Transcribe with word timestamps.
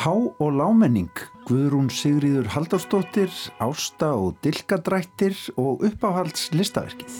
Há 0.00 0.16
og 0.16 0.54
lámenning, 0.56 1.12
Guðrún 1.44 1.90
Sigriður 1.92 2.46
Haldarsdóttir, 2.54 3.28
Ásta 3.60 4.14
og 4.16 4.38
Dilkadrættir 4.40 5.36
og 5.60 5.82
uppáhalds 5.84 6.46
listaverkið. 6.56 7.18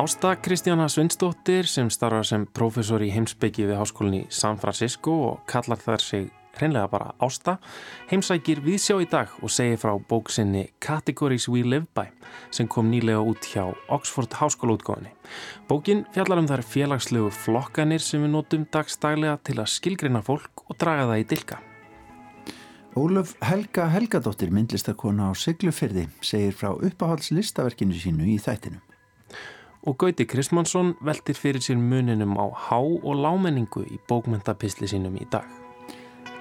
Ásta 0.00 0.32
Kristjana 0.40 0.88
Svinsdóttir 0.88 1.68
sem 1.68 1.92
starfa 1.92 2.22
sem 2.24 2.48
profesor 2.48 3.04
í 3.04 3.10
heimsbyggi 3.12 3.68
við 3.68 3.76
háskólinni 3.76 4.24
San 4.32 4.56
Francisco 4.56 5.18
og 5.34 5.44
kallar 5.52 5.84
þar 5.84 6.06
sig 6.06 6.32
hreinlega 6.58 6.88
bara 6.90 7.12
Ásta, 7.22 7.58
heimsækir 8.10 8.62
viðsjá 8.64 8.98
í 9.04 9.08
dag 9.10 9.32
og 9.42 9.52
segir 9.52 9.78
frá 9.80 9.92
bóksinni 9.96 10.66
Categories 10.80 11.48
We 11.52 11.62
Live 11.66 11.86
By 11.96 12.10
sem 12.54 12.68
kom 12.68 12.90
nýlega 12.90 13.22
út 13.22 13.46
hjá 13.52 13.68
Oxford 13.92 14.34
háskólaútgóðinni. 14.40 15.12
Bókin 15.68 16.04
fjallar 16.14 16.42
um 16.42 16.50
þar 16.50 16.64
félagslegu 16.66 17.30
flokkanir 17.34 18.02
sem 18.02 18.24
við 18.24 18.34
notum 18.34 18.66
dagstaglega 18.72 19.38
til 19.44 19.60
að 19.60 19.72
skilgreina 19.76 20.24
fólk 20.24 20.66
og 20.66 20.78
draga 20.80 21.08
það 21.12 21.22
í 21.22 21.30
dilka. 21.34 21.62
Ólaf 22.96 23.34
Helga 23.44 23.90
Helgadóttir, 23.92 24.48
myndlistakona 24.48 25.28
á 25.28 25.32
Siglufyrði, 25.36 26.06
segir 26.24 26.54
frá 26.56 26.70
uppáhaldslistaverkinu 26.72 27.92
sínu 27.92 28.24
í 28.32 28.38
þættinu. 28.40 28.80
Og 29.86 29.98
Gauti 30.00 30.24
Kristmannsson 30.24 30.94
veltir 31.04 31.36
fyrir 31.36 31.60
sér 31.60 31.76
muninum 31.76 32.32
á 32.40 32.48
há 32.48 32.80
og 32.80 33.20
lámenningu 33.20 33.84
í 33.84 34.00
bókmyndapisli 34.08 34.88
sínum 34.88 35.20
í 35.20 35.28
dag. 35.28 35.65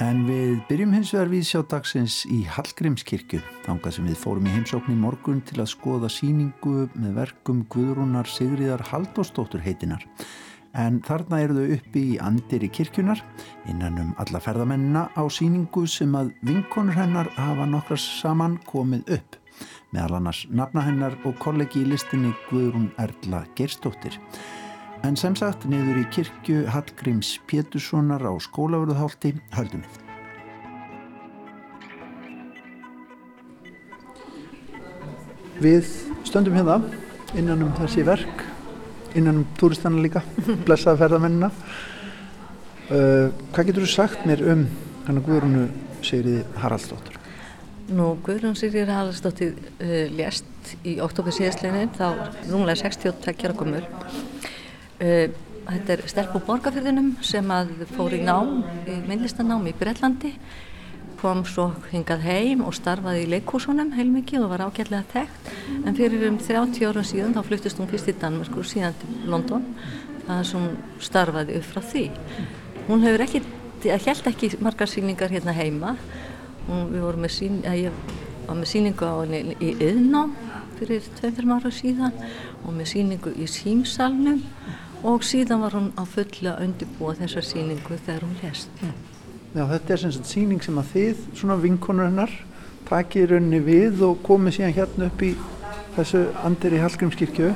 En 0.03 0.25
við 0.27 0.57
byrjum 0.67 0.91
hins 0.91 1.13
vegar 1.13 1.29
við 1.31 1.43
sjá 1.47 1.61
dagsins 1.71 2.15
í 2.27 2.41
Hallgrímskirkju, 2.51 3.39
þangað 3.63 3.93
sem 3.95 4.09
við 4.09 4.17
fórum 4.19 4.49
í 4.49 4.51
heimsókn 4.51 4.91
í 4.91 4.95
morgun 4.99 5.37
til 5.47 5.61
að 5.63 5.69
skoða 5.71 6.09
síningu 6.11 6.89
með 6.99 7.13
verkum 7.21 7.61
Guðrúnar 7.71 8.27
Sigriðar 8.27 8.83
Haldóstóttur 8.89 9.63
heitinar. 9.63 10.03
En 10.75 10.99
þarna 11.07 11.39
eru 11.45 11.55
þau 11.55 11.77
uppi 11.77 12.03
í 12.09 12.17
andir 12.19 12.65
í 12.67 12.71
kirkjunar, 12.75 13.21
innan 13.71 14.01
um 14.01 14.11
alla 14.19 14.43
ferðamennina 14.43 15.05
á 15.15 15.23
síningu 15.31 15.85
sem 15.87 16.11
að 16.19 16.33
vinkonur 16.43 16.99
hennar 16.99 17.31
hafa 17.37 17.69
nokkras 17.69 18.03
saman 18.19 18.59
komið 18.67 19.15
upp. 19.15 19.39
Meðal 19.95 20.19
annars 20.19 20.43
nafna 20.51 20.83
hennar 20.83 21.15
og 21.23 21.39
kollegi 21.39 21.85
í 21.85 21.89
listinni 21.93 22.35
Guðrún 22.49 22.91
Erla 22.99 23.45
Gerstóttir. 23.55 24.19
En 25.05 25.13
sem 25.13 25.35
sagt, 25.37 25.67
niður 25.69 25.99
í 26.01 26.03
kirkju 26.09 26.63
Hallgríms 26.73 27.35
Péturssonar 27.45 28.23
á 28.25 28.33
skólaverðuhálti 28.41 29.35
höldum 29.53 29.83
við. 29.85 29.99
Við 35.61 35.91
stöndum 36.25 36.57
hérna 36.57 36.79
innan 37.37 37.61
um 37.67 37.75
þessi 37.77 38.01
verk, 38.07 38.43
innan 39.13 39.43
um 39.43 39.47
túristanna 39.61 40.01
líka, 40.01 40.25
blessaða 40.65 41.03
ferðamennina. 41.03 41.53
Uh, 42.89 43.29
hvað 43.53 43.69
getur 43.69 43.85
þú 43.85 43.93
sagt 43.93 44.25
mér 44.25 44.41
um 44.55 44.67
hann 45.05 45.21
að 45.21 45.27
Guðrúnu 45.29 45.67
Sigriði 46.01 46.43
Haraldsdóttur? 46.63 47.19
Nú, 47.93 48.15
Guðrún 48.25 48.57
Sigriði 48.57 48.89
Haraldsdóttir 48.89 49.53
uh, 49.53 49.99
lést 50.17 50.73
í 50.81 50.97
oktober 51.03 51.35
síðastleginin, 51.35 51.93
þá 51.93 52.07
runglega 52.49 52.87
62 52.87 53.45
ára 53.45 53.57
komur. 53.59 53.85
Uh, 53.85 54.34
þetta 54.99 55.95
er 55.95 56.05
stelp 56.09 56.37
úr 56.37 56.45
borgarfyrðinum 56.47 57.15
sem 57.25 57.51
fór 57.95 58.15
í 58.15 58.21
nám, 58.23 58.61
í 58.87 59.01
myndlistanám 59.07 59.67
í 59.69 59.75
Breitlandi 59.77 60.35
kom 61.25 61.41
svo 61.47 61.69
hingað 61.89 62.25
heim 62.27 62.61
og 62.65 62.75
starfaði 62.77 63.23
í 63.23 63.29
leikhúsunum 63.33 63.93
heilmikið 63.95 64.45
og 64.45 64.51
var 64.51 64.65
ágætlega 64.67 65.05
þekkt. 65.13 65.47
En 65.87 65.95
fyrir 65.97 66.25
um 66.29 66.37
30 66.41 66.85
ára 66.85 67.03
síðan 67.07 67.33
þá 67.33 67.41
fluttist 67.47 67.79
hún 67.81 67.89
fyrst 67.89 68.11
í 68.11 68.15
Danmark 68.21 68.57
og 68.59 68.67
síðan 68.69 68.97
til 69.01 69.15
London. 69.31 69.65
Það 70.27 70.43
sem 70.51 70.67
starfaði 71.07 71.57
upp 71.59 71.67
frá 71.71 71.81
því. 71.85 72.05
Hún 72.89 73.05
hefur 73.05 73.25
ekki, 73.25 73.41
held 73.85 74.29
ekki 74.31 74.51
margar 74.61 74.91
síningar 74.91 75.33
hérna 75.33 75.55
heima. 75.55 75.95
Hún, 76.67 76.91
við 76.93 77.05
vorum 77.07 77.25
með 77.25 77.35
sín, 77.39 77.59
ég 77.65 77.93
var 78.45 78.59
með 78.59 78.71
síningu 78.73 79.09
á 79.09 79.15
henni 79.23 79.57
í 79.57 79.73
Yðnám 79.81 80.33
fyrir 80.77 81.05
2-3 81.21 81.53
ára 81.55 81.71
síðan 81.73 82.17
og 82.65 82.73
með 82.75 82.91
síningu 82.91 83.33
í 83.39 83.47
Símsalnum 83.49 84.41
og 85.05 85.25
síðan 85.25 85.61
var 85.61 85.75
hún 85.77 85.91
á 85.95 86.03
fulla 86.09 86.55
undirbúa 86.63 87.15
þessa 87.19 87.43
síningu 87.45 87.99
þegar 88.05 88.25
hún 88.25 88.39
lest 88.41 88.85
Já, 89.55 89.63
þetta 89.69 89.93
er 89.93 90.01
sem 90.01 90.11
sagt 90.11 90.27
síning 90.27 90.63
sem 90.63 90.79
að 90.81 90.89
þið, 90.91 91.19
svona 91.39 91.55
vinkonur 91.61 92.09
hennar, 92.09 92.31
takið 92.89 93.29
raunni 93.31 93.61
við 93.63 94.01
og 94.03 94.17
komið 94.25 94.57
síðan 94.57 94.73
hérna 94.75 95.07
upp 95.07 95.21
í 95.23 95.29
þessu 95.95 96.23
andir 96.43 96.75
í 96.75 96.81
Hallgrímskirkju. 96.83 97.53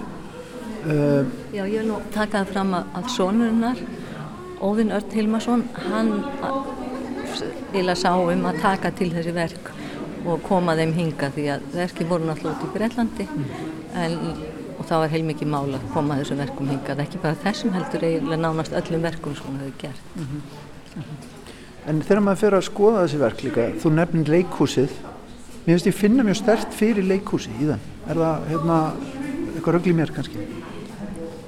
Uh, 0.87 1.27
Já, 1.51 1.65
ég 1.65 1.81
vil 1.81 1.89
nú 1.89 1.97
taka 2.15 2.45
það 2.45 2.53
fram 2.53 2.71
að, 2.77 2.93
að 3.01 3.09
sonur 3.17 3.51
hennar, 3.51 3.81
Óðinn 4.63 4.95
Örn 4.95 5.11
Hilmarsson, 5.17 5.66
hann 5.89 6.13
vilja 7.73 7.97
sá 7.99 8.13
um 8.16 8.47
að 8.47 8.61
taka 8.63 8.93
til 8.95 9.11
þessi 9.11 9.35
verk 9.35 9.69
og 10.23 10.39
koma 10.47 10.75
þeim 10.79 10.95
hinga 10.95 11.29
því 11.35 11.45
að 11.53 11.67
verki 11.73 12.07
voru 12.07 12.27
náttúrulega 12.27 12.55
út 12.55 12.63
í 12.63 12.73
Breitlandi 12.77 13.27
mm. 13.27 13.51
en, 14.03 14.17
það 14.89 15.03
var 15.03 15.11
heilmikið 15.13 15.51
mál 15.53 15.75
að 15.77 15.89
koma 15.94 16.17
þessum 16.19 16.41
verkum 16.41 16.72
hingað, 16.73 17.03
ekki 17.05 17.22
bara 17.23 17.41
þessum 17.44 17.75
heldur 17.77 18.05
eiginlega 18.07 18.41
nánast 18.44 18.77
öllum 18.81 19.05
verkum 19.05 19.35
sem 19.38 19.50
hún 19.50 19.61
hefði 19.63 19.75
gert. 19.83 20.07
Mm 20.16 20.23
-hmm. 20.23 20.41
Mm 20.95 21.03
-hmm. 21.03 21.38
En 21.89 22.01
þegar 22.01 22.22
maður 22.22 22.41
fyrir 22.44 22.57
að 22.57 22.66
skoða 22.67 23.03
þessi 23.03 23.19
verk 23.19 23.44
líka, 23.44 23.67
þú 23.81 23.91
nefnir 23.95 24.29
leikhúsið, 24.33 24.89
mér 25.66 25.72
finnst 25.73 25.88
ég 25.89 25.95
finna 25.95 26.23
mjög 26.23 26.35
stert 26.35 26.73
fyrir 26.73 27.07
leikhúsi 27.07 27.53
í 27.55 27.69
þann. 27.69 27.85
Er 28.09 28.16
það 28.16 28.49
hérna, 28.49 28.79
eitthvað 29.55 29.73
rögl 29.73 29.89
í 29.89 29.94
mér 29.94 30.11
kannski? 30.13 30.44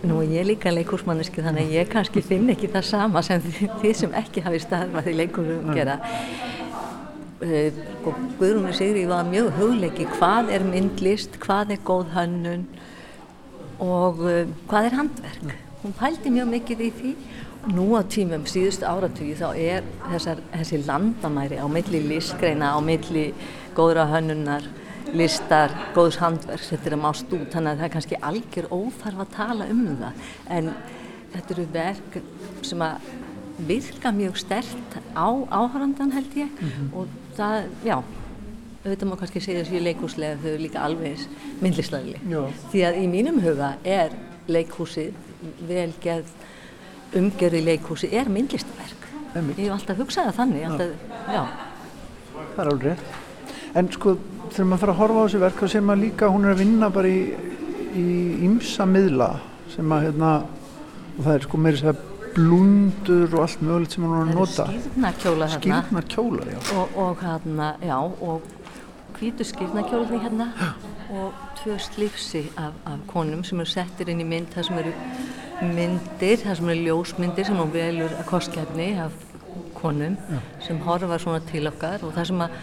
Nú 0.01 0.22
ég 0.25 0.40
er 0.41 0.47
líka 0.50 0.72
leikhúsmanniski 0.74 1.44
þannig 1.46 1.68
að 1.68 1.75
ég 1.75 1.91
kannski 1.91 2.24
finn 2.25 2.50
ekki 2.50 2.72
það 2.74 2.88
sama 2.88 3.22
sem 3.22 3.44
þið 3.84 3.94
sem 4.00 4.16
ekki 4.18 4.41
hafi 4.41 4.59
starfað 4.63 5.12
í 5.12 5.18
leikhúsum 5.19 5.75
gera. 5.75 6.00
Uh, 7.41 7.69
Guðrúmur 8.40 8.74
Sigri 8.78 9.07
var 9.09 9.25
mjög 9.25 9.51
hugleiki 9.57 10.06
hvað 10.18 10.50
er 10.53 10.66
myndlist, 10.66 11.38
hvað 11.41 11.75
er 11.75 11.85
góð 11.85 12.12
hönnun 12.16 12.66
og 13.81 14.22
uh, 14.24 14.44
hvað 14.69 14.90
er 14.90 14.97
handverk. 15.02 15.56
Hún 15.81 15.97
pældi 15.97 16.30
mjög 16.30 16.52
mikið 16.56 16.81
í 16.86 16.92
því 17.00 17.16
Nú 17.69 17.92
á 17.94 18.02
tímum 18.09 18.42
síðustu 18.50 18.88
áratögi 18.90 19.36
þá 19.38 19.50
er 19.53 19.86
þessar, 20.09 20.40
þessi 20.50 20.80
landamæri 20.81 21.59
á 21.62 21.68
milli 21.69 22.00
listgreina, 22.09 22.72
á 22.74 22.80
milli 22.81 23.28
góðra 23.78 24.08
hönnunar, 24.09 24.66
listar, 25.14 25.69
góðs 25.94 26.18
handverks, 26.18 26.72
þetta 26.74 26.90
er 26.90 26.96
að 26.97 27.03
mást 27.03 27.30
út, 27.30 27.46
þannig 27.53 27.69
að 27.69 27.78
það 27.78 27.86
er 27.86 27.94
kannski 27.94 28.19
algjör 28.31 28.68
óþarf 28.74 29.22
að 29.22 29.36
tala 29.36 29.68
um 29.69 29.84
það. 30.02 30.25
En 30.58 30.72
þetta 31.36 31.56
eru 31.56 31.68
verk 31.75 32.18
sem 32.66 32.84
að 32.88 33.12
virka 33.69 34.13
mjög 34.16 34.42
stert 34.42 34.98
á 35.13 35.30
áhörandan 35.30 36.16
held 36.18 36.34
ég 36.34 36.50
mm 36.50 36.69
-hmm. 36.69 36.94
og 36.98 37.08
það, 37.38 37.69
já, 37.86 37.98
auðvitað 38.81 39.09
má 39.12 39.16
kannski 39.19 39.42
segja 39.44 39.64
þessi 39.64 39.81
leikúslega 39.86 40.40
þau 40.42 40.47
eru 40.52 40.62
líka 40.64 40.86
alveg 40.86 41.25
myndlislega. 41.62 42.22
Því 42.72 42.86
að 42.88 43.02
í 43.02 43.08
mínum 43.12 43.42
huga 43.44 43.75
er 43.86 44.16
leikhúsið 44.52 45.14
velgerð 45.69 46.31
umgjörð 47.18 47.59
í 47.59 47.64
leikhúsi 47.68 48.09
er 48.16 48.30
myndlistaverk. 48.31 49.08
Ég 49.36 49.66
hef 49.66 49.75
alltaf 49.75 50.00
hugsað 50.02 50.31
þannig. 50.36 50.66
Alltaf, 50.68 50.94
já. 51.31 51.44
Það 52.36 52.62
er 52.64 52.72
alveg 52.72 52.88
rétt. 52.90 53.18
En 53.80 53.90
sko 53.92 54.16
þegar 54.52 54.68
maður 54.68 54.81
fyrir 54.81 54.94
að 54.94 55.02
horfa 55.02 55.19
á 55.22 55.24
þessi 55.25 55.42
verk 55.46 55.59
þá 55.62 55.74
sér 55.74 55.84
maður 55.88 56.03
líka 56.06 56.31
hún 56.31 56.48
er 56.48 56.56
að 56.56 56.63
vinna 56.66 56.90
bara 56.92 57.12
í, 57.12 57.19
í 57.96 58.08
ymsa 58.48 58.88
miðla 58.90 59.30
sem 59.72 59.94
að 59.96 60.08
hérna 60.08 60.31
og 60.42 61.22
það 61.22 61.36
er 61.36 61.46
sko 61.46 61.59
meira 61.62 61.80
sér 61.80 62.02
blundur 62.31 63.36
og 63.36 63.46
allt 63.46 63.63
mögulegt 63.63 63.96
sem 63.96 64.08
hún 64.08 64.16
er 64.16 64.25
að 64.25 64.34
nota. 64.40 64.66
Skýrnarkjólar 64.72 65.53
hérna. 65.53 65.62
Skýrnarkjólar, 65.62 66.52
já. 66.52 66.59
Og, 66.75 66.98
og 67.03 67.24
hérna, 67.25 67.69
já, 67.84 67.98
og 68.00 68.52
hvítu 69.22 69.46
skýrnarkjólar 69.46 70.09
því 70.09 70.20
hérna 70.24 70.48
og 71.14 71.34
tvö 71.59 71.78
slifsi 71.78 72.48
af, 72.58 72.74
af 72.90 73.02
konum 73.08 73.44
sem 73.46 73.59
eru 73.62 73.70
settir 73.70 74.09
inn 74.09 74.24
í 74.24 74.26
mynd 74.26 74.50
það 74.56 74.68
sem 74.68 74.80
eru 74.82 74.94
myndir, 75.62 76.40
það 76.42 76.56
sem 76.57 76.72
eru 76.74 76.86
ljósmyndir 76.88 77.45
sem 77.45 77.60
hún 77.62 77.74
velur 77.74 78.16
að 78.18 78.30
kostkefni 78.31 78.88
af 79.04 79.18
konum 79.78 80.16
Já. 80.18 80.40
sem 80.66 80.80
horfa 80.86 81.19
svona 81.22 81.42
til 81.51 81.69
okkar. 81.69 82.06
Og 82.06 82.16
það 82.16 82.30
sem 82.31 82.42
að 82.45 82.56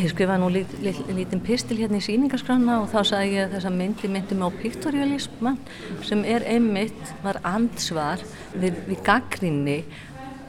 ég 0.00 0.14
skrifaði 0.14 0.42
nú 0.42 0.48
lít, 0.54 0.72
lít, 0.82 1.02
lítinn 1.18 1.44
pistil 1.44 1.78
hérna 1.82 2.00
í 2.00 2.06
síningarskranna 2.06 2.80
og 2.82 2.88
þá 2.94 2.98
sagði 3.10 3.36
ég 3.36 3.44
að 3.48 3.58
þessa 3.58 3.74
myndi 3.74 4.10
myndi 4.10 4.38
mig 4.38 4.48
á 4.48 4.58
piktorialisman 4.62 5.60
sem 6.06 6.24
er 6.24 6.48
einmitt, 6.48 7.12
var 7.26 7.42
ansvar 7.46 8.24
við, 8.56 8.80
við 8.88 9.04
gaggrinni 9.06 9.78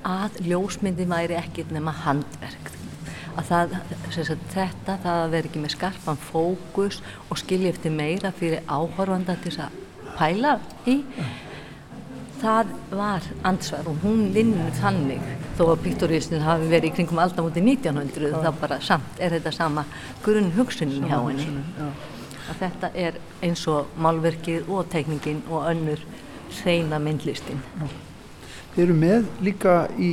að 0.06 0.40
ljósmyndi 0.48 1.10
væri 1.10 1.38
ekkit 1.42 1.76
nema 1.76 1.94
handverk 2.06 2.75
að 3.36 3.50
það, 3.50 3.74
sagt, 4.16 4.46
þetta, 4.54 4.98
það 5.04 5.24
að 5.24 5.34
vera 5.36 5.50
ekki 5.50 5.64
með 5.64 5.76
skarpan 5.76 6.22
fókus 6.22 7.02
og 7.30 7.40
skilja 7.42 7.74
eftir 7.74 7.94
meira 7.96 8.32
fyrir 8.36 8.64
áhorfanda 8.68 9.38
til 9.42 9.52
þess 9.52 9.66
að 9.66 9.82
pæla 10.16 10.56
í 10.88 11.02
það 12.40 12.72
var 12.92 13.28
ansvar 13.48 13.88
og 13.90 14.02
hún 14.04 14.30
vinnur 14.36 14.74
þannig 14.80 15.24
þó 15.58 15.64
að 15.72 15.84
piktoristin 15.86 16.44
hafi 16.44 16.68
verið 16.72 16.92
í 16.92 16.96
kringum 16.98 17.22
aldamóti 17.24 17.64
1900 17.64 18.32
ja. 18.32 18.42
þá 18.44 18.62
bara 18.62 18.80
samt 18.84 19.22
er 19.24 19.38
þetta 19.38 19.54
sama 19.56 19.86
grunn 20.26 20.52
hugsunin 20.58 21.08
hjá 21.08 21.18
henni 21.18 21.48
ja. 21.80 21.90
að 22.52 22.64
þetta 22.64 22.92
er 23.06 23.20
eins 23.46 23.66
og 23.72 23.94
málverkið 24.04 24.72
og 24.72 24.90
teikningin 24.92 25.44
og 25.50 25.70
önnur 25.72 26.04
hreina 26.62 27.00
myndlistin 27.02 27.64
ja. 27.80 27.92
Þeir 28.76 28.84
eru 28.90 28.96
með 29.00 29.28
líka 29.40 29.76
í 29.96 30.10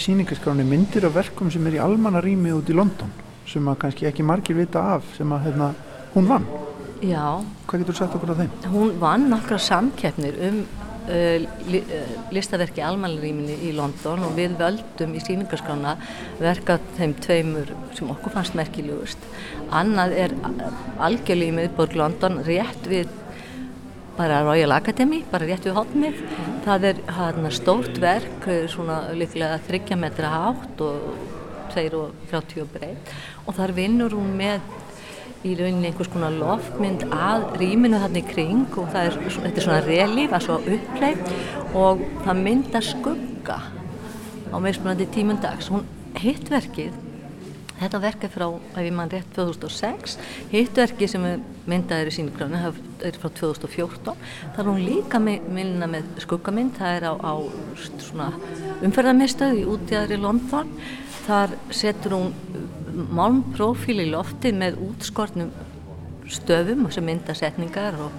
síningaskráni 0.00 0.64
myndir 0.66 1.06
af 1.08 1.14
verkum 1.16 1.50
sem 1.52 1.66
er 1.68 1.78
í 1.78 1.82
almannarými 1.82 2.54
út 2.56 2.70
í 2.70 2.76
London 2.76 3.12
sem 3.48 3.66
að 3.68 3.80
kannski 3.84 4.08
ekki 4.08 4.24
margir 4.26 4.56
vita 4.58 4.82
af 4.96 5.10
sem 5.18 5.32
að 5.34 5.48
hérna, 5.48 5.74
hún 6.14 6.30
vann. 6.30 6.46
Já. 7.04 7.42
Hvað 7.68 7.82
getur 7.82 7.92
þú 7.92 7.98
sagt 7.98 8.16
okkur 8.16 8.32
af 8.32 8.40
þeim? 8.40 8.56
Hún 8.72 8.92
vann 9.02 9.28
nokkra 9.32 9.58
samkeppnir 9.60 10.38
um 10.48 10.60
uh, 10.64 11.44
uh, 11.44 12.14
listaverki 12.34 12.84
almannarýminni 12.84 13.58
í 13.68 13.72
London 13.76 14.24
og 14.24 14.36
við 14.38 14.56
völdum 14.60 15.12
í 15.16 15.22
síningarskrána 15.24 15.96
verka 16.40 16.78
þeim 16.96 17.16
tveimur 17.20 17.74
sem 17.96 18.10
okkur 18.14 18.36
fannst 18.38 18.56
merkilegust. 18.58 19.28
Annað 19.74 20.16
er 20.24 20.36
algjörlega 21.02 21.52
í 21.52 21.58
miðborg 21.60 21.98
London 22.00 22.40
rétt 22.48 22.88
við 22.88 23.12
bara 24.18 24.42
Royal 24.44 24.72
Academy, 24.76 25.22
bara 25.30 25.46
rétt 25.48 25.66
við 25.66 25.76
hotnið. 25.78 26.22
Það 26.64 26.88
er 26.90 27.02
hana, 27.16 27.50
stórt 27.54 27.98
verk, 28.02 28.48
svona 28.72 29.00
líklega 29.16 29.58
þryggja 29.66 29.98
metra 30.00 30.30
hátt 30.32 30.82
og 30.84 31.10
2,30 31.74 32.68
breytt 32.70 33.12
og 33.44 33.56
þar 33.56 33.74
vinnur 33.76 34.14
hún 34.14 34.34
með 34.38 34.62
í 35.44 35.52
rauninni 35.58 35.90
einhvers 35.90 36.08
konar 36.12 36.32
loftmynd 36.38 37.04
að 37.12 37.48
rýminu 37.60 38.00
þarna 38.00 38.20
í 38.20 38.28
kring 38.28 38.78
og 38.80 38.94
er, 38.96 39.18
þetta 39.20 39.50
er 39.60 39.66
svona 39.66 39.80
relíf, 39.84 40.30
það 40.30 40.38
er 40.38 40.46
svo 40.46 40.58
uppleif 40.76 41.74
og 41.76 42.04
það 42.24 42.44
myndar 42.46 42.86
skugga 42.86 43.58
á 44.48 44.56
meðspunandi 44.62 45.08
tímundags. 45.12 45.68
Hún 45.74 45.84
hitt 46.22 46.48
verkið 46.52 46.94
Þetta 47.74 47.98
verk 48.04 48.24
er 48.24 48.30
frá, 48.30 48.46
ef 48.54 48.84
ég 48.84 48.94
mann 48.94 49.10
rétt, 49.10 49.32
2006. 49.34 50.14
Hittverki 50.52 51.08
sem 51.10 51.24
myndaður 51.66 52.10
í 52.10 52.14
sínugránu 52.14 52.60
er 53.02 53.18
frá 53.18 53.32
2014. 53.34 54.14
Það 54.54 54.60
er 54.62 54.70
hún 54.70 54.84
líka 54.84 55.20
mynda 55.20 55.88
með 55.90 56.12
skuggamynd. 56.22 56.76
Það 56.78 56.98
er 57.00 57.08
á, 57.10 57.14
á 57.18 57.34
umferðarmiðstöð 58.86 59.58
í 59.58 59.66
í 60.14 60.20
London. 60.22 60.70
Þar 61.24 61.56
setur 61.74 62.18
hún 62.18 62.32
málmprófíl 62.94 63.98
í 64.04 64.10
lofti 64.12 64.52
með 64.54 64.78
útskortnum 64.84 65.50
stöfum 66.30 66.86
sem 66.94 67.04
mynda 67.04 67.34
setningar 67.36 67.98
og, 68.00 68.14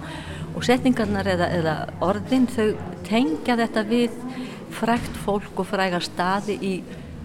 og 0.54 0.64
setningarnar 0.66 1.26
eða, 1.32 1.48
eða 1.56 1.76
orðin 2.04 2.46
þau 2.50 2.76
tengja 3.06 3.56
þetta 3.58 3.82
við 3.88 4.14
frækt 4.76 5.18
fólk 5.24 5.62
og 5.62 5.68
frægar 5.70 6.04
staði 6.04 6.58
í 6.60 6.74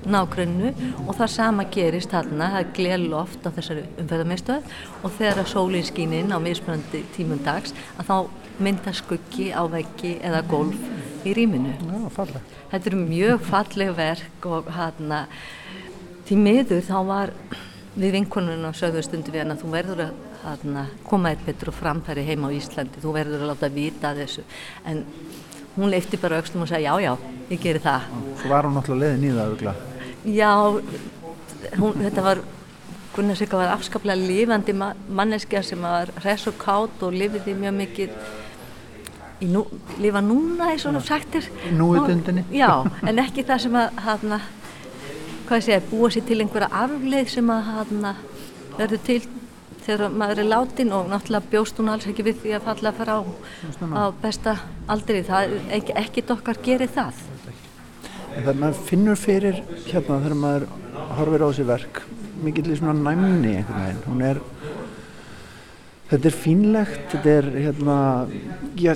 nágrunnu 0.09 0.71
og 1.05 1.15
það 1.17 1.33
sama 1.35 1.65
gerist 1.73 2.13
þarna, 2.13 2.51
það 2.55 2.61
er 2.61 2.71
gleðloft 2.77 3.45
á 3.45 3.49
þessari 3.57 3.85
umferðarmeistöð 4.01 4.75
og 5.01 5.15
þegar 5.17 5.41
að 5.43 5.51
sólinn 5.53 5.87
skýn 5.87 6.15
inn 6.17 6.33
á 6.33 6.37
mismunandi 6.41 7.03
tímum 7.15 7.41
dags 7.45 7.75
að 7.97 8.09
þá 8.09 8.15
mynda 8.61 8.93
skuggi 8.93 9.49
á 9.53 9.63
veggi 9.69 10.15
eða 10.21 10.43
golf 10.49 10.77
í 11.25 11.33
rýminu. 11.37 11.73
Já, 11.77 12.39
Þetta 12.71 12.89
eru 12.89 13.01
mjög 13.03 13.43
falleg 13.45 13.91
verk 13.97 14.47
og 14.49 14.69
hérna 14.73 15.25
því 16.27 16.37
miður 16.39 16.85
þá 16.87 16.97
var 17.07 17.33
við 17.99 18.15
vinkonunum 18.15 18.75
sögðu 18.77 19.03
stundu 19.03 19.33
við 19.33 19.43
hann 19.43 19.55
að 19.55 19.63
þú 19.65 19.71
verður 19.73 20.03
að 20.07 20.13
hana, 20.41 20.85
koma 21.05 21.33
eitt 21.33 21.43
betur 21.45 21.69
og 21.73 21.77
framfæri 21.77 22.23
heima 22.25 22.49
á 22.49 22.55
Íslandi, 22.55 23.03
þú 23.03 23.13
verður 23.17 23.43
að 23.43 23.51
láta 23.51 23.69
vita 23.73 24.13
þessu 24.17 24.45
en 24.89 25.03
hún 25.75 25.91
leifti 25.91 26.19
bara 26.21 26.39
aukstum 26.41 26.65
og 26.65 26.71
sagði 26.71 26.87
já 26.87 26.95
já, 27.05 27.13
ég 27.51 27.63
gerir 27.63 27.83
það. 27.83 28.11
Svo 28.41 28.51
var 28.51 28.67
hún 28.67 28.77
náttúrulega 28.79 29.11
leiðin 29.11 29.27
í 29.27 29.33
það 29.35 29.47
auðvitað. 29.51 29.90
Já, 30.25 30.51
hún, 31.79 31.97
þetta 31.97 32.23
var, 32.25 32.43
Gunnar 33.15 33.37
Sigga 33.39 33.57
var 33.57 33.73
afskaplega 33.73 34.19
lifandi 34.19 34.75
manneskja 34.77 35.63
sem 35.65 35.81
var 35.81 36.11
res 36.23 36.45
og 36.49 36.57
kátt 36.61 37.03
og 37.03 37.15
lifiði 37.15 37.55
mjög 37.57 37.75
mikið 37.79 38.15
í 39.41 39.49
nú, 39.49 39.65
lifa 40.01 40.21
núna 40.21 40.69
eins 40.71 40.85
og 40.85 41.01
sættir. 41.05 41.49
Núutundinni. 41.73 42.45
Já, 42.53 42.83
en 43.07 43.21
ekki 43.23 43.45
það 43.47 43.63
sem 43.65 43.77
að, 43.81 44.01
hana, 44.05 44.41
hvað 45.49 45.65
sé 45.67 45.81
búa 45.89 46.11
sér 46.13 46.27
til 46.29 46.41
einhverja 46.43 46.69
arfleið 46.83 47.33
sem 47.35 47.53
að 47.53 47.69
hana, 47.71 48.15
verður 48.77 49.05
til 49.07 49.21
þegar 49.81 50.13
maður 50.13 50.43
er 50.43 50.49
látin 50.51 50.93
og 50.93 51.09
náttúrulega 51.09 51.51
bjóst 51.51 51.79
hún 51.81 51.89
alls 51.89 52.05
ekki 52.09 52.25
við 52.27 52.43
því 52.43 52.55
að 52.57 52.67
falla 52.69 52.93
frá 52.93 53.15
á 53.97 54.03
besta 54.21 54.57
aldri. 54.93 55.23
Það, 55.25 55.57
ekki, 55.79 55.97
ekkit 56.05 56.33
okkar 56.37 56.61
gerir 56.61 56.93
það 56.93 57.25
það 58.37 58.61
maður 58.61 58.81
finnur 58.87 59.19
fyrir 59.19 59.61
hérna 59.87 60.19
þegar 60.23 60.37
maður 60.45 60.67
horfir 61.17 61.45
á 61.45 61.47
þessi 61.49 61.67
verk 61.67 62.01
mikill 62.41 62.71
í 62.71 62.79
svona 62.79 62.97
næmni 62.97 63.55
einhvern 63.59 63.85
veginn. 63.85 64.03
Hún 64.07 64.25
er 64.25 64.41
þetta 66.11 66.29
er 66.29 66.37
fínlegt 66.43 67.15
þetta 67.15 67.33
er 67.37 67.49
hérna 67.55 67.97
já, 68.79 68.95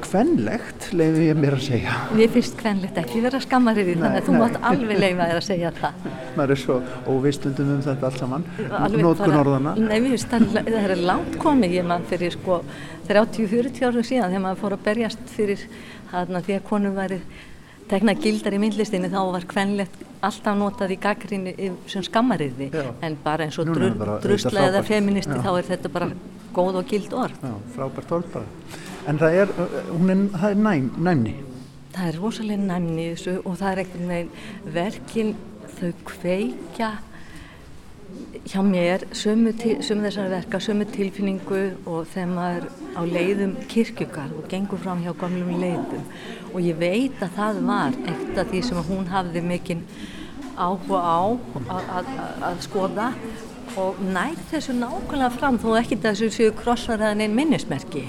kvenlegt 0.00 0.86
leiði 0.96 1.26
ég 1.28 1.40
mér 1.40 1.56
að 1.58 1.66
segja. 1.66 1.96
Mér 2.16 2.30
finnst 2.34 2.56
kvenlegt 2.60 3.00
ekki 3.02 3.20
vera 3.24 3.40
skammarið 3.42 3.90
þannig 3.92 4.20
að 4.20 4.28
þú 4.28 4.36
mátt 4.38 4.56
alveg 4.70 5.02
leiða 5.02 5.28
þér 5.30 5.40
að 5.40 5.46
segja 5.48 5.72
það. 5.76 6.08
Maður 6.38 6.54
er 6.54 6.62
svo 6.62 6.78
óvistundum 7.10 7.74
um 7.74 7.84
þetta 7.84 8.08
allt 8.08 8.22
saman. 8.22 8.46
Nótkun 8.96 9.36
orðana 9.42 9.76
Nei, 9.80 9.98
finnst 10.06 10.32
það, 10.32 10.58
er 10.80 10.96
langt 11.10 11.38
komið 11.42 11.76
ég 11.80 11.86
mann 11.90 12.08
fyrir 12.10 12.34
sko 12.36 12.62
30-40 13.10 13.86
árum 13.88 14.06
síðan 14.06 14.32
þegar 14.32 14.44
maður 14.46 14.62
fór 14.64 14.76
að 14.76 14.84
berjast 14.88 15.32
fyrir 15.34 15.64
þarna 16.10 16.42
því 16.46 16.58
að 16.58 16.68
konum 16.70 16.96
væri 16.98 17.20
tegna 17.90 18.14
gildar 18.14 18.54
í 18.54 18.60
myndlistinni 18.62 19.10
þá 19.10 19.20
var 19.34 19.46
kvenlegt 19.50 20.04
alltaf 20.24 20.56
notað 20.58 20.94
í 20.94 20.98
gaggrinni 21.00 21.54
sem 21.90 22.04
skammariði 22.06 22.70
en 22.76 23.16
bara 23.24 23.48
eins 23.48 23.58
og 23.60 23.72
dru, 23.72 23.90
drusla 24.22 24.68
eða 24.68 24.84
feministi 24.86 25.34
Já. 25.36 25.42
þá 25.46 25.50
er 25.56 25.68
þetta 25.72 25.92
bara 25.92 26.10
góð 26.54 26.80
og 26.80 26.88
gild 26.90 27.12
orð. 27.14 27.36
Já, 27.44 27.54
frábært 27.76 28.16
orð 28.16 28.32
bara. 28.34 28.80
En 29.08 29.20
það 29.20 29.36
er, 29.42 29.52
hún 29.90 30.12
er, 30.12 30.24
það 30.34 30.50
er 30.50 30.64
næm, 30.66 30.88
næmni? 31.08 31.36
Það 31.94 32.08
er 32.08 32.18
rosalega 32.22 32.66
næmni 32.66 33.06
og 33.40 33.54
það 33.58 33.70
er 33.70 33.82
ekkert 33.84 34.08
með 34.10 34.34
verkin 34.74 35.32
þau 35.80 35.92
kveikja 36.10 36.90
hjá 38.48 38.62
mér 38.64 39.04
sömu, 39.14 39.52
sömu 39.84 40.06
þessar 40.06 40.30
verka, 40.32 40.60
sömu 40.62 40.86
tilfinningu 40.90 41.60
og 41.88 42.08
þegar 42.10 42.30
maður 42.34 42.66
á 42.96 43.02
leiðum 43.06 43.52
kirkjugar 43.70 44.32
og 44.38 44.48
gengur 44.50 44.80
fram 44.82 45.02
hjá 45.04 45.12
gamlum 45.20 45.60
leiðum. 45.60 46.06
Og 46.54 46.64
ég 46.64 46.78
veit 46.80 47.20
að 47.22 47.36
það 47.36 47.60
var 47.68 47.98
eitt 48.10 48.40
af 48.40 48.50
því 48.50 48.62
sem 48.66 48.82
hún 48.88 49.10
hafði 49.12 49.44
mikinn 49.44 49.84
áhuga 50.56 51.00
á 51.00 51.20
að 52.50 52.64
skoða. 52.66 53.12
Og 53.78 54.00
nær 54.02 54.34
þessu 54.50 54.74
nákvæmlega 54.74 55.30
fram 55.36 55.58
þó 55.62 55.68
ekki 55.78 56.00
þessu 56.02 56.30
séu 56.34 56.54
krossar 56.58 56.98
eða 56.98 57.20
neinn 57.20 57.36
minnismerki 57.36 58.02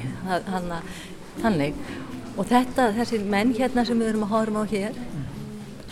þannig. 1.43 1.77
Og 2.39 2.47
þetta, 2.49 2.89
þessi 2.97 3.19
menn 3.29 3.53
hérna 3.53 3.85
sem 3.85 3.99
við 3.99 4.13
erum 4.13 4.25
að 4.25 4.33
horfa 4.33 4.63
á 4.63 4.71
hér 4.71 5.01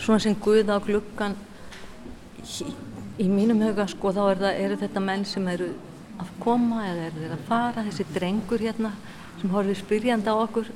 svona 0.00 0.22
sem 0.24 0.34
Guð 0.42 0.72
á 0.72 0.80
gluggan 0.82 1.36
í 3.20 3.28
mínum 3.28 3.60
huga 3.64 3.86
sko 3.90 4.12
þá 4.16 4.20
er 4.30 4.42
það, 4.42 4.60
eru 4.64 4.80
þetta 4.80 5.04
menn 5.04 5.24
sem 5.28 5.48
eru 5.52 5.70
að 6.20 6.32
koma 6.42 6.84
eða 6.88 7.06
eru 7.08 7.22
þeir 7.22 7.34
að 7.36 7.46
fara 7.48 7.84
þessi 7.86 8.06
drengur 8.14 8.64
hérna 8.64 8.92
sem 9.40 9.52
horfið 9.52 9.78
spyrjandi 9.80 10.32
á 10.32 10.36
okkur 10.36 10.68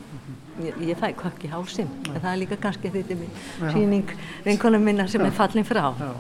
ég, 0.65 0.79
ég 0.91 1.01
fæ 1.01 1.11
kvakk 1.19 1.45
í 1.45 1.51
hásinn 1.53 1.91
en 2.11 2.21
það 2.21 2.31
er 2.31 2.41
líka 2.45 2.61
kannski 2.61 2.93
þetta 2.95 3.19
með 3.21 3.75
síning 3.75 4.15
vinkonum 4.47 4.85
minna 4.85 5.09
sem 5.11 5.21
Já. 5.21 5.29
er 5.29 5.37
fallin 5.37 5.69
frá 5.69 5.85
Já. 6.01 6.13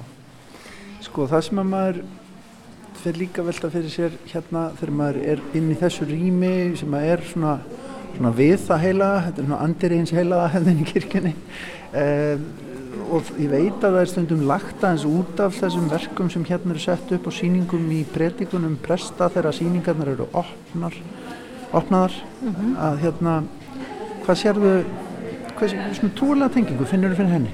Sko 1.04 1.28
það 1.31 1.47
sem 1.49 1.62
að 1.62 1.73
maður 1.73 2.02
fyrir 3.04 3.21
líka 3.25 3.45
velta 3.45 3.71
fyrir 3.73 3.93
sér 3.93 4.19
hérna 4.31 4.66
þegar 4.78 4.95
maður 5.00 5.21
er 5.35 5.43
inn 5.57 5.73
í 5.73 5.78
þessu 5.81 6.09
rými 6.09 6.52
sem 6.81 6.95
að 6.97 7.09
er 7.14 7.25
svona, 7.28 7.57
svona 8.14 8.35
við 8.38 8.54
það 8.64 8.85
heila, 8.87 9.11
þetta 9.26 9.43
er 9.43 9.49
svona 9.49 9.62
andir 9.66 9.97
eins 9.99 10.14
heila 10.16 10.45
hefðin 10.54 10.81
í 10.81 10.87
kirkjunni 10.88 11.35
eh, 12.00 12.47
og 13.11 13.31
ég 13.39 13.51
veit 13.51 13.85
að 13.85 13.97
það 13.97 14.01
er 14.01 14.11
stundum 14.13 14.45
lagt 14.49 14.85
aðeins 14.85 15.07
út 15.09 15.41
af 15.45 15.57
þessum 15.59 15.91
verkum 15.93 16.31
sem 16.33 16.45
hérna 16.49 16.75
eru 16.75 16.83
sett 16.83 17.13
upp 17.17 17.29
á 17.29 17.33
síningum 17.35 17.85
í 17.95 18.05
predikunum 18.15 18.79
presta 18.83 19.29
þegar 19.33 19.57
síningarnar 19.57 20.13
eru 20.15 20.29
opnar, 20.33 20.97
opnaðar. 21.73 22.17
Mm 22.41 22.55
-hmm. 22.55 22.77
að 22.87 22.99
hérna 23.05 23.35
hvað 24.25 24.41
sérðu 24.41 24.75
hvað 25.59 25.77
svona 25.99 26.17
trúlega 26.19 26.55
tengingu 26.55 26.89
finnur 26.89 27.15
þú 27.15 27.21
fyrir 27.21 27.35
henni? 27.37 27.53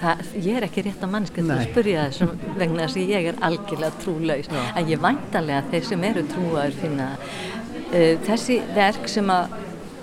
Það, 0.00 0.20
ég 0.40 0.56
er 0.56 0.64
ekki 0.64 0.82
rétt 0.86 1.02
að 1.04 1.10
mannska 1.12 1.42
til 1.42 1.50
að 1.52 1.66
spurja 1.68 2.04
þessum 2.08 2.30
vegna 2.56 2.86
þess 2.86 2.96
að 2.96 3.10
ég 3.12 3.26
er 3.30 3.40
algjörlega 3.48 3.98
trúlaus. 4.00 4.46
En 4.76 4.88
ég 4.88 5.02
væntalega 5.02 5.64
þeir 5.70 5.88
sem 5.90 6.06
eru 6.08 6.22
trúaður 6.30 6.78
finna 6.80 7.08
uh, 7.16 8.14
þessi 8.24 8.56
verk 8.76 9.10
sem 9.12 9.34
að 9.34 9.58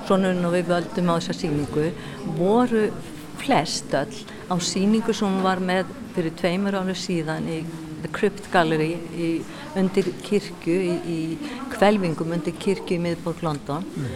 svona 0.07 0.31
og 0.47 0.55
við 0.55 0.71
völdum 0.71 1.11
á 1.11 1.15
þessa 1.19 1.35
síningu 1.41 1.89
voru 2.37 2.87
flest 3.41 3.93
öll 3.97 4.15
á 4.47 4.55
síningu 4.63 5.13
sem 5.13 5.27
hún 5.27 5.43
var 5.43 5.59
með 5.59 5.91
fyrir 6.15 6.35
tveimur 6.39 6.79
álu 6.79 6.95
síðan 6.97 7.49
í 7.51 7.61
The 8.01 8.11
Crypt 8.13 8.49
Gallery 8.53 8.93
í, 9.17 9.29
undir 9.77 10.09
kirkju 10.23 10.75
í, 10.77 10.95
í 11.03 11.19
kvelvingum 11.73 12.33
undir 12.37 12.55
kirkju 12.57 12.97
í 12.97 13.03
miðborg 13.03 13.43
London 13.45 13.85
mm. 13.85 14.13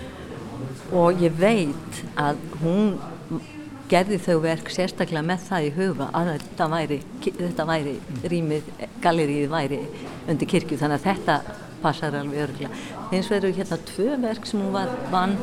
og 0.97 1.21
ég 1.21 1.35
veit 1.37 2.03
að 2.19 2.39
hún 2.61 2.95
gerði 3.91 4.21
þau 4.23 4.37
verk 4.45 4.71
sérstaklega 4.71 5.25
með 5.27 5.43
það 5.49 5.65
í 5.67 5.73
huga 5.75 6.07
að 6.15 6.29
þetta 6.31 6.67
væri, 6.71 6.99
þetta 7.25 7.65
væri 7.67 7.97
rýmið, 8.31 8.71
gallerið 9.03 9.51
væri 9.51 9.81
undir 10.31 10.51
kirkju 10.53 10.79
þannig 10.79 11.01
að 11.01 11.09
þetta 11.09 11.37
passar 11.81 12.15
alveg 12.15 12.45
örgulega. 12.45 12.79
Hins 13.11 13.29
vegar 13.31 13.49
eru 13.49 13.57
hérna 13.57 13.79
tvö 13.89 14.17
verk 14.21 14.47
sem 14.47 14.61
hún 14.61 14.73
var 14.75 14.91
vann 15.11 15.35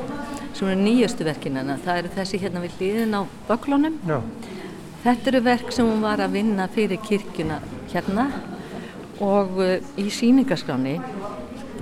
sem 0.58 0.68
eru 0.72 0.80
nýjastu 0.82 1.26
verkinana. 1.26 1.78
Það 1.84 2.00
eru 2.02 2.14
þessi 2.16 2.40
hérna 2.42 2.62
við 2.64 2.78
hlýðin 2.78 3.14
á 3.14 3.22
böklunum. 3.46 3.98
Já. 4.08 4.18
Þetta 5.04 5.30
eru 5.30 5.42
verk 5.46 5.70
sem 5.74 5.86
hún 5.86 6.02
var 6.02 6.22
að 6.24 6.34
vinna 6.34 6.66
fyrir 6.74 6.98
kirkjuna 7.04 7.60
hérna 7.92 8.24
og 9.22 9.60
uh, 9.62 9.76
í 9.98 10.08
síningarskráni, 10.14 10.96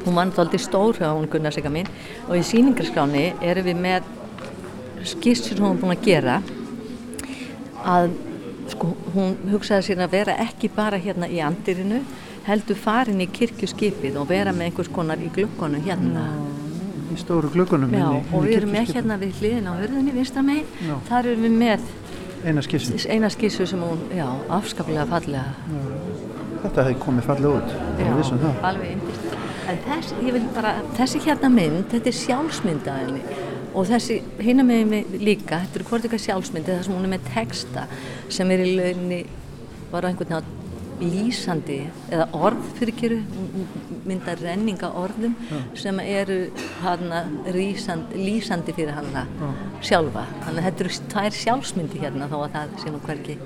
hún 0.04 0.16
var 0.16 0.28
náttúrulega 0.28 0.60
stór 0.62 1.00
hjá 1.00 1.08
hún 1.10 1.28
Gunnar 1.32 1.54
Sigga 1.56 1.72
mín 1.72 1.88
og 2.28 2.36
í 2.36 2.44
síningarskráni 2.44 3.24
erum 3.44 3.66
við 3.66 3.80
með 3.80 4.12
skissur 5.06 5.60
hún 5.64 5.80
búin 5.80 5.96
að 5.96 6.04
gera 6.06 6.36
að 7.86 8.12
sko, 8.72 8.92
hún 9.14 9.36
hugsaði 9.52 9.88
sér 9.88 10.04
að 10.06 10.14
vera 10.16 10.38
ekki 10.46 10.70
bara 10.76 11.00
hérna 11.00 11.28
í 11.30 11.40
andirinu 11.44 12.02
heldur 12.46 12.78
farin 12.78 13.24
í 13.24 13.28
kirkjuskipið 13.32 14.20
og 14.20 14.30
vera 14.30 14.54
með 14.54 14.70
einhvers 14.70 14.92
konar 14.92 15.22
í 15.22 15.32
glukkonum 15.34 15.84
hérna. 15.86 16.28
Í 17.06 17.18
stóru 17.20 17.50
glukkonum. 17.54 17.92
Já, 17.94 18.08
og 18.34 18.44
við 18.44 18.56
erum 18.58 18.74
með 18.74 18.92
hérna 18.96 19.18
við 19.20 19.40
hliðin 19.40 19.70
á 19.70 19.72
hörðinni 19.78 20.14
vinstamegin, 20.16 20.92
þar 21.06 21.30
erum 21.32 21.46
við 21.46 21.56
með 21.60 21.88
eina 22.46 22.62
skissu. 22.64 22.98
Eina 23.10 23.30
skissu 23.32 23.66
sem 23.70 23.82
hún, 23.82 24.02
já, 24.14 24.26
afskaplega 24.56 25.06
fallega. 25.10 25.54
Já. 25.70 25.80
Þetta 26.64 26.86
hefði 26.86 26.98
komið 27.04 27.28
fallega 27.28 27.60
út, 27.60 27.74
já, 28.00 28.52
alveg 28.66 28.94
einbist. 28.94 29.34
En 29.66 29.80
þess, 29.82 30.12
ég 30.22 30.36
vil 30.36 30.44
bara, 30.54 30.76
þessi 30.98 31.20
hérna 31.24 31.50
mynd, 31.50 31.88
þetta 31.90 32.10
er 32.10 32.18
sjálfsmyndaðinni 32.20 33.40
og 33.76 33.88
þessi 33.90 34.20
hérna 34.40 34.64
með 34.66 35.16
líka, 35.20 35.58
þetta 35.64 35.80
er 35.80 35.86
hvort 35.88 36.06
eitthvað 36.06 36.22
sjálfsmyndi, 36.22 36.70
það 36.70 36.86
sem 36.86 36.94
hún 36.96 37.08
er 37.08 37.12
með 37.12 37.26
texta 37.34 37.86
sem 38.32 38.52
er 38.54 38.62
í 38.62 38.70
launinni, 38.78 39.18
var 39.90 40.06
á 40.06 40.08
einhvern 40.08 40.38
veginn 40.38 40.65
lýsandi 41.00 41.78
eða 42.10 42.26
orð 42.36 42.68
fyrir 42.78 42.96
kjöru 43.00 43.18
mynda 44.06 44.36
renninga 44.40 44.90
orðum 44.96 45.34
ja. 45.50 45.60
sem 45.76 46.00
eru 46.00 46.38
hana 46.82 47.24
lýsandi, 47.52 48.20
lýsandi 48.20 48.74
fyrir 48.76 48.96
hana 48.96 49.26
ja. 49.26 49.50
sjálfa 49.84 50.24
þannig 50.44 50.60
að 50.60 50.68
þetta 50.68 50.86
eru 50.86 51.00
tvær 51.14 51.38
sjálfsmyndi 51.40 52.02
hérna 52.04 52.30
þó 52.32 52.38
að 52.42 52.56
það 52.56 52.76
sé 52.82 52.94
nú 52.94 53.02
hverki 53.04 53.38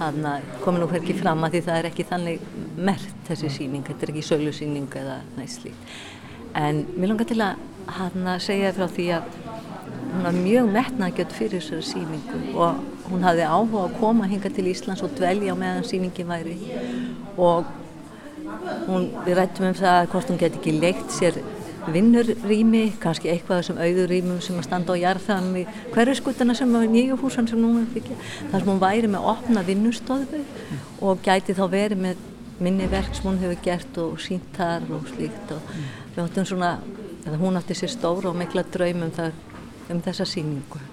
hana 0.00 0.36
komi 0.64 0.82
nú 0.82 0.88
hverki 0.90 1.16
fram 1.18 1.44
að 1.46 1.56
því 1.56 1.64
það 1.68 1.80
er 1.80 1.90
ekki 1.90 2.08
þannig 2.10 2.46
mert 2.80 3.26
þessi 3.28 3.52
síning, 3.58 3.84
þetta 3.86 4.06
er 4.06 4.14
ekki 4.14 4.26
sölusíning 4.26 5.00
eða 5.02 5.20
næstlít 5.36 5.94
en 6.58 6.86
mér 6.96 7.12
langar 7.12 7.28
til 7.30 7.40
að 7.44 7.66
hana 8.00 8.38
segja 8.42 8.72
frá 8.74 8.88
því 8.90 9.10
að 9.18 9.36
hún 10.10 10.24
var 10.26 10.38
mjög 10.42 10.72
metnaðgjött 10.74 11.36
fyrir 11.36 11.62
þessari 11.62 11.86
síningu 11.86 12.58
og 12.58 12.99
hún 13.10 13.24
hafði 13.26 13.46
áhuga 13.46 13.84
að 13.86 13.96
koma 14.00 14.28
hinga 14.30 14.50
til 14.54 14.68
Íslands 14.70 15.02
og 15.06 15.14
dvelja 15.18 15.54
meðan 15.58 15.86
síningin 15.86 16.30
væri. 16.30 16.56
Og 17.36 17.68
hún, 18.86 19.08
við 19.26 19.38
rættum 19.38 19.70
um 19.70 19.76
það 19.78 20.06
hvort 20.12 20.30
hún 20.30 20.40
geti 20.40 20.60
ekki 20.60 20.76
leikt 20.78 21.14
sér 21.14 21.40
vinnurrými, 21.90 22.82
kannski 23.00 23.30
eitthvað 23.32 23.62
sem 23.70 23.78
auðurrýmum 23.80 24.40
sem 24.44 24.58
að 24.60 24.66
standa 24.66 24.94
á 24.94 25.00
jarðanum 25.00 25.56
í 25.62 25.64
hverju 25.94 26.16
skutana 26.18 26.54
sem 26.56 26.72
var 26.74 26.84
nýju 26.90 27.16
húsan 27.22 27.48
sem 27.48 27.60
núna 27.60 27.86
fikk 27.94 28.10
þar 28.50 28.58
sem 28.58 28.68
hún 28.68 28.82
væri 28.82 29.10
með 29.10 29.28
opna 29.32 29.64
vinnustóðu 29.66 30.42
og 31.00 31.24
gæti 31.24 31.56
þá 31.56 31.64
verið 31.72 32.04
með 32.04 32.22
minni 32.60 32.88
verk 32.92 33.16
sem 33.16 33.30
hún 33.30 33.40
hefur 33.40 33.64
gert 33.64 34.00
og 34.02 34.20
sínt 34.20 34.52
þar 34.58 34.84
og 34.92 35.08
slíkt. 35.08 35.54
Og 35.56 35.74
við 36.14 36.22
áttum 36.26 36.48
svona, 36.52 36.74
hún 37.40 37.60
átti 37.60 37.78
sér 37.78 37.94
stóra 37.96 38.30
og 38.30 38.38
mikla 38.38 38.66
draum 38.68 39.06
um, 39.08 39.14
um 39.90 40.02
þessa 40.04 40.28
síningu 40.28 40.84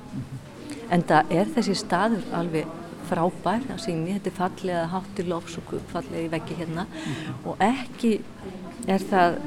en 0.91 1.05
það 1.07 1.31
er 1.39 1.55
þessi 1.55 1.77
staður 1.77 2.27
alveg 2.37 2.75
frábær 3.07 3.63
að 3.71 3.81
síni, 3.85 4.17
þetta 4.17 4.31
er 4.31 4.37
fallega 4.41 4.83
hátir 4.91 5.31
lofs 5.31 5.57
og 5.61 5.73
fallega 5.93 6.25
í 6.25 6.29
veggi 6.33 6.59
hérna. 6.59 6.87
Mm. 6.87 7.41
og 7.47 7.63
ekki 7.63 8.17
er 8.87 9.03
það 9.09 9.41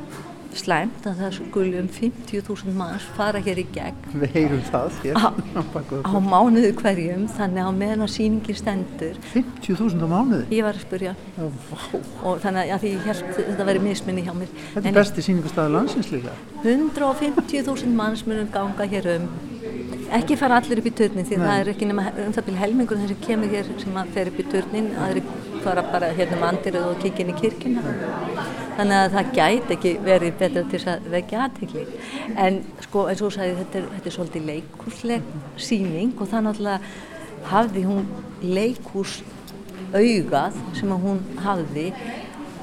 slæmt 0.57 1.05
að 1.07 1.21
það 1.21 1.35
skuli 1.37 1.79
um 1.79 1.89
50.000 1.95 2.73
manns 2.75 3.05
fara 3.15 3.39
hér 3.45 3.61
í 3.63 3.65
gegn. 3.71 3.99
Við 4.23 4.33
heyrum 4.35 4.63
það 4.67 4.97
hér 5.05 5.21
á, 5.21 5.31
á 5.31 6.17
mánuðu 6.19 6.73
hverjum 6.81 7.29
þannig 7.37 7.69
að 7.69 7.79
meðan 7.79 8.07
að 8.07 8.13
síningin 8.17 8.59
stendur 8.59 9.21
50.000 9.31 10.03
á 10.03 10.09
mánuðu? 10.11 10.43
Ég 10.51 10.67
var 10.67 10.79
að 10.79 10.85
spurja 10.87 11.15
Ó, 11.39 11.47
og 12.27 12.43
þannig 12.43 12.75
að 12.75 12.89
ég 12.91 13.07
held 13.07 13.31
þetta 13.39 13.69
verið 13.71 13.87
misminni 13.87 14.27
hjá 14.27 14.35
mér. 14.35 14.51
Þetta 14.75 14.91
er 14.91 14.99
besti 14.99 15.27
síningustæði 15.29 15.75
landsins 15.77 16.11
líka. 16.11 16.35
150.000 16.65 17.95
manns 17.95 18.27
munum 18.27 18.51
ganga 18.51 18.91
hér 18.91 19.13
um 19.15 19.31
ekki 20.17 20.37
fara 20.39 20.59
allir 20.61 20.81
upp 20.81 20.89
í 20.89 20.93
törnin 20.99 21.27
því 21.27 21.39
Nei. 21.39 21.45
það 21.47 21.61
er 21.61 21.71
ekki 21.73 21.89
nema 21.89 22.05
um 22.11 22.33
það 22.35 22.47
byrja 22.49 22.61
helmingur 22.65 23.01
þess 23.01 23.15
að 23.15 23.25
kemur 23.27 23.53
hér 23.55 23.69
sem 23.83 23.99
að 24.01 24.13
fer 24.17 24.31
upp 24.31 24.41
í 24.41 24.47
törnin 24.51 24.89
aðri 25.05 25.23
fara 25.65 25.85
bara 25.93 26.09
hérna 26.17 26.39
um 26.39 26.47
andirðu 26.49 26.83
og 26.89 27.03
kikið 27.03 27.23
inn 27.25 27.33
í 27.33 27.37
kirkina 27.39 27.85
þannig 28.79 28.97
að 28.97 29.17
það 29.17 29.33
gæti 29.37 29.77
ekki 29.77 29.93
verið 30.07 30.39
betra 30.41 30.65
til 30.73 30.81
að 30.93 31.11
vekja 31.15 31.45
aðtegli 31.47 31.85
en 32.47 32.63
sko 32.87 33.05
eins 33.11 33.23
og 33.27 33.35
sæði 33.37 33.59
þetta 33.61 33.85
þetta 33.93 34.11
er 34.11 34.17
svolítið 34.17 34.49
leikúsleg 34.51 35.29
síning 35.69 36.17
og 36.17 36.33
það 36.33 36.47
náttúrulega 36.49 37.51
hafði 37.51 37.85
hún 37.87 38.11
leikús 38.43 39.21
augað 39.93 40.59
sem 40.79 40.97
að 40.97 41.07
hún 41.07 41.23
hafði 41.45 41.87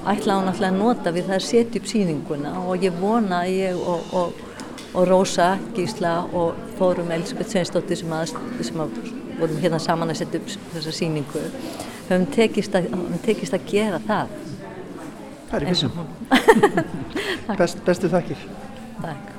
ætlaði 0.08 0.36
hún 0.40 0.50
náttúrulega 0.50 0.74
að 0.74 0.82
nota 0.82 1.16
við 1.16 1.32
það 1.32 1.40
að 1.40 1.48
setja 1.48 1.82
upp 1.82 1.90
síninguna 1.92 2.54
og 2.64 2.84
ég 2.84 3.00
vona 3.02 3.44
að 3.46 3.56
ég 3.56 3.88
og, 3.96 4.14
og 4.16 4.44
og 4.98 5.08
Rósa 5.08 5.58
Gísla 5.76 6.26
og 6.34 6.56
Þórum 6.78 7.12
Elisabeth 7.16 7.54
Sveinsdóttir 7.54 8.00
sem, 8.00 8.12
að, 8.14 8.36
sem 8.66 8.82
að 8.84 9.00
vorum 9.40 9.62
hérna 9.62 9.80
saman 9.82 10.14
að 10.14 10.22
setja 10.22 10.42
upp 10.42 10.52
þessa 10.76 10.94
síningu 10.96 11.46
höfum 12.08 12.28
tekist 12.34 12.76
að, 12.78 12.92
tekist 13.26 13.56
að 13.58 13.66
gera 13.72 14.02
það. 14.06 14.36
Það 15.48 15.58
er 15.58 15.66
í 15.66 15.72
vissum 15.72 15.98
Best, 17.60 17.82
Bestu 17.88 18.12
þakkir. 18.12 18.46
Takk. 19.00 19.34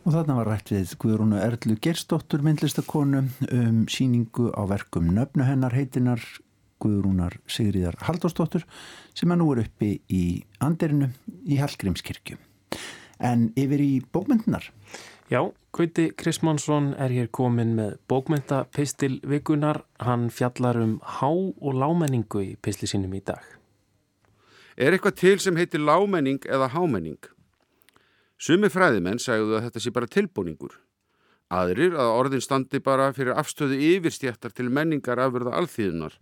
Og 0.00 0.14
þarna 0.14 0.36
var 0.38 0.48
rætt 0.48 0.70
við 0.72 0.94
Guðrúnu 1.00 1.40
Erlu 1.44 1.76
Gerstóttur 1.84 2.42
myndlistakonu 2.44 3.24
um 3.52 3.82
síningu 3.92 4.48
á 4.56 4.64
verkum 4.70 5.10
nöfnu 5.14 5.44
hennar 5.44 5.76
heitinar 5.76 6.24
Guðrúnar 6.80 7.36
Sigriðar 7.50 7.98
Haldóstóttur 8.06 8.64
sem 9.16 9.32
að 9.32 9.42
nú 9.42 9.50
er 9.52 9.64
uppi 9.66 9.92
í 10.08 10.24
Anderinu 10.64 11.10
í 11.44 11.60
Hallgrímskirkju. 11.60 12.38
En 13.20 13.50
yfir 13.60 13.84
í 13.84 13.92
bókmyndunar? 14.12 14.70
Já, 15.30 15.52
Kauti 15.70 16.08
Krismansson 16.18 16.88
er 16.98 17.12
hér 17.14 17.28
komin 17.30 17.76
með 17.78 17.92
bókmyndapistil 18.10 19.20
vikunar. 19.22 19.84
Hann 20.02 20.26
fjallar 20.34 20.80
um 20.82 20.96
há 21.06 21.30
og 21.30 21.76
lámenningu 21.78 22.42
í 22.42 22.56
pisli 22.58 22.88
sínum 22.90 23.14
í 23.14 23.20
dag. 23.22 23.44
Er 24.74 24.90
eitthvað 24.90 25.20
til 25.22 25.36
sem 25.38 25.54
heitir 25.54 25.84
lámenning 25.86 26.42
eða 26.50 26.72
hámenning? 26.74 27.22
Sumi 28.42 28.72
fræðimenn 28.74 29.22
segjuðu 29.22 29.60
að 29.60 29.68
þetta 29.68 29.86
sé 29.86 29.94
bara 29.94 30.10
tilbúningur. 30.10 30.74
Aðrir 31.46 31.94
að 31.94 32.14
orðin 32.18 32.42
standi 32.42 32.82
bara 32.82 33.12
fyrir 33.14 33.38
afstöðu 33.38 33.78
yfirstjættar 33.78 34.50
til 34.50 34.66
menningar 34.66 35.22
afverða 35.22 35.54
alþýðunar. 35.62 36.18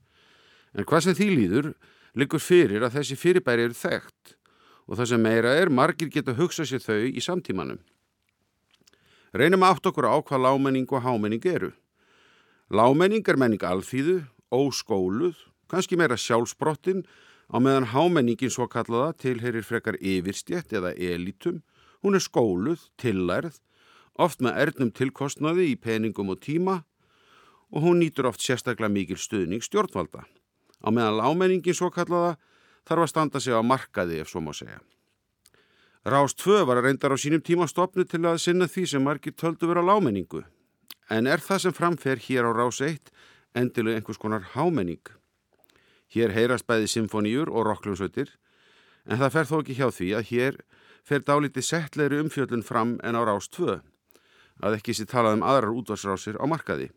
En 0.76 0.84
hvað 0.84 1.06
sem 1.06 1.16
því 1.16 1.30
líður, 1.32 1.74
liggur 2.12 2.44
fyrir 2.44 2.84
að 2.84 3.00
þessi 3.00 3.16
fyrirbæri 3.16 3.70
eru 3.70 3.84
þekkt 3.86 4.36
og 4.84 5.00
það 5.00 5.14
sem 5.14 5.30
meira 5.32 5.56
er, 5.56 5.72
margir 5.72 6.12
geta 6.12 6.36
hugsað 6.36 6.74
sér 6.74 6.84
þau 6.84 7.06
í 7.08 7.24
samtímanum. 7.24 7.80
Reynum 9.32 9.66
átt 9.66 9.84
okkur 9.84 10.08
á 10.08 10.16
hvað 10.24 10.44
lámenning 10.46 10.88
og 10.88 11.04
hámenning 11.04 11.44
eru. 11.44 11.72
Lámenning 12.72 13.26
er 13.28 13.36
menning 13.36 13.60
alþýðu, 13.60 14.22
óskóluð, 14.48 15.36
kannski 15.68 15.98
meira 16.00 16.16
sjálfsbrottin, 16.16 17.04
á 17.52 17.56
meðan 17.60 17.90
hámenningin 17.92 18.52
svo 18.52 18.68
kallaða 18.68 19.12
tilherir 19.20 19.64
frekar 19.64 20.00
yfirstjett 20.00 20.72
eða 20.72 20.94
elitum, 20.96 21.62
hún 22.00 22.16
er 22.16 22.24
skóluð, 22.24 22.88
tillærð, 22.96 23.60
oft 24.16 24.40
með 24.40 24.60
ernum 24.64 24.92
tilkostnaði 24.92 25.70
í 25.72 25.76
peningum 25.76 26.32
og 26.32 26.40
tíma 26.44 26.82
og 27.68 27.84
hún 27.84 28.00
nýtur 28.00 28.30
oft 28.30 28.40
sérstaklega 28.40 28.90
mikil 28.92 29.20
stuðning 29.20 29.64
stjórnvalda. 29.64 30.24
Á 30.80 30.88
meðan 30.88 31.20
lámenningin 31.20 31.76
svo 31.76 31.92
kallaða 31.92 32.38
þarf 32.88 33.04
að 33.04 33.12
standa 33.12 33.40
sig 33.44 33.52
á 33.52 33.60
markaði 33.60 34.22
ef 34.22 34.32
svo 34.32 34.40
má 34.40 34.54
segja. 34.56 34.80
Rás 36.08 36.32
2 36.40 36.62
var 36.64 36.78
að 36.80 36.86
reyndar 36.86 37.12
á 37.12 37.20
sínum 37.20 37.42
tíma 37.44 37.66
stopnu 37.68 38.06
til 38.08 38.22
að 38.24 38.38
sinna 38.40 38.64
því 38.70 38.84
sem 38.88 39.02
margir 39.04 39.34
töldu 39.36 39.68
vera 39.68 39.82
lámenningu. 39.84 40.40
En 41.12 41.28
er 41.28 41.42
það 41.44 41.66
sem 41.66 41.74
framfer 41.76 42.22
hér 42.24 42.48
á 42.48 42.52
Rás 42.56 42.80
1 42.80 43.10
endilega 43.60 44.00
einhvers 44.00 44.20
konar 44.20 44.46
hámenning? 44.54 45.04
Hér 46.08 46.32
heyrast 46.32 46.64
bæði 46.64 46.88
symfoníur 46.88 47.52
og 47.52 47.68
rockljónsveitir, 47.68 48.32
en 49.04 49.20
það 49.20 49.34
fer 49.36 49.48
þó 49.50 49.54
ekki 49.58 49.76
hjá 49.76 49.88
því 49.92 50.10
að 50.16 50.28
hér 50.32 50.58
fer 51.04 51.24
dálítið 51.28 51.68
settleiri 51.68 52.22
umfjöldun 52.24 52.64
fram 52.64 52.96
en 53.04 53.18
á 53.18 53.22
Rás 53.28 53.52
2, 53.52 53.76
að 54.64 54.80
ekki 54.80 54.96
sé 54.96 55.04
talað 55.04 55.42
um 55.42 55.44
aðrar 55.44 55.76
útvarsrásir 55.76 56.40
á 56.40 56.44
markaði. 56.48 56.88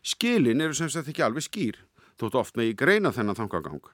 Skilin 0.00 0.64
eru 0.64 0.72
sem 0.72 0.88
sagt 0.88 1.12
ekki 1.12 1.26
alveg 1.26 1.44
skýr, 1.44 1.76
þótt 2.16 2.40
oft 2.40 2.56
með 2.56 2.72
í 2.72 2.76
greina 2.78 3.12
þennan 3.12 3.36
þangagang. 3.36 3.84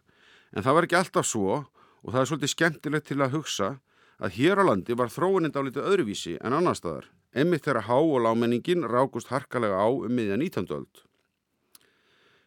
En 0.54 0.62
það 0.62 0.76
var 0.76 0.86
ekki 0.86 1.00
alltaf 1.00 1.26
svo 1.26 1.64
og 2.02 2.12
það 2.12 2.20
er 2.20 2.30
svolítið 2.30 2.52
skemmtilegt 2.52 3.08
til 3.08 3.20
að 3.22 3.36
hugsa 3.36 3.70
að 4.16 4.36
hér 4.38 4.60
á 4.60 4.64
landi 4.64 4.96
var 4.96 5.12
þróunind 5.12 5.56
á 5.56 5.60
litið 5.60 5.88
öðruvísi 5.90 6.36
en 6.40 6.56
annar 6.56 6.76
staðar, 6.78 7.08
emmitt 7.36 7.66
þegar 7.66 7.86
há 7.88 7.96
og 7.98 8.20
lámenningin 8.24 8.86
rákust 8.88 9.32
harkalega 9.32 9.76
á 9.76 9.88
um 9.88 10.12
miðjan 10.12 10.40
19. 10.40 10.68
öld. 10.72 11.02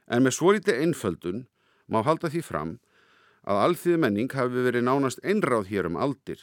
En 0.10 0.26
með 0.26 0.38
svo 0.40 0.54
litið 0.56 0.82
einföldun 0.82 1.44
má 1.90 2.02
halda 2.06 2.32
því 2.34 2.42
fram 2.46 2.78
að 3.46 3.62
alþýði 3.66 4.00
menning 4.02 4.34
hafi 4.34 4.64
verið 4.66 4.86
nánast 4.86 5.22
einráð 5.24 5.70
hér 5.70 5.90
um 5.90 6.00
aldir, 6.02 6.42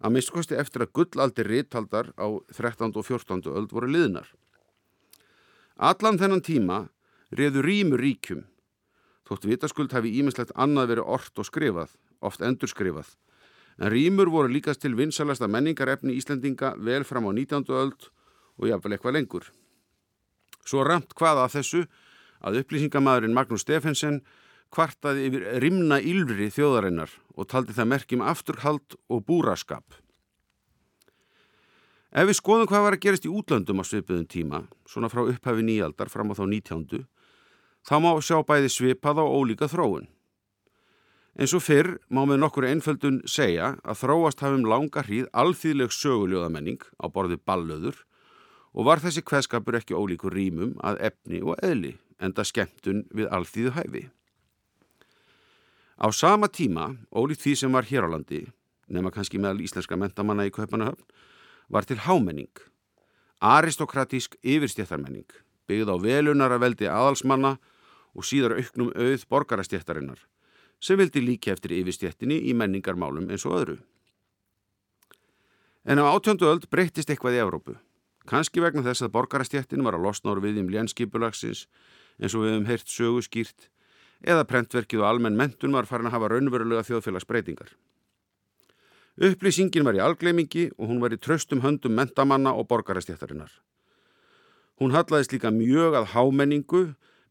að 0.00 0.14
minnskosti 0.14 0.56
eftir 0.56 0.86
að 0.86 0.94
gullaldir 0.96 1.50
rittaldar 1.50 2.12
á 2.16 2.26
13. 2.54 2.94
og 2.94 3.04
14. 3.04 3.42
öld 3.50 3.74
voru 3.74 3.90
liðnar. 3.90 4.30
Allan 5.76 6.18
þennan 6.20 6.44
tíma 6.44 6.78
reðu 7.34 7.62
rýmur 7.64 8.00
ríkjum, 8.00 8.46
þótt 9.28 9.46
vitaskuld 9.50 9.92
hafi 9.94 10.14
ímislegt 10.20 10.54
annað 10.54 10.94
verið 10.94 11.12
ort 11.16 11.38
og 11.38 11.46
skrifað, 11.46 11.92
oft 12.20 12.42
endurskrifað, 12.44 13.14
en 13.80 13.92
rýmur 13.92 14.30
voru 14.32 14.52
líkast 14.52 14.82
til 14.84 14.96
vinsalasta 14.98 15.48
menningarefni 15.48 16.16
Íslendinga 16.18 16.74
vel 16.78 17.04
fram 17.04 17.28
á 17.28 17.32
19. 17.32 17.64
öld 17.68 18.10
og 18.60 18.68
jáfnvel 18.68 18.96
eitthvað 18.96 19.16
lengur. 19.16 19.48
Svo 20.64 20.84
ramt 20.84 21.14
hvaða 21.16 21.46
að 21.46 21.56
þessu 21.58 21.86
að 22.44 22.60
upplýsingamæðurinn 22.62 23.36
Magnús 23.36 23.64
Stefensen 23.64 24.20
kvartaði 24.70 25.26
yfir 25.28 25.46
rimna 25.64 25.98
ylfri 25.98 26.50
þjóðarinnar 26.54 27.12
og 27.34 27.48
taldi 27.50 27.74
það 27.74 27.90
merkjum 27.94 28.22
afturhald 28.22 28.96
og 29.10 29.24
búraskap. 29.26 29.96
Ef 32.10 32.26
við 32.26 32.38
skoðum 32.40 32.66
hvað 32.70 32.84
var 32.86 32.96
að 32.96 33.02
gerast 33.04 33.26
í 33.26 33.30
útlöndum 33.30 33.82
á 33.82 33.84
svipuðum 33.86 34.26
tíma, 34.26 34.64
svona 34.86 35.10
frá 35.10 35.22
upphafi 35.22 35.62
nýjaldar 35.62 36.10
fram 36.10 36.32
á 36.34 36.38
þá 36.38 36.44
nítjándu, 36.50 37.04
þá 37.86 37.94
má 38.02 38.10
sjá 38.18 38.40
bæði 38.46 38.70
svipað 38.74 39.22
á 39.22 39.24
ólíka 39.26 39.70
þróun. 39.70 40.08
En 41.40 41.48
svo 41.48 41.56
fyrr 41.64 41.94
má 42.12 42.26
með 42.28 42.42
nokkur 42.42 42.66
einföldun 42.68 43.22
segja 43.24 43.70
að 43.80 44.02
þróast 44.02 44.42
hafum 44.44 44.66
langa 44.68 45.00
hríð 45.06 45.28
alþýðleg 45.32 45.94
söguljóðamenning 45.96 46.82
á 47.00 47.08
borði 47.08 47.38
ballöður 47.48 48.02
og 48.76 48.84
var 48.84 49.00
þessi 49.00 49.22
kveðskapur 49.24 49.78
ekki 49.78 49.96
ólíkur 49.96 50.34
rýmum 50.36 50.74
að 50.84 51.00
efni 51.08 51.40
og 51.40 51.56
eðli 51.64 51.94
enda 52.20 52.44
skemmtun 52.44 53.06
við 53.16 53.30
alþýðu 53.32 53.72
hæfi. 53.78 54.02
Á 55.96 56.12
sama 56.12 56.48
tíma, 56.52 56.90
ólíkt 57.08 57.40
því 57.44 57.54
sem 57.56 57.72
var 57.72 57.88
hér 57.88 58.04
á 58.04 58.12
landi, 58.12 58.42
nema 58.88 59.12
kannski 59.12 59.40
meðal 59.40 59.64
íslenska 59.64 59.96
mentamanna 59.96 60.44
í 60.44 60.52
Kaupanahöfn, 60.52 61.04
var 61.72 61.88
til 61.88 62.00
hámenning. 62.04 62.52
Aristokratísk 63.40 64.36
yfirstjættarmenning, 64.44 65.28
byggð 65.68 65.92
á 65.92 65.96
velunara 66.04 66.60
veldi 66.60 66.88
aðalsmanna 66.88 67.54
og 68.12 68.28
síðar 68.28 68.58
auknum 68.60 68.92
auð 68.92 69.24
borgarastjættarinnar, 69.32 70.20
sem 70.80 70.98
vildi 70.98 71.22
líka 71.22 71.52
eftir 71.52 71.76
yfirstjættinni 71.76 72.40
í 72.48 72.56
menningarmálum 72.56 73.28
eins 73.30 73.44
og 73.48 73.56
öðru. 73.60 73.76
En 75.84 76.00
á 76.00 76.04
átjöndu 76.08 76.48
öld 76.48 76.66
breyttist 76.72 77.10
eitthvað 77.10 77.36
í 77.36 77.42
Evrópu. 77.44 77.76
Kanski 78.28 78.60
vegna 78.60 78.84
þess 78.84 79.04
að 79.04 79.14
borgarastjættin 79.14 79.84
var 79.84 79.96
að 79.96 80.04
losna 80.06 80.34
úr 80.34 80.42
við 80.44 80.60
um 80.60 80.72
lénskipulagsins 80.72 81.66
eins 82.20 82.34
og 82.36 82.44
við 82.44 82.52
hefum 82.52 82.68
heyrt 82.68 82.90
sögu 82.92 83.22
skýrt 83.24 83.70
eða 84.20 84.44
prentverkið 84.48 85.00
og 85.00 85.08
almenn 85.08 85.38
mentun 85.38 85.72
var 85.72 85.88
farin 85.88 86.10
að 86.10 86.18
hafa 86.18 86.28
raunverulega 86.34 86.84
þjóðfélagsbreytingar. 86.88 87.72
Upplýsingin 89.20 89.84
var 89.84 89.96
í 89.96 90.04
algleimingi 90.04 90.70
og 90.76 90.92
hún 90.92 91.00
var 91.00 91.12
í 91.12 91.20
tröstum 91.20 91.64
höndum 91.64 91.96
mentamanna 91.96 92.52
og 92.56 92.68
borgarastjættarinnar. 92.68 93.50
Hún 94.80 94.94
hallaðist 94.96 95.32
líka 95.34 95.50
mjög 95.52 95.96
að 95.98 96.12
hámenningu 96.14 96.84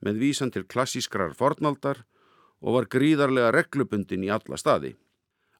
með 0.06 0.20
vísan 0.22 0.51
til 0.53 0.68
klassískrar 0.70 1.34
fornaldar 1.38 2.03
og 2.62 2.75
var 2.75 2.89
gríðarlega 2.92 3.54
reglubundin 3.56 4.25
í 4.25 4.32
alla 4.34 4.58
staði. 4.60 4.96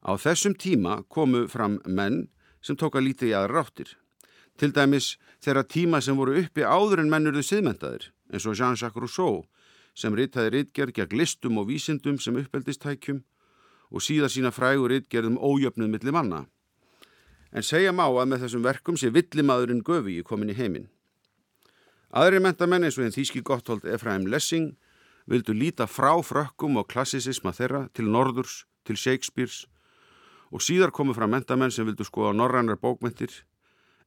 Á 0.04 0.16
þessum 0.16 0.54
tíma 0.56 1.02
komu 1.08 1.46
fram 1.48 1.78
menn 1.86 2.28
sem 2.64 2.76
tóka 2.76 3.00
lítið 3.00 3.32
í 3.32 3.36
aðra 3.36 3.60
ráttir. 3.60 3.96
Til 4.56 4.72
dæmis 4.76 5.16
þeirra 5.40 5.64
tíma 5.64 6.00
sem 6.04 6.16
voru 6.16 6.36
uppi 6.40 6.64
áður 6.64 7.04
en 7.04 7.12
mennurðu 7.12 7.44
siðmentaðir 7.46 8.10
eins 8.32 8.46
og 8.46 8.56
Jean-Jacques 8.56 9.00
Rousseau 9.00 9.44
sem 9.96 10.14
ritaði 10.14 10.54
ritgerð 10.54 10.94
gegn 10.96 11.18
listum 11.18 11.58
og 11.60 11.68
vísindum 11.70 12.20
sem 12.20 12.36
uppeldistækjum 12.40 13.22
og 13.90 14.04
síðar 14.04 14.30
sína 14.32 14.52
frægur 14.54 14.92
ritgerðum 14.92 15.38
ójöfnuð 15.40 15.90
millir 15.90 16.14
manna. 16.14 16.44
En 17.50 17.66
segja 17.66 17.92
má 17.92 18.04
að 18.06 18.28
með 18.30 18.44
þessum 18.44 18.66
verkum 18.66 18.96
sé 19.00 19.10
villimaðurinn 19.10 19.82
Göfi 19.82 20.20
komin 20.22 20.52
í 20.52 20.58
heiminn. 20.58 20.86
Aðri 22.14 22.40
mentamenn 22.42 22.86
eins 22.86 22.98
og 22.98 23.06
þinn 23.06 23.16
þýski 23.16 23.42
gotthold 23.46 23.84
Efraim 23.86 24.28
Lessing 24.30 24.76
vildu 25.26 25.54
líta 25.56 25.86
frá 25.90 26.12
frökkum 26.24 26.78
og 26.80 26.88
klassisisma 26.88 27.52
þeirra 27.52 27.88
til 27.94 28.08
Norðurs, 28.10 28.64
til 28.84 28.96
Shakespeares 28.96 29.66
og 30.50 30.62
síðar 30.64 30.90
komu 30.90 31.14
frá 31.14 31.28
mentamenn 31.30 31.70
sem 31.70 31.86
vildu 31.86 32.04
skoða 32.06 32.32
norrannar 32.34 32.80
bókmentir, 32.80 33.30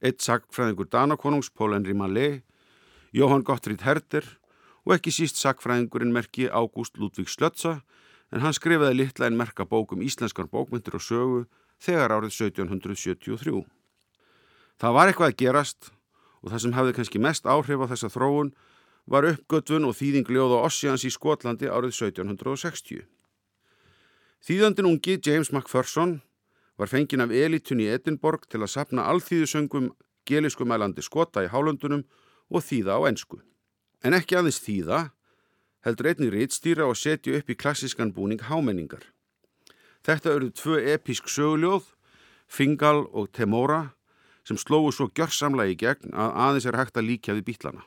eitt 0.03 0.19
sagfræðingur 0.23 0.89
Danakonungs, 0.91 1.49
Paul 1.49 1.73
Henry 1.77 1.93
Mallet, 1.95 2.43
Jóhann 3.13 3.45
Gottfried 3.45 3.85
Herder 3.85 4.25
og 4.83 4.97
ekki 4.97 5.13
síst 5.13 5.39
sakfræðingurinn 5.39 6.11
merki 6.11 6.49
Ágúst 6.49 6.97
Ludvík 6.99 7.29
Slötsa 7.31 7.79
en 8.33 8.41
hann 8.43 8.55
skrifaði 8.55 8.97
litla 8.97 9.29
en 9.29 9.37
merka 9.37 9.67
bókum 9.69 10.01
íslenskar 10.03 10.49
bókmyndir 10.51 10.97
og 10.97 11.05
sögu 11.05 11.43
þegar 11.83 12.17
árið 12.17 12.33
1773. 12.33 13.63
Það 14.81 14.95
var 14.97 15.09
eitthvað 15.11 15.31
að 15.31 15.39
gerast 15.39 15.91
og 16.41 16.51
það 16.51 16.63
sem 16.65 16.75
hefði 16.75 16.95
kannski 16.97 17.21
mest 17.23 17.45
áhrif 17.47 17.85
á 17.85 17.91
þessa 17.93 18.11
þróun 18.11 18.51
var 19.09 19.27
uppgötvun 19.27 19.87
og 19.87 19.97
þýðingljóð 19.99 20.57
á 20.57 20.65
Ossians 20.65 21.05
í 21.07 21.11
Skotlandi 21.11 21.67
árið 21.67 21.95
1760. 21.95 23.05
Þýðandin 24.43 24.89
ungi 24.89 25.19
James 25.23 25.51
Macpherson 25.55 26.19
var 26.79 26.91
fengin 26.91 27.23
af 27.23 27.31
elitun 27.31 27.83
í 27.83 27.87
Edinborg 27.91 28.47
til 28.49 28.63
að 28.63 28.73
sapna 28.75 29.07
alþýðusöngum 29.11 29.91
geliskumælandi 30.27 31.03
skota 31.03 31.43
í 31.43 31.51
hálöndunum 31.51 32.05
og 32.51 32.63
þýða 32.63 32.99
á 32.99 33.01
ensku 33.11 33.43
en 34.03 34.15
ekki 34.17 34.37
aðeins 34.37 34.59
þýða, 34.63 34.99
heldur 35.83 36.09
einnig 36.11 36.33
rítstýra 36.33 36.87
og 36.89 36.99
setja 36.99 37.39
upp 37.39 37.49
í 37.49 37.57
klassískan 37.59 38.11
búning 38.15 38.43
hámenningar. 38.49 39.05
Þetta 40.03 40.35
eru 40.35 40.51
tvö 40.51 40.79
episk 40.93 41.31
söguljóð, 41.31 41.87
Fingal 42.47 43.05
og 43.15 43.31
Temora, 43.31 43.95
sem 44.43 44.59
slóðu 44.59 44.91
svo 44.91 45.07
gjörsamlega 45.15 45.71
í 45.71 45.79
gegn 45.79 46.11
að 46.11 46.35
aðeins 46.45 46.67
er 46.67 46.77
hægt 46.77 46.99
að 46.99 47.07
líka 47.07 47.35
við 47.37 47.47
býtlana. 47.53 47.85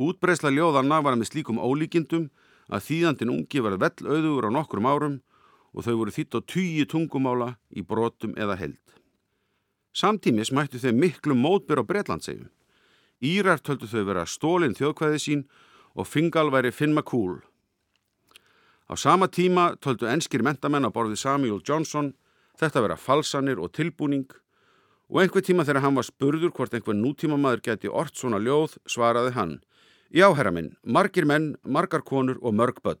Útbreysla 0.00 0.48
ljóðanna 0.48 1.02
var 1.04 1.18
með 1.20 1.28
slíkum 1.28 1.58
ólíkindum 1.60 2.30
að 2.72 2.84
þýðandin 2.86 3.32
ungi 3.34 3.60
var 3.60 3.76
vell 3.82 4.06
auðugur 4.06 4.48
á 4.48 4.50
nokkrum 4.54 4.88
árum 4.88 5.18
og 5.76 5.84
þau 5.84 5.96
voru 6.00 6.14
þýtt 6.14 6.38
á 6.38 6.40
tíu 6.48 6.86
tungumála 6.88 7.50
í 7.76 7.84
brotum 7.84 8.32
eða 8.40 8.56
held. 8.56 8.80
Samtímis 9.92 10.54
mættu 10.56 10.80
þau 10.80 10.94
miklu 10.96 11.36
mótbyr 11.36 11.82
á 11.82 11.84
Breitlandsegjum. 11.84 12.48
Írar 13.20 13.60
töldu 13.60 13.90
þau 13.90 14.06
vera 14.08 14.24
stólinn 14.24 14.76
þjóðkvæði 14.78 15.20
sín 15.20 15.44
og 15.92 16.08
Fingal 16.08 16.48
væri 16.48 16.72
Finn 16.72 16.96
McCool. 16.96 17.42
Á 18.88 18.96
sama 18.96 19.28
tíma 19.28 19.74
töldu 19.84 20.08
enskir 20.08 20.40
mentamenn 20.40 20.88
á 20.88 20.90
borði 20.90 21.20
Samuel 21.20 21.60
Johnson 21.60 22.14
þetta 22.56 22.86
vera 22.86 22.96
falsanir 22.96 23.60
og 23.60 23.74
tilbúning 23.76 24.30
og 25.10 25.20
einhver 25.20 25.44
tíma 25.44 25.66
þegar 25.68 25.84
hann 25.84 25.98
var 25.98 26.08
spurður 26.08 26.54
hvort 26.56 26.72
einhver 26.72 26.96
nútíma 26.96 27.36
maður 27.36 27.66
geti 27.68 27.92
ort 27.92 28.16
svona 28.16 28.40
ljóð 28.40 28.78
svaraði 28.88 29.36
hann 29.36 29.58
Já, 30.10 30.26
herra 30.34 30.50
minn, 30.50 30.72
margir 30.82 31.22
menn, 31.22 31.52
margar 31.62 32.02
konur 32.02 32.40
og 32.42 32.54
mörg 32.58 32.80
börn. 32.82 32.98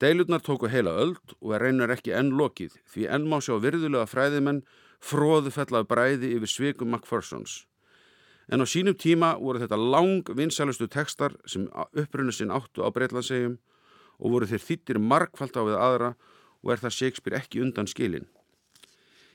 Deilurnar 0.00 0.40
tóku 0.40 0.70
heila 0.72 0.94
öld 1.02 1.34
og 1.42 1.50
er 1.52 1.66
reynar 1.66 1.90
ekki 1.92 2.14
enn 2.16 2.30
lokið 2.38 2.78
því 2.88 3.04
enn 3.12 3.26
má 3.28 3.36
sjá 3.44 3.58
virðulega 3.60 4.06
fræðimenn 4.08 4.62
fróðu 5.04 5.50
fellað 5.52 5.84
bræði 5.90 6.30
yfir 6.38 6.48
sveikum 6.48 6.88
Macphersons. 6.94 7.66
En 8.48 8.64
á 8.64 8.66
sínum 8.72 8.96
tíma 8.96 9.34
voru 9.36 9.60
þetta 9.60 9.76
lang 9.76 10.30
vinsælustu 10.32 10.88
tekstar 10.88 11.34
sem 11.44 11.66
upprunnu 11.92 12.32
sinn 12.32 12.54
áttu 12.54 12.80
á 12.80 12.88
Breitlandsegjum 12.88 13.58
og 14.16 14.32
voru 14.32 14.48
þeir 14.48 14.64
þýttir 14.64 15.00
markfald 15.10 15.60
á 15.60 15.62
við 15.68 15.76
aðra 15.76 16.10
og 16.64 16.72
er 16.72 16.80
það 16.80 16.96
Shakespeare 17.02 17.42
ekki 17.42 17.60
undan 17.66 17.90
skilin. 17.90 18.24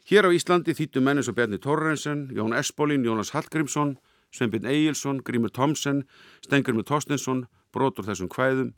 Hér 0.09 0.25
á 0.25 0.33
Íslandi 0.33 0.73
þýttu 0.73 1.05
menni 1.05 1.21
svo 1.21 1.37
Bjarni 1.37 1.61
Torrensen, 1.61 2.31
Jón 2.33 2.57
Esbólin, 2.57 3.05
Jónas 3.05 3.35
Hallgrímsson, 3.37 3.93
Sveinbjörn 4.33 4.65
Egilson, 4.65 5.21
Grímur 5.21 5.53
Tomsen, 5.53 6.03
Stengurmur 6.41 6.85
Tostensson, 6.87 7.45
brotur 7.73 8.07
þessum 8.07 8.31
hvæðum 8.33 8.73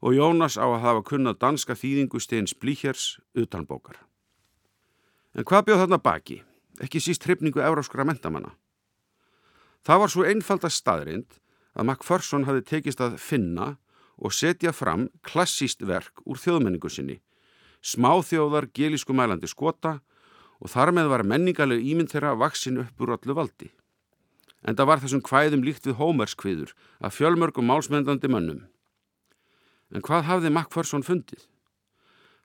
og 0.00 0.14
Jónas 0.14 0.56
á 0.56 0.64
að 0.64 0.84
hafa 0.84 1.02
kunnað 1.10 1.40
danska 1.42 1.74
þýðingu 1.76 2.20
steins 2.22 2.54
blíkjars 2.54 3.18
utanbókar. 3.36 3.98
En 5.34 5.44
hvað 5.44 5.66
bjóð 5.68 5.82
þarna 5.84 6.00
baki? 6.02 6.40
Ekki 6.80 7.02
síst 7.02 7.26
hrifningu 7.26 7.60
euróskra 7.60 8.06
mentamanna. 8.06 8.54
Það 9.86 10.00
var 10.02 10.12
svo 10.12 10.24
einfalda 10.26 10.70
staðrind 10.70 11.38
að 11.74 11.88
Macpherson 11.90 12.46
hafi 12.48 12.64
tekist 12.66 13.02
að 13.02 13.18
finna 13.22 13.76
og 14.18 14.34
setja 14.34 14.72
fram 14.74 15.08
klassíst 15.26 15.84
verk 15.86 16.22
úr 16.26 16.38
þjóðmenningu 16.42 16.90
sinni, 16.90 17.18
smáþjóðar 17.82 18.68
gelísku 18.74 19.14
mælandi 19.14 19.50
skota 19.50 19.98
og 20.58 20.72
þar 20.72 20.94
með 20.94 21.12
var 21.12 21.26
menningaleg 21.26 21.84
ímynd 21.92 22.10
þeirra 22.10 22.34
vaksin 22.38 22.80
upp 22.82 23.02
úr 23.02 23.14
allu 23.14 23.36
valdi. 23.38 23.70
En 24.66 24.74
það 24.74 24.88
var 24.90 25.02
þessum 25.02 25.22
hvæðum 25.22 25.62
líkt 25.66 25.86
við 25.86 25.98
hómerskviður 26.00 26.72
að 26.98 27.14
fjölmörgum 27.14 27.68
málsmendandi 27.70 28.30
mönnum. 28.30 28.64
En 29.94 30.02
hvað 30.04 30.26
hafði 30.28 30.50
Macpherson 30.52 31.06
fundið? 31.06 31.46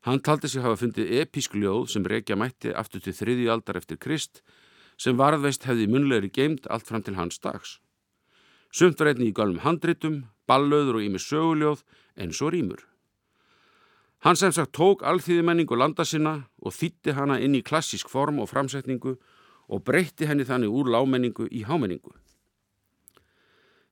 Hann 0.03 0.19
taldi 0.19 0.49
sig 0.51 0.63
hafa 0.63 0.77
fundið 0.79 1.11
episk 1.21 1.55
ljóð 1.55 1.87
sem 1.93 2.05
reykja 2.05 2.37
mætti 2.37 2.73
aftur 2.75 3.01
til 3.03 3.15
þriðju 3.15 3.51
aldar 3.53 3.79
eftir 3.79 3.97
Krist 3.97 4.43
sem 4.99 5.17
varðveist 5.17 5.65
hefði 5.65 5.89
munlegri 5.89 6.29
geimt 6.29 6.67
allt 6.69 6.87
fram 6.87 7.03
til 7.03 7.15
hans 7.17 7.39
dags. 7.41 7.79
Sumt 8.73 8.99
var 8.99 9.13
einni 9.13 9.31
í 9.31 9.35
galum 9.35 9.61
handritum, 9.63 10.25
ballauður 10.49 10.99
og 10.99 11.05
ími 11.07 11.21
söguljóð 11.21 11.85
eins 12.19 12.41
og 12.41 12.53
rýmur. 12.53 12.83
Hann 14.23 14.39
sem 14.39 14.53
sagt 14.55 14.75
tók 14.75 15.03
alþýðimenningu 15.03 15.75
landa 15.75 16.05
sinna 16.07 16.45
og 16.63 16.75
þýtti 16.75 17.15
hana 17.17 17.39
inn 17.43 17.57
í 17.57 17.63
klassísk 17.65 18.11
form 18.11 18.39
og 18.39 18.51
framsetningu 18.51 19.17
og 19.17 19.23
breytti 19.81 20.27
henni 20.29 20.45
þannig 20.45 20.69
úr 20.69 20.91
lámenningu 20.93 21.47
í 21.49 21.63
hámenningu. 21.65 22.13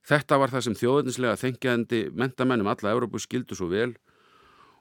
Þetta 0.02 0.38
var 0.38 0.50
það 0.50 0.64
sem 0.66 0.78
þjóðinslega 0.78 1.38
þengjandi 1.38 2.00
mentamennum 2.18 2.70
alla 2.70 2.94
Európu 2.94 3.20
skildu 3.22 3.54
svo 3.58 3.68
vel 3.70 3.92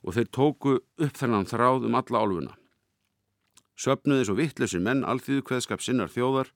og 0.02 0.16
þeir 0.18 0.30
tóku 0.34 0.78
upp 0.82 1.18
þennan 1.18 1.50
þráð 1.50 1.88
um 1.90 1.98
alla 1.98 2.22
álfuna. 2.22 2.54
Söpnuði 3.78 4.26
svo 4.28 4.38
vittlusir 4.38 4.82
menn 4.82 5.06
alþýðu 5.06 5.46
kveðskap 5.46 5.82
sinnar 5.82 6.10
þjóðar 6.10 6.50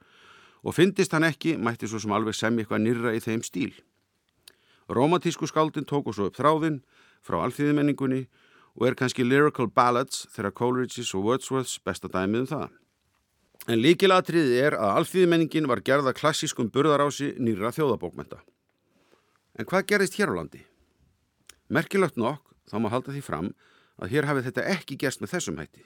og 0.65 0.73
fyndist 0.73 1.13
hann 1.13 1.27
ekki, 1.27 1.55
mætti 1.57 1.89
svo 1.89 2.01
sem 2.01 2.13
alveg 2.13 2.37
sem 2.37 2.57
eitthvað 2.57 2.81
nýra 2.85 3.13
í 3.13 3.21
þeim 3.21 3.45
stíl. 3.45 3.73
Romantísku 4.89 5.49
skáldin 5.49 5.85
tóku 5.89 6.13
svo 6.13 6.29
upp 6.29 6.37
þráðin 6.37 6.81
frá 7.25 7.39
alþýðimenningunni 7.45 8.25
og 8.75 8.89
er 8.89 8.97
kannski 8.97 9.25
lyrical 9.25 9.69
ballads 9.69 10.25
þegar 10.33 10.57
Coleridge's 10.57 11.13
og 11.17 11.29
Wordsworth's 11.29 11.77
besta 11.85 12.09
dæmið 12.09 12.45
um 12.45 12.49
það. 12.49 12.67
En 13.65 13.81
líkilatriðið 13.81 14.59
er 14.61 14.75
að 14.77 14.99
alþýðimenningin 14.99 15.69
var 15.69 15.81
gerða 15.85 16.13
klassískum 16.13 16.69
burðarási 16.69 17.31
nýra 17.41 17.71
þjóðabókmenta. 17.73 18.41
En 19.57 19.65
hvað 19.65 19.87
gerðist 19.89 20.17
hér 20.19 20.35
á 20.35 20.37
landi? 20.37 20.61
Merkilagt 21.71 22.19
nokk 22.19 22.43
þá 22.69 22.77
má 22.83 22.89
halda 22.93 23.15
því 23.15 23.23
fram 23.25 23.51
að 23.97 24.11
hér 24.13 24.27
hafi 24.29 24.43
þetta 24.45 24.67
ekki 24.75 24.97
gerst 25.01 25.23
með 25.23 25.33
þessum 25.33 25.59
hætti. 25.61 25.85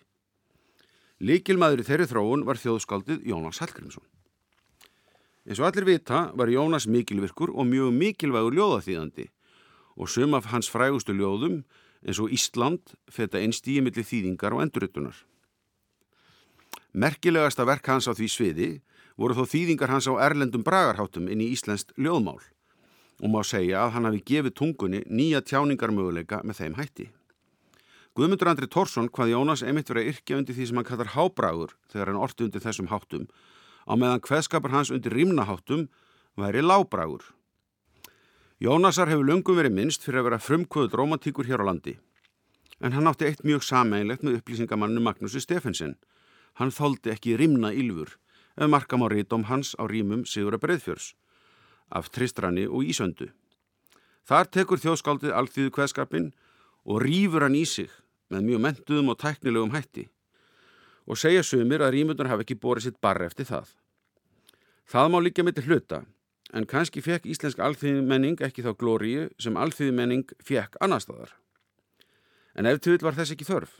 Líkilmaður 1.19 1.83
í 1.83 1.87
þeirri 1.87 2.07
þróun 2.09 2.45
var 2.47 2.59
þjóðskaldið 2.59 3.27
Jónas 3.27 3.59
Hallgrímsson. 3.63 4.05
Eins 5.47 5.59
og 5.59 5.69
allir 5.69 5.87
vita 5.87 6.29
var 6.35 6.51
Jónas 6.51 6.87
mikilvirkur 6.87 7.51
og 7.53 7.67
mjög 7.67 7.93
mikilvægur 7.95 8.55
ljóðaþýðandi 8.57 9.29
og 9.99 10.11
sum 10.11 10.35
af 10.37 10.49
hans 10.51 10.69
frægustu 10.71 11.15
ljóðum 11.15 11.61
eins 12.05 12.19
og 12.23 12.31
Ísland 12.31 12.95
feta 13.11 13.39
einn 13.39 13.55
stímilli 13.55 14.03
þýðingar 14.03 14.55
og 14.55 14.63
enduruttunar. 14.63 15.15
Merkilegasta 16.99 17.63
verk 17.63 17.85
hans 17.87 18.09
á 18.09 18.13
því 18.17 18.25
sviði 18.27 18.69
voru 19.19 19.35
þó 19.37 19.45
þýðingar 19.47 19.93
hans 19.93 20.07
á 20.11 20.19
erlendum 20.19 20.65
bragarháttum 20.67 21.29
inn 21.31 21.39
í 21.39 21.53
Íslenskt 21.53 21.93
ljóðmál 21.95 22.41
og 23.19 23.31
má 23.31 23.39
segja 23.47 23.85
að 23.85 23.93
hann 23.95 24.07
hafi 24.09 24.19
gefið 24.31 24.55
tungunni 24.59 24.99
nýja 25.07 25.39
tjáningarmöguleika 25.47 26.41
með 26.43 26.59
þeim 26.59 26.75
hætti. 26.75 27.07
Guðmundur 28.15 28.51
Andri 28.51 28.67
Tórsson 28.67 29.07
hvað 29.15 29.31
Jónas 29.31 29.63
emitt 29.63 29.91
verið 29.91 30.03
að 30.03 30.11
yrkja 30.11 30.41
undir 30.41 30.57
því 30.57 30.67
sem 30.67 30.79
hann 30.79 30.89
kallar 30.89 31.13
hábragur 31.15 31.75
þegar 31.93 32.11
hann 32.11 32.21
orti 32.25 32.47
undir 32.47 32.63
þessum 32.67 32.91
háttum 32.91 33.27
á 33.87 33.93
meðan 33.95 34.23
hveðskapar 34.27 34.75
hans 34.75 34.91
undir 34.91 35.15
rimnaháttum 35.15 35.87
væri 36.35 36.65
lábragur. 36.65 37.23
Jónasar 38.59 39.07
hefur 39.07 39.23
lungum 39.23 39.55
verið 39.55 39.77
minnst 39.77 40.03
fyrir 40.03 40.19
að 40.19 40.31
vera 40.31 40.43
frumkvöð 40.43 40.99
romantíkur 40.99 41.47
hér 41.47 41.63
á 41.63 41.69
landi 41.71 41.95
en 42.83 42.95
hann 42.95 43.07
átti 43.07 43.27
eitt 43.27 43.43
mjög 43.47 43.63
sameinlegt 43.67 44.23
með 44.23 44.39
upplýsingamannu 44.39 45.03
Magnúsi 45.03 45.39
Steffensen. 45.43 45.97
Hann 46.59 46.73
þóldi 46.75 47.13
ekki 47.13 47.37
rimna 47.39 47.71
ylfur 47.71 48.17
ef 48.59 48.67
markam 48.67 49.05
á 49.05 49.07
rítum 49.07 49.47
hans 49.47 49.71
á 49.79 49.87
rímum 49.87 50.25
Sigura 50.27 50.59
Breðfjörs 50.59 51.13
af 51.89 52.11
Tristrani 52.11 52.67
og 52.67 52.83
Ísöndu. 52.83 53.31
Þar 54.27 54.49
tekur 54.51 54.81
þjóðskaldið 54.83 55.33
allþýðu 55.33 55.73
kveðskapin 55.73 56.31
og 56.85 57.01
rýfur 57.01 57.47
hann 57.47 57.57
í 57.57 57.65
sig 57.65 57.89
með 58.29 58.49
mjög 58.49 58.63
mentuðum 58.65 59.11
og 59.13 59.19
tæknilegum 59.23 59.73
hætti 59.73 60.09
og 61.09 61.17
segja 61.17 61.41
sumir 61.43 61.81
að 61.81 61.95
rýmundur 61.95 62.29
hafi 62.29 62.45
ekki 62.45 62.59
borið 62.61 62.89
sitt 62.89 62.99
barri 63.01 63.25
eftir 63.25 63.47
það. 63.49 63.71
Það 64.89 65.11
má 65.13 65.19
líka 65.23 65.45
mitt 65.45 65.61
hluta 65.65 66.03
en 66.53 66.67
kannski 66.69 67.01
fekk 67.05 67.25
íslensk 67.29 67.61
alþýðmenning 67.61 68.41
ekki 68.45 68.65
þá 68.65 68.73
glóriu 68.77 69.29
sem 69.41 69.57
alþýðmenning 69.57 70.29
fekk 70.45 70.77
annar 70.83 71.01
staðar. 71.01 71.31
En 72.53 72.67
ef 72.69 72.81
til 72.83 72.97
var 73.01 73.17
þess 73.17 73.33
ekki 73.33 73.47
þörf, 73.47 73.79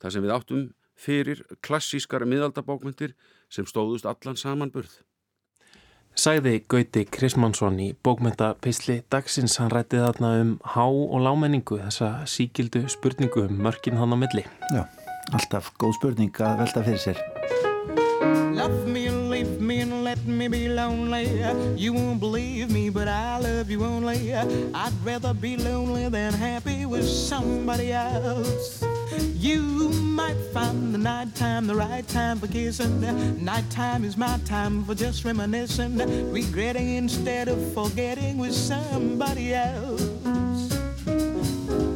þar 0.00 0.14
sem 0.14 0.24
við 0.24 0.34
áttum 0.34 0.64
fyrir 0.94 1.42
klassískar 1.64 2.24
miðaldabókmyndir 2.28 3.14
sem 3.50 3.66
stóðust 3.66 4.06
allan 4.06 4.38
saman 4.38 4.72
burð. 4.74 5.00
Sæði 6.14 6.60
Gauti 6.70 7.02
Krismansson 7.10 7.80
í 7.82 7.88
bókmyndapisli 8.06 9.00
dagsins 9.10 9.56
hann 9.58 9.72
rættið 9.72 10.04
þarna 10.06 10.28
um 10.40 10.52
há- 10.62 10.86
og 10.86 11.24
lámenningu 11.26 11.80
þessa 11.80 12.22
síkildu 12.30 12.84
spurningu 12.88 13.48
um 13.48 13.58
mörkin 13.66 13.98
hann 13.98 14.14
á 14.14 14.16
milli. 14.22 14.44
Já, 14.70 14.86
alltaf 15.34 15.72
góð 15.74 15.96
spurning 15.98 16.30
að 16.38 16.58
velta 16.62 16.84
fyrir 16.86 17.02
sér. 17.02 17.18
Love 18.54 18.86
me 18.86 19.08
and 19.08 19.28
leave 19.28 19.60
me 19.60 19.80
and 19.80 20.04
let 20.04 20.24
me 20.24 20.46
be 20.48 20.68
lonely 20.68 21.26
You 21.76 21.92
won't 21.92 22.20
believe 22.20 22.70
me 22.70 22.88
but 22.88 23.08
I 23.08 23.40
love 23.40 23.68
you 23.68 23.84
only 23.84 24.32
I'd 24.32 24.94
rather 25.04 25.34
be 25.34 25.56
lonely 25.56 26.08
than 26.08 26.32
happy 26.32 26.86
with 26.86 27.04
somebody 27.04 27.92
else 27.92 29.03
You 29.34 29.90
might 29.90 30.36
find 30.52 30.94
the 30.94 30.98
nighttime 30.98 31.66
the 31.66 31.74
right 31.74 32.06
time 32.08 32.38
for 32.38 32.46
kissing. 32.46 33.00
Nighttime 33.44 34.04
is 34.04 34.16
my 34.16 34.38
time 34.44 34.84
for 34.84 34.94
just 34.94 35.24
reminiscing 35.24 35.98
Regretting 36.32 36.94
instead 36.96 37.48
of 37.48 37.58
forgetting 37.74 38.38
with 38.38 38.54
somebody 38.54 39.54
else. 39.54 40.02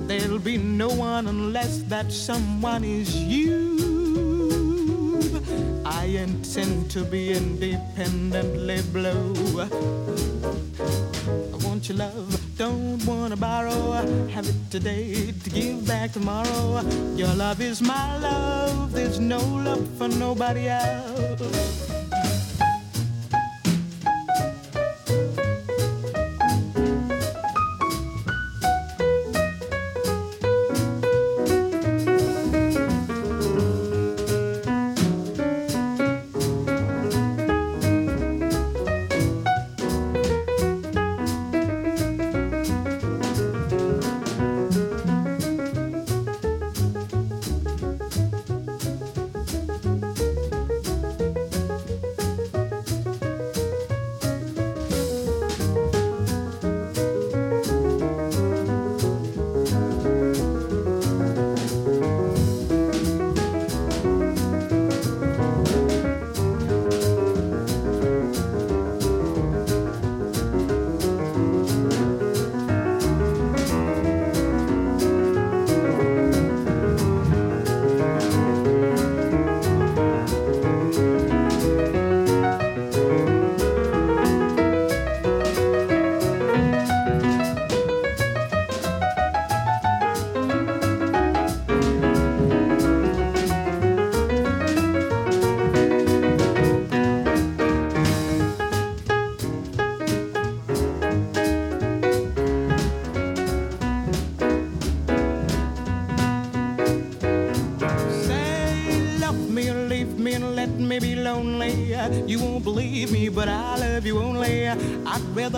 There'll 0.07 0.39
be 0.39 0.57
no 0.59 0.89
one 0.89 1.27
unless 1.27 1.83
that 1.85 2.13
someone 2.13 2.85
is 2.85 3.15
you. 3.17 3.79
I 5.85 6.05
intend 6.05 6.91
to 6.93 7.05
be 7.05 7.33
independently 7.33 8.83
blue. 8.93 10.68
Your 11.83 11.99
love, 11.99 12.59
don't 12.59 13.05
wanna 13.07 13.37
borrow. 13.37 13.93
Have 14.31 14.49
it 14.49 14.57
today 14.71 15.33
to 15.45 15.51
give 15.51 15.87
back 15.87 16.13
tomorrow. 16.13 16.83
Your 17.15 17.33
love 17.35 17.61
is 17.61 17.81
my 17.81 18.19
love, 18.19 18.93
there's 18.93 19.21
no 19.21 19.39
love 19.39 19.87
for 19.97 20.09
nobody 20.09 20.69
else. 20.69 22.18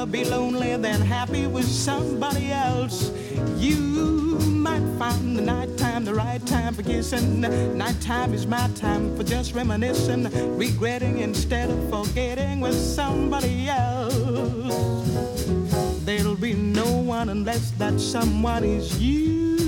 Rather 0.00 0.12
be 0.12 0.24
lonely 0.24 0.76
than 0.76 1.00
happy 1.00 1.46
with 1.46 1.66
somebody 1.66 2.50
else. 2.50 3.10
You 3.56 4.38
might 4.40 4.86
find 4.98 5.36
the 5.36 5.42
nighttime 5.42 6.04
the 6.04 6.14
right 6.14 6.44
time 6.46 6.74
for 6.74 6.82
kissing. 6.82 7.40
Nighttime 7.76 8.32
is 8.32 8.46
my 8.46 8.68
time 8.74 9.14
for 9.16 9.24
just 9.24 9.54
reminiscing, 9.54 10.24
regretting 10.56 11.18
instead 11.18 11.68
of 11.70 11.78
forgetting 11.90 12.60
with 12.60 12.74
somebody 12.74 13.68
else. 13.68 15.04
There'll 16.06 16.34
be 16.34 16.54
no 16.54 16.90
one 17.02 17.28
unless 17.28 17.72
that 17.72 18.00
someone 18.00 18.64
is 18.64 18.98
you. 18.98 19.58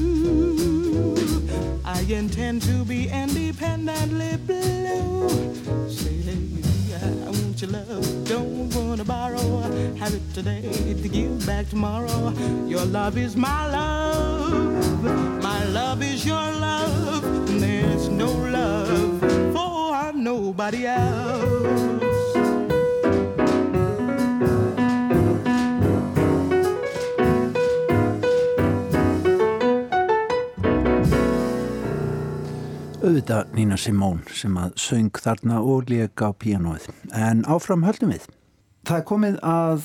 I 1.84 2.00
intend 2.08 2.62
to 2.62 2.84
be 2.84 3.08
independently 3.08 4.36
blue. 4.46 5.90
Say, 5.90 6.61
I 7.02 7.30
want 7.30 7.60
your 7.60 7.70
love, 7.70 8.28
don't 8.28 8.74
wanna 8.74 9.04
borrow. 9.04 9.60
Have 9.98 10.14
it 10.14 10.22
today 10.34 10.62
to 11.02 11.08
give 11.08 11.44
back 11.46 11.68
tomorrow. 11.68 12.32
Your 12.66 12.84
love 12.84 13.16
is 13.18 13.36
my 13.36 13.66
love, 13.70 15.02
my 15.42 15.64
love 15.64 16.02
is 16.02 16.24
your 16.24 16.36
love. 16.36 17.22
There's 17.60 18.08
no 18.08 18.30
love 18.30 19.20
for 19.52 20.12
nobody 20.14 20.86
else. 20.86 22.11
Auðvitað 33.12 33.50
Nína 33.52 33.76
Simón 33.76 34.20
sem 34.32 34.54
að 34.56 34.70
söng 34.80 35.18
þarna 35.20 35.58
og 35.68 35.90
léka 35.90 36.30
á 36.30 36.32
píanóið. 36.32 36.86
En 37.12 37.42
áfram 37.44 37.82
höldum 37.84 38.14
við. 38.14 38.22
Það 38.88 38.96
er 38.96 39.04
komið 39.10 39.36
að 39.44 39.82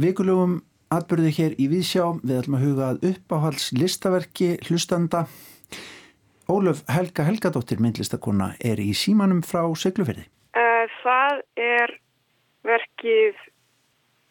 vikulugum 0.00 0.54
atbyrði 0.88 1.32
hér 1.36 1.58
í 1.60 1.66
Vísjá. 1.68 2.06
Við 2.22 2.38
ætlum 2.38 2.56
að 2.56 2.64
huga 2.64 2.86
að 2.94 3.04
uppáhalds 3.10 3.66
listaverki 3.76 4.48
hlustanda. 4.64 5.26
Ólöf 6.48 6.80
Helga 6.88 7.28
Helgadóttir 7.28 7.82
myndlistakona 7.84 8.54
er 8.64 8.80
í 8.80 8.94
símanum 8.96 9.44
frá 9.44 9.68
Söglufyrði. 9.76 10.24
Uh, 10.56 10.88
það 11.04 11.44
er 11.60 11.96
verkið 12.64 13.36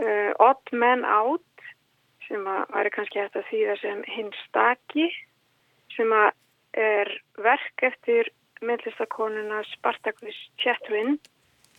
uh, 0.01 0.33
Odd 0.41 0.73
Men 0.73 1.05
Out 1.05 1.45
sem 2.25 2.49
að 2.49 2.65
væri 2.73 2.97
kannski 2.97 3.21
hægt 3.21 3.37
að 3.37 3.49
þýða 3.53 3.81
sem 3.85 4.05
hins 4.17 4.45
staki 4.49 5.11
sem 5.93 6.09
að 6.09 6.31
er 6.77 7.09
verk 7.37 7.83
eftir 7.83 8.29
myndlistakonuna 8.61 9.63
Spartacus 9.73 10.37
Chatwin 10.61 11.17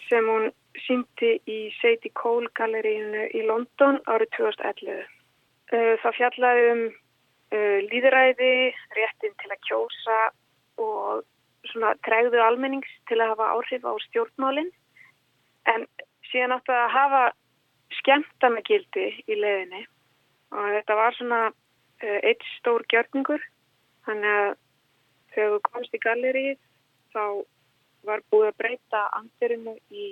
sem 0.09 0.27
hún 0.29 0.51
síndi 0.87 1.37
í 1.49 1.59
Sadie 1.79 2.13
Cole 2.19 2.51
gallerínu 2.59 3.29
í 3.37 3.45
London 3.47 4.01
árið 4.11 4.33
2011. 4.39 5.05
Uh, 5.73 5.95
það 6.03 6.17
fjallaði 6.19 6.65
um 6.73 6.83
uh, 6.89 7.79
líðræði, 7.89 8.55
réttin 8.97 9.37
til 9.41 9.53
að 9.53 9.63
kjósa 9.69 10.19
og 10.83 11.23
svona 11.71 11.95
tregðu 12.05 12.43
almennings 12.43 12.91
til 13.09 13.21
að 13.21 13.35
hafa 13.35 13.53
áhrif 13.55 13.87
á 13.87 13.93
stjórnmálinn 14.09 14.73
en 15.71 15.87
síðan 16.33 16.57
átti 16.57 16.75
að 16.75 16.95
hafa 16.97 17.23
skemmtana 18.01 18.65
gildi 18.67 19.07
í 19.29 19.37
leðinni 19.39 19.85
og 20.53 20.69
þetta 20.77 20.99
var 20.99 21.17
svona 21.17 21.41
uh, 21.53 22.19
eitt 22.27 22.43
stór 22.59 22.85
gjörningur. 22.91 23.41
Þannig 24.03 24.39
að 24.43 24.53
þegar 25.35 25.55
þú 25.55 25.61
komst 25.69 25.97
í 25.97 26.03
gallerið 26.03 26.61
þá 27.13 27.25
var 28.09 28.25
búið 28.33 28.49
að 28.51 28.59
breyta 28.63 29.03
andirinu 29.19 29.77
í 29.91 30.07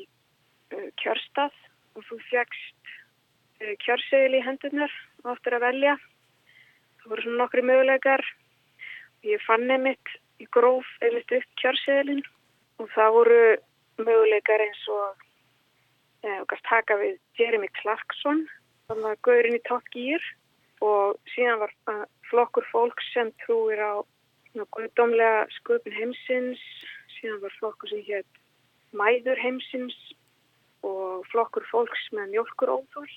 uh, 0.74 0.88
kjörstað 1.02 1.54
og 1.96 2.06
þú 2.08 2.20
fegst 2.30 2.92
uh, 3.62 3.74
kjörsegil 3.84 4.38
í 4.38 4.44
hendurnar 4.46 4.94
áttur 5.28 5.58
að 5.58 5.66
velja. 5.66 5.96
Það 7.00 7.12
voru 7.12 7.24
svona 7.24 7.42
nokkri 7.42 7.64
möguleikar. 7.66 8.24
Ég 9.26 9.42
fann 9.44 9.66
nefnitt 9.68 10.14
í 10.40 10.46
gróf 10.54 10.86
einmitt 11.04 11.32
upp 11.36 11.50
kjörsegilin 11.60 12.22
og 12.80 12.88
það 12.94 13.16
voru 13.16 13.42
möguleikar 14.00 14.64
eins 14.64 14.82
og 14.88 15.24
eh, 16.24 16.60
taka 16.68 16.96
við 17.00 17.18
Jeremy 17.38 17.68
Clarkson, 17.80 18.46
það 18.88 19.02
var 19.06 19.18
gaurinn 19.26 19.58
í 19.58 19.64
Top 19.68 19.84
Gear 19.94 20.24
og 20.80 21.18
síðan 21.34 21.60
var 21.60 21.72
uh, 21.92 22.04
flokkur 22.30 22.64
fólk 22.70 23.02
sem 23.10 23.28
trúir 23.42 23.80
á 23.84 24.00
guðdómlega 24.54 25.46
sköpun 25.60 25.94
heimsins, 25.94 26.60
síðan 27.16 27.40
var 27.44 27.52
flokkur 27.58 27.90
sem 27.90 28.02
hétt 28.06 28.40
mæður 28.96 29.38
heimsins 29.38 29.96
og 30.86 31.26
flokkur 31.30 31.66
fólks 31.70 32.08
með 32.16 32.32
mjölkur 32.34 32.72
óþól, 32.74 33.10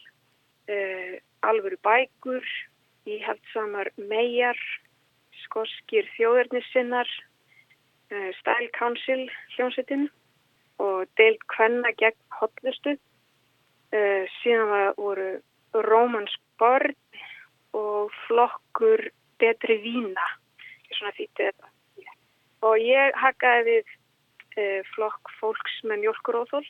eh, 0.67 1.17
alvöru 1.41 1.78
bækur, 1.82 2.46
íhaldsamar 3.08 3.89
megar, 3.98 4.60
skoskir 5.46 6.06
þjóðarnissinnar, 6.17 7.10
eh, 8.12 8.32
Style 8.39 8.69
Council 8.78 9.30
hljómsettin 9.56 10.10
og 10.80 11.08
deilt 11.17 11.41
kvenna 11.48 11.91
gegn 11.98 12.19
hotlustu. 12.30 12.98
Eh, 13.91 14.28
síðan 14.41 14.69
var, 14.69 14.93
voru 14.98 15.41
Rómans 15.74 16.36
börn 16.60 16.96
og 17.74 18.12
flokkur 18.28 19.10
betri 19.39 19.82
vína 19.82 20.43
svona 20.98 21.16
þýtti 21.18 21.50
þetta. 21.50 21.72
Og 22.64 22.80
ég 22.80 23.18
hakkaði 23.20 23.64
við 23.68 23.92
e, 24.56 24.66
flokk 24.94 25.32
fólks 25.40 25.82
með 25.90 26.06
mjölkuróþól 26.06 26.64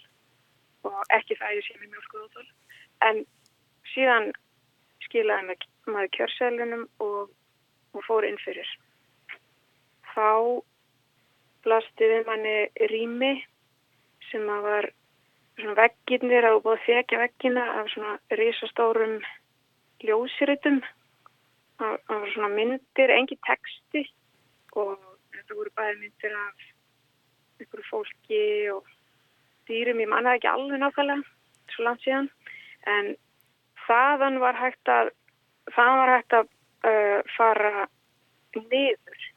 og 0.89 1.13
ekki 1.15 1.37
það 1.39 1.57
ég 1.59 1.67
sé 1.67 1.77
með 1.79 1.93
mjölkuróþól. 1.93 2.47
En 3.07 3.21
síðan 3.93 4.31
skilaði 5.05 5.57
maður 5.85 6.11
kjörsælunum 6.17 6.87
og, 7.03 7.29
og 7.93 8.05
fór 8.07 8.27
inn 8.27 8.39
fyrir. 8.41 8.69
Þá 10.13 10.63
blasti 11.63 12.09
við 12.09 12.27
manni 12.27 12.57
rými 12.91 13.33
sem 14.31 14.49
að 14.49 14.67
var 14.67 14.89
svona 15.59 15.77
vegginnir 15.77 16.47
að 16.47 16.59
búið 16.65 16.83
þekja 16.87 17.21
veggina 17.21 17.63
af 17.79 17.89
svona 17.93 18.17
risastórum 18.39 19.19
ljósiritum 20.03 20.81
það 22.07 22.21
var 22.23 22.33
svona 22.33 22.51
myndir, 22.53 23.13
engi 23.13 23.37
texti. 23.47 24.03
Og 24.79 24.95
þetta 25.33 25.57
voru 25.57 25.73
bæði 25.77 25.99
myndir 26.01 26.37
af 26.37 26.67
einhverju 27.61 27.87
fólki 27.89 28.43
og 28.73 28.87
dýrum, 29.69 30.01
ég 30.03 30.09
mannaði 30.11 30.41
ekki 30.41 30.51
alveg 30.51 30.81
nákvæmlega 30.81 31.73
svo 31.73 31.87
langt 31.87 32.03
síðan. 32.05 32.29
En 32.89 33.13
þaðan 33.87 34.39
var 34.43 34.59
hægt 34.59 34.91
að 34.91 35.11
þaðan 35.71 36.01
var 36.01 36.13
hægt 36.17 36.37
að 36.39 36.47
uh, 36.89 37.19
fara 37.37 37.87
niður 38.57 39.27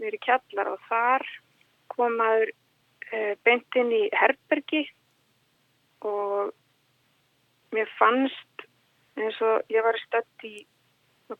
niður 0.00 0.18
í 0.18 0.22
kjallar. 0.24 0.72
Og 0.74 0.86
þar 0.88 1.26
komaður 1.94 2.52
uh, 2.52 3.34
beintinn 3.46 3.92
í 3.94 4.04
Herbergi. 4.16 4.84
Og 6.04 6.52
mér 7.74 7.90
fannst 7.98 8.66
eins 9.18 9.38
og 9.44 9.70
ég 9.72 9.84
var 9.84 9.98
stött 10.02 10.46
í 10.46 10.64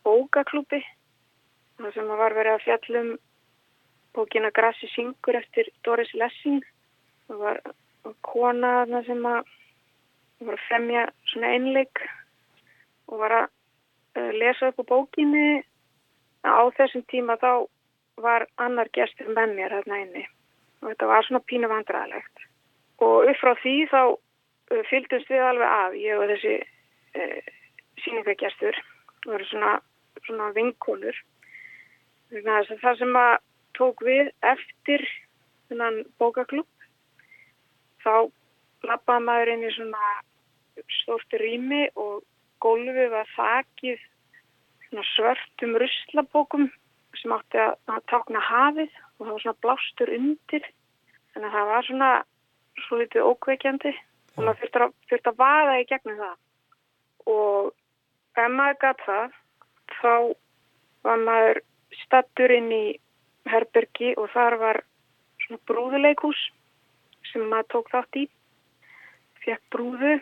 bókaklúpi 0.05 0.81
það 1.79 1.95
sem 1.97 2.11
var 2.11 2.35
verið 2.37 2.57
að 2.57 2.65
fjallum 2.65 3.11
bókina 4.15 4.51
Grassi 4.55 4.89
Singur 4.93 5.39
eftir 5.39 5.71
Doris 5.87 6.13
Lessing. 6.15 6.63
Það 7.29 7.43
var 7.43 7.61
kona 8.27 8.73
sem 9.07 9.27
að 9.27 9.53
var 10.45 10.59
að 10.59 10.67
fremja 10.69 11.05
svona 11.31 11.53
einleik 11.57 12.03
og 13.09 13.21
var 13.23 13.37
að 13.39 13.47
uh, 14.19 14.33
lesa 14.37 14.71
upp 14.71 14.83
á 14.85 14.91
bókinni. 14.93 15.65
Á 16.45 16.69
þessum 16.77 17.05
tíma 17.09 17.39
þá 17.41 17.67
var 18.21 18.47
annar 18.61 18.91
gestur 18.93 19.33
með 19.33 19.55
mér 19.57 19.73
hérna 19.79 20.03
inni 20.05 20.27
og 20.83 20.91
þetta 20.91 21.07
var 21.09 21.25
svona 21.27 21.47
pínu 21.49 21.71
vandræðilegt 21.71 22.43
og 23.03 23.31
upp 23.31 23.39
frá 23.41 23.55
því 23.63 23.75
þá 23.91 24.01
uh, 24.13 24.83
fylgdumst 24.91 25.33
við 25.33 25.47
alveg 25.49 25.73
af 25.73 25.97
ég 25.99 26.21
og 26.21 26.29
þessi 26.31 26.59
uh, 26.61 27.55
síningagestur 28.05 28.79
það 29.25 29.33
voru 29.33 29.49
svona, 29.51 29.73
svona 30.27 30.51
vinkonur. 30.57 31.19
Það 32.35 32.99
sem 33.01 33.19
að 33.19 33.35
tók 33.79 34.03
við 34.07 34.31
eftir 34.47 35.05
þennan 35.69 36.05
bókaklub 36.21 36.69
þá 38.05 38.31
lappaði 38.85 39.27
maður 39.27 39.53
inn 39.55 39.67
í 39.67 39.75
svona 39.75 40.15
stórti 41.01 41.41
rými 41.41 41.87
og 42.01 42.23
gólfið 42.65 43.11
var 43.13 43.31
þakið 43.35 44.03
svörtum 45.15 45.75
ruslabókum 45.81 46.69
sem 47.19 47.33
átti 47.35 47.59
að, 47.59 47.73
að 47.91 48.03
tákna 48.11 48.43
hafið 48.43 48.93
og 49.19 49.27
það 49.27 49.33
var 49.33 49.43
svona 49.43 49.63
blástur 49.65 50.13
undir. 50.15 50.67
Þannig 51.35 51.49
að 51.49 51.57
það 51.57 51.71
var 51.71 51.89
svona 51.89 52.11
svo 52.85 52.99
litið 53.01 53.29
ókveikjandi 53.31 53.93
og 54.35 54.41
maður 54.43 54.61
þurfti 54.61 54.83
að, 54.85 54.95
þurfti 55.11 55.33
að 55.33 55.41
vaða 55.43 55.75
í 55.81 55.87
gegnum 55.91 56.21
það. 56.21 56.37
Og 57.35 57.73
ef 58.35 58.51
maður 58.51 58.81
gæti 58.83 59.07
það 59.07 59.37
þá 60.01 60.15
var 61.07 61.25
maður 61.29 61.61
stattur 62.03 62.55
inn 62.55 62.71
í 62.73 62.85
herbergi 63.51 64.15
og 64.21 64.31
þar 64.35 64.57
var 64.63 64.81
svona 65.45 65.61
brúðuleikús 65.69 66.41
sem 67.31 67.45
maður 67.51 67.71
tók 67.75 67.93
þátt 67.93 68.21
í 68.23 68.25
fekk 69.45 69.63
brúðu 69.75 70.15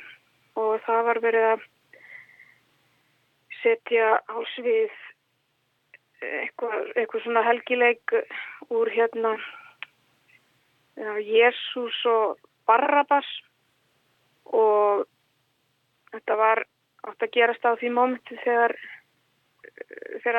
og 0.58 0.82
það 0.86 1.06
var 1.08 1.22
verið 1.22 1.48
að 1.52 1.64
setja 3.62 4.08
á 4.18 4.36
svið 4.56 4.94
eitthvað, 6.22 6.78
eitthvað 6.96 7.24
svona 7.24 7.44
helgileik 7.46 8.14
úr 8.70 8.90
hérna 8.92 9.36
Jésús 11.22 11.98
og 12.10 12.42
Barrabas 12.68 13.28
og 14.52 15.06
þetta 16.12 16.36
var 16.38 16.64
átt 17.08 17.24
að 17.24 17.32
gerast 17.36 17.64
á 17.66 17.72
því 17.78 17.90
mómenti 17.96 18.38
þegar, 18.44 18.74
þegar 20.22 20.38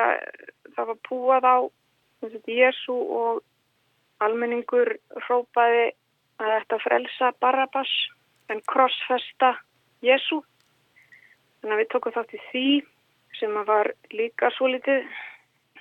það 0.76 0.90
var 0.92 1.00
púað 1.08 1.48
á 1.48 1.56
Jésu 2.48 2.94
og 2.94 3.42
almenningur 4.24 4.94
hrópaði 5.26 5.90
að 6.40 6.52
þetta 6.54 6.80
frelsa 6.80 7.30
Barabbas 7.40 7.92
en 8.52 8.62
krossfesta 8.68 9.54
Jésu. 10.04 10.40
Þannig 11.60 11.76
að 11.76 11.82
við 11.82 11.90
tókum 11.92 12.14
þátt 12.16 12.34
í 12.36 12.42
því 12.48 12.66
sem 13.38 13.54
var 13.68 13.90
líka 14.14 14.50
svo 14.54 14.70
litið 14.72 15.04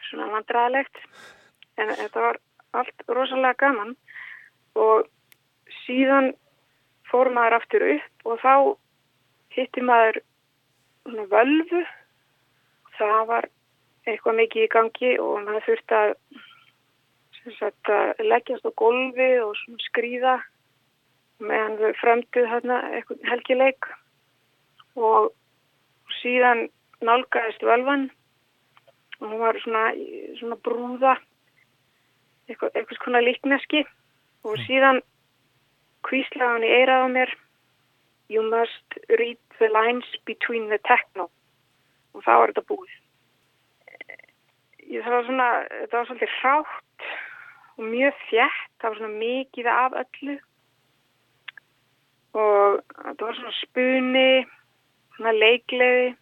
svona 0.09 0.29
vandraðalegt 0.33 0.99
en 1.79 1.93
þetta 1.95 2.25
var 2.27 2.39
allt 2.73 3.05
rosalega 3.07 3.59
gaman 3.65 3.95
og 4.79 5.07
síðan 5.83 6.33
fór 7.09 7.29
maður 7.33 7.59
aftur 7.59 7.85
upp 7.95 8.29
og 8.29 8.39
þá 8.41 8.53
hitti 9.53 9.83
maður 9.85 10.21
svona 11.03 11.27
völvu. 11.31 11.83
Það 12.97 13.19
var 13.29 13.49
eitthvað 14.07 14.39
mikið 14.39 14.65
í 14.65 14.71
gangi 14.71 15.11
og 15.23 15.35
maður 15.45 15.67
þurfti 15.67 15.99
að, 15.99 16.15
sagt, 17.59 17.91
að 17.91 18.25
leggjast 18.27 18.67
á 18.67 18.71
golfi 18.79 19.29
og 19.43 19.59
skrýða 19.87 20.37
meðan 21.43 21.77
við 21.81 21.95
fremduð 22.01 22.49
hérna 22.51 22.79
eitthvað 22.93 23.29
helgileik. 23.31 23.89
Og 24.95 25.31
síðan 26.21 26.67
nálgæðist 27.03 27.63
völvan 27.65 28.09
og 29.19 29.29
hún 29.31 29.39
var 29.41 29.59
svona, 29.63 29.85
svona 30.39 30.59
brúða 30.63 31.17
eitthvað, 32.47 32.75
eitthvað 32.75 32.99
svona 33.01 33.23
líkneski. 33.23 33.83
Og 34.43 34.59
síðan 34.67 35.01
kvíslaði 36.03 36.51
hann 36.51 36.67
í 36.67 36.71
eirað 36.77 37.07
á 37.07 37.09
mér 37.11 37.31
You 38.33 38.43
must 38.49 38.97
read 39.19 39.39
the 39.59 39.69
lines 39.69 40.07
between 40.25 40.69
the 40.69 40.79
techno. 40.89 41.29
Og 42.13 42.25
þá 42.25 42.33
er 42.35 42.53
þetta 42.53 42.65
búið. 42.71 42.95
Það 44.93 45.13
var 45.15 45.27
svona 45.27 45.49
þetta 45.69 45.99
var 45.99 46.09
svolítið 46.09 46.33
hrátt 46.39 47.05
og 47.73 47.85
mjög 47.89 48.17
þjætt, 48.29 48.73
það 48.79 48.89
var 48.89 48.99
svona 48.99 49.21
mikið 49.21 49.69
af 49.73 49.95
öllu. 50.01 50.35
Og 52.33 52.81
þetta 53.03 53.27
var 53.27 53.39
svona 53.39 53.55
spuni 53.59 54.27
svona 55.17 55.33
leikleði 55.37 56.13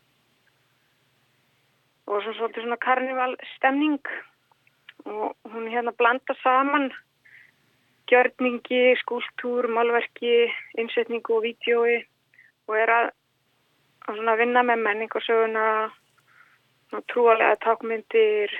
og 2.07 2.17
svona 2.19 2.37
svolítið 2.39 2.65
svona 2.65 2.81
karnival 2.83 3.35
stemning 3.55 4.13
og 5.07 5.53
hún 5.53 5.69
hérna 5.71 5.95
blanda 5.97 6.35
saman 6.41 6.91
gjörningi, 8.11 8.95
skúltúr, 9.01 9.67
málverki 9.71 10.51
innsetningu 10.79 11.37
og 11.37 11.45
vídjói 11.45 12.01
og 12.67 12.77
er 12.77 12.91
að, 12.91 13.07
að 14.11 14.41
vinna 14.43 14.63
með 14.67 14.83
menningarsöguna 14.85 15.65
trúalega 17.11 17.55
takmyndir 17.63 18.51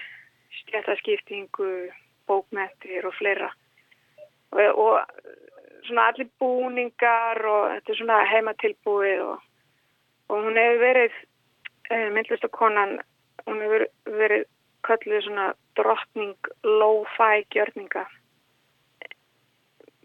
stjættaskiptingu 0.62 1.92
bókmentir 2.28 3.06
og 3.08 3.16
fleira. 3.20 3.52
Og, 4.52 4.62
og 4.80 5.00
svona 5.88 6.08
allir 6.12 6.30
búningar 6.40 7.42
og 7.48 7.68
þetta 7.76 7.94
er 7.94 8.00
svona 8.00 8.22
heimatilbúið 8.32 9.24
og, 9.26 9.46
og 10.32 10.48
hún 10.48 10.60
hefur 10.60 10.82
verið 10.86 11.20
eh, 11.92 12.08
myndlistakonan 12.16 12.98
hún 13.48 13.62
hefur 13.66 13.86
verið 14.06 14.48
kallið 14.88 15.26
svona 15.26 15.52
drottning 15.78 16.52
low-fi 16.64 17.46
gjörninga 17.54 18.06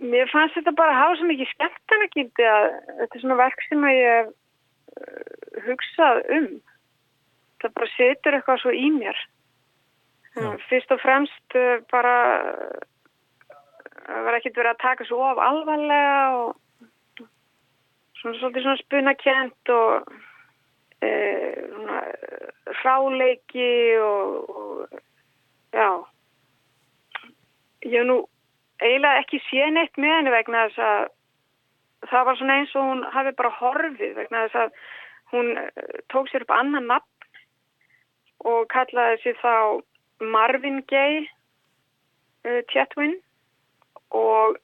mér 0.02 0.28
fannst 0.32 0.59
þetta 0.59 0.74
bara 0.76 0.94
að 0.94 1.00
hafa 1.02 1.18
svo 1.18 1.28
mikið 1.30 1.52
skemmtana 1.52 2.09
gildi 2.14 2.48
að 2.50 2.66
þetta 3.00 3.16
er 3.16 3.22
svona 3.22 3.38
verk 3.40 3.64
sem 3.68 3.87
að 3.87 3.96
ég 3.96 4.11
hef 4.16 5.70
hugsað 5.70 6.20
um. 6.37 6.50
Það 7.62 7.74
bara 7.78 7.94
setur 7.94 8.37
eitthvað 8.37 8.62
svo 8.62 8.74
í 8.76 8.90
mér. 8.92 9.24
Já. 10.37 10.50
fyrst 10.68 10.90
og 10.92 11.00
fremst 11.00 11.54
bara 11.88 12.16
það 14.04 14.26
var 14.26 14.37
ekkert 14.37 14.59
verið 14.61 14.72
að 14.74 14.82
taka 14.82 15.06
svo 15.09 15.22
of 15.24 15.38
alvarlega 15.40 16.18
og 16.37 17.22
svona 18.20 18.37
svolítið 18.42 18.66
svona 18.66 18.82
spunakent 18.82 19.72
og 19.72 20.11
e, 21.00 21.11
svona 21.70 22.02
ráleiki 22.82 23.72
og, 24.04 24.52
og 24.61 25.00
já. 25.72 25.90
Ég 27.87 27.96
hef 27.96 28.09
nú 28.11 28.20
eiginlega 28.83 29.23
ekki 29.23 29.41
sé 29.49 29.69
neitt 29.73 29.99
með 30.01 30.15
henni 30.19 30.35
vegna 30.35 30.67
þess 30.69 30.85
að 30.87 31.05
það 32.11 32.27
var 32.29 32.39
svona 32.39 32.57
eins 32.61 32.75
og 32.77 32.89
hún 32.91 33.05
hafi 33.15 33.35
bara 33.39 33.57
horfið 33.61 34.15
vegna 34.21 34.45
þess 34.47 34.61
að 34.62 34.81
hún 35.33 35.53
tók 36.12 36.31
sér 36.31 36.47
upp 36.47 36.55
annan 36.55 36.91
nafn 36.93 37.31
og 38.47 38.69
kallaði 38.73 39.23
sér 39.23 39.41
þá 39.43 39.55
Marvin 40.35 40.83
Gaye 40.91 41.25
uh, 42.47 42.62
Chatwin 42.73 43.17
og 44.15 44.61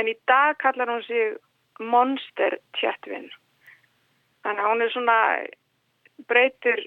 en 0.00 0.10
í 0.10 0.16
dag 0.28 0.58
kallar 0.62 0.90
hún 0.90 1.04
sér 1.06 1.36
Monster 1.80 2.58
Chatwin 2.78 3.28
þannig 4.44 4.64
að 4.64 4.70
hún 4.72 4.84
er 4.84 4.94
svona 4.94 5.18
breytur 6.28 6.80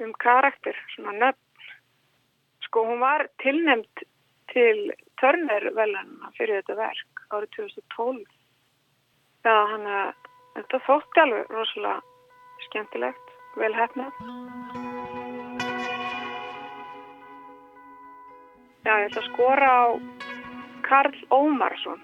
um 0.00 0.12
karakter, 0.16 0.76
svona 0.94 1.12
nöfn. 1.12 1.40
Sko 2.64 2.84
hún 2.86 3.00
var 3.00 3.26
tilnemt 3.42 4.04
til 4.52 4.92
Turner-velunna 5.20 6.30
fyrir 6.36 6.60
þetta 6.60 6.78
verk 6.80 7.24
árið 7.30 7.50
2012 7.58 8.22
já 9.44 9.56
hann 9.72 9.88
að 9.88 10.14
þetta 10.56 10.80
þótti 10.86 11.22
alveg 11.24 11.52
rosalega 11.54 12.00
skemmtilegt, 12.68 13.34
vel 13.60 13.74
hefnað 13.76 14.88
Já, 18.80 18.94
ég 18.96 19.10
ætla 19.10 19.20
að 19.20 19.26
skora 19.28 19.66
á 19.68 19.84
Karl 20.86 21.16
Ómarsson, 21.28 22.00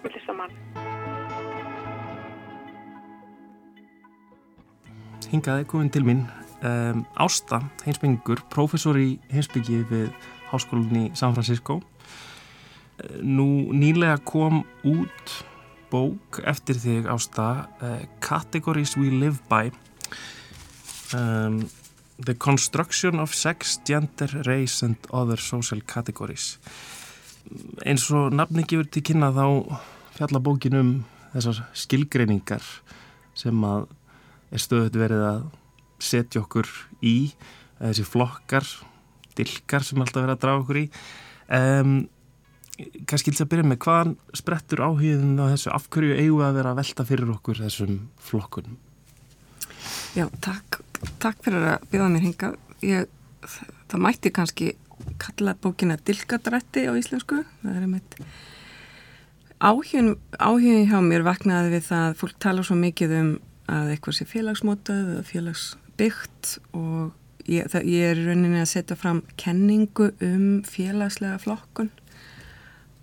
villistamann. 0.00 0.54
Hingaði 5.28 5.66
komin 5.68 5.92
til 5.92 6.06
mín 6.08 6.24
um, 6.64 7.04
Ásta, 7.20 7.60
heimsbyggingur, 7.84 8.40
professor 8.48 8.96
í 8.96 9.18
heimsbyggi 9.28 9.82
við 9.92 10.08
Háskólinni 10.48 11.10
San 11.12 11.36
Francisco. 11.36 11.82
Nú 13.22 13.70
nýlega 13.72 14.18
kom 14.26 14.64
út 14.84 15.34
bók 15.92 16.40
eftir 16.44 16.76
þig 16.82 17.08
Ásta, 17.08 17.68
uh, 17.80 18.02
Categories 18.20 18.96
We 18.98 19.12
Live 19.14 19.40
By. 19.48 19.70
Um, 21.14 21.68
The 22.18 22.34
Construction 22.34 23.20
of 23.22 23.34
Sex, 23.34 23.78
Gender, 23.86 24.42
Race 24.44 24.82
and 24.82 24.96
Other 25.14 25.38
Social 25.38 25.80
Categories 25.86 26.58
eins 27.86 28.08
og 28.14 28.34
nafni 28.36 28.64
gefur 28.68 28.88
til 28.92 29.04
kynna 29.06 29.30
þá 29.34 29.44
fjalla 30.16 30.42
bókin 30.42 30.78
um 30.78 30.90
þessar 31.32 31.62
skilgreiningar 31.76 32.64
sem 33.38 33.64
að 33.64 33.86
er 34.54 34.62
stöðut 34.62 34.98
verið 34.98 35.24
að 35.28 35.40
setja 36.02 36.42
okkur 36.42 36.68
í 37.04 37.16
þessi 37.78 38.04
flokkar, 38.06 38.66
dilkar 39.38 39.84
sem 39.86 40.00
alltaf 40.02 40.24
verið 40.24 40.34
að 40.34 40.42
draga 40.44 40.62
okkur 40.64 40.80
í 40.80 40.86
um, 41.58 41.98
kannski 43.10 43.34
til 43.34 43.44
að 43.44 43.52
byrja 43.52 43.68
með 43.70 43.80
hvaðan 43.84 44.12
sprettur 44.38 44.84
áhugin 44.86 45.38
á 45.40 45.50
þessu? 45.50 45.72
Afhverju 45.74 46.18
eigu 46.18 46.42
að 46.46 46.60
vera 46.60 46.74
að 46.74 46.82
velta 46.82 47.08
fyrir 47.08 47.32
okkur 47.34 47.62
þessum 47.64 47.96
flokkunum? 48.28 48.76
Já, 50.16 50.26
takk 50.44 50.82
takk 51.22 51.40
fyrir 51.44 51.66
að 51.74 51.88
bjóða 51.92 52.10
mér 52.12 52.26
hinga 52.26 52.52
ég, 52.84 53.08
það 53.90 54.04
mætti 54.04 54.32
kannski 54.34 54.70
kalla 55.22 55.54
bókina 55.62 55.98
Dilkadrætti 55.98 56.86
á 56.90 56.92
íslensku. 56.98 57.42
Það 57.62 57.76
er 57.76 57.84
einmitt 57.86 58.16
áhugin, 59.58 60.16
áhugin 60.38 60.88
hjá 60.90 60.98
mér 61.04 61.26
vaknaði 61.26 61.76
við 61.76 61.86
það 61.90 62.08
að 62.08 62.18
fólk 62.22 62.40
tala 62.42 62.66
svo 62.66 62.78
mikið 62.78 63.14
um 63.18 63.30
að 63.68 63.94
eitthvað 63.94 64.18
sé 64.18 64.26
félagsmótað 64.28 65.14
eða 65.14 65.24
félagsbyggt 65.28 66.52
og 66.78 67.48
ég, 67.50 67.68
það, 67.70 67.88
ég 67.92 68.12
er 68.12 68.22
rauninni 68.26 68.62
að 68.62 68.70
setja 68.72 68.98
fram 68.98 69.22
kenningu 69.40 70.12
um 70.24 70.46
félagslega 70.66 71.40
flokkun 71.42 71.90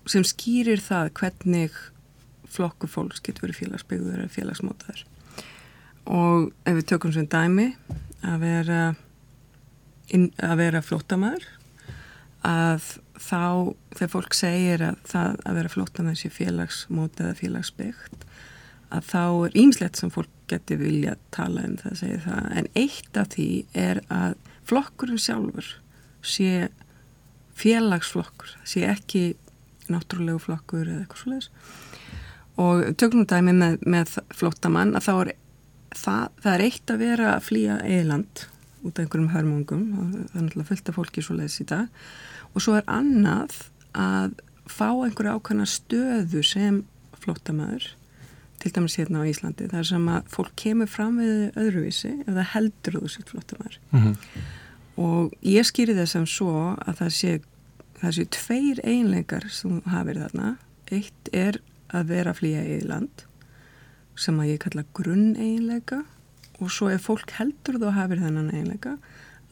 sem 0.10 0.26
skýrir 0.28 0.82
það 0.84 1.12
hvernig 1.20 1.78
flokku 2.56 2.88
fólks 2.90 3.24
getur 3.26 3.48
verið 3.48 3.62
félagsbyggður 3.64 4.24
eða 4.24 4.34
félagsmótaður. 4.36 5.04
Og 6.06 6.52
ef 6.68 6.78
við 6.78 6.88
tökum 6.92 7.14
sem 7.16 7.28
dæmi 7.30 7.72
að 8.26 8.44
vera 8.46 8.82
inn, 10.14 10.30
að 10.38 10.60
vera 10.62 10.84
flótamæður 10.86 11.48
að 12.46 12.92
þá 13.18 13.74
þegar 13.96 14.12
fólk 14.14 14.38
segir 14.38 14.84
að 14.86 15.00
það 15.10 15.40
að 15.42 15.60
vera 15.60 15.74
flótamæður 15.74 16.22
sé 16.22 16.32
félagsmót 16.36 17.22
eða 17.24 17.38
félagsbyggt 17.40 18.26
að 18.94 19.08
þá 19.10 19.24
er 19.48 19.58
ímslegt 19.58 20.00
sem 20.00 20.12
fólk 20.14 20.32
getur 20.52 20.78
vilja 20.84 21.16
tala 21.34 21.64
um 21.66 21.78
það 21.80 21.92
að 21.92 22.02
segja 22.04 22.20
það. 22.28 22.50
En 22.60 22.68
eitt 22.78 23.18
af 23.18 23.32
því 23.34 23.50
er 23.82 24.02
að 24.14 24.36
flokkurinn 24.70 25.22
sjálfur 25.22 25.72
sé 26.26 26.52
félagsflokkur 27.58 28.54
sé 28.68 28.86
ekki 28.90 29.24
náttúrulegu 29.94 30.40
flokkur 30.40 30.86
eða 30.88 31.04
eitthvað 31.04 31.24
svolítið 31.24 31.50
og 32.56 32.84
tökum 33.00 33.26
dæmi 33.28 33.54
með, 33.56 33.82
með 33.84 34.18
flótamann 34.36 34.96
að 34.96 35.10
er 35.14 35.32
það, 35.96 36.30
það 36.44 36.52
er 36.54 36.66
eitt 36.66 36.92
að 36.94 37.02
vera 37.04 37.32
að 37.36 37.48
flýja 37.50 37.80
eiland 37.84 38.46
út 38.86 38.96
af 39.00 39.04
einhverjum 39.04 39.32
hörmungum 39.34 39.86
það 39.96 40.40
er 40.40 40.46
náttúrulega 40.46 40.70
fullt 40.70 40.90
af 40.92 41.00
fólki 41.00 41.24
svo 41.26 41.38
leiðis 41.38 41.62
í 41.64 41.68
dag. 41.70 42.04
Og 42.54 42.64
svo 42.64 42.76
er 42.78 42.86
annað 42.92 43.56
að 43.98 44.36
fá 44.72 44.90
einhverju 44.90 45.38
ákvæmna 45.38 45.68
stöðu 45.70 46.44
sem 46.46 46.84
flottamæður 47.24 47.90
til 48.62 48.72
dæmis 48.74 48.98
hérna 49.00 49.22
á 49.22 49.30
Íslandi 49.30 49.68
þar 49.70 49.88
sem 49.90 50.06
að 50.10 50.30
fólk 50.34 50.54
kemur 50.60 50.90
fram 50.90 51.20
við 51.22 51.58
öðruvísi 51.60 52.14
eða 52.26 52.46
heldur 52.54 53.00
þú 53.02 53.12
sér 53.14 53.28
flottamæður 53.30 53.78
mm 53.92 54.00
-hmm. 54.00 54.16
og 55.06 55.34
ég 55.42 55.68
skýri 55.68 55.94
þess 55.98 56.16
að 56.16 56.26
svo 56.26 56.76
að 56.80 56.98
það 57.02 57.12
sé 57.20 57.42
það 58.06 58.18
sé 58.18 58.26
tveir 58.38 58.82
einleikar 58.86 59.48
sem 59.54 59.80
hafið 59.90 60.22
þarna. 60.24 60.52
Eitt 60.94 61.32
er 61.34 61.60
að 61.96 62.12
vera 62.12 62.34
flýja 62.38 62.64
í 62.66 62.82
land 62.86 63.26
sem 64.20 64.38
að 64.40 64.54
ég 64.54 64.62
kalla 64.64 64.86
grunn 64.96 65.36
einleika 65.36 66.04
og 66.64 66.72
svo 66.72 66.88
ef 66.94 67.08
fólk 67.10 67.34
heldur 67.36 67.80
þú 67.82 67.92
hafið 67.96 68.24
þennan 68.24 68.54
einleika 68.56 68.96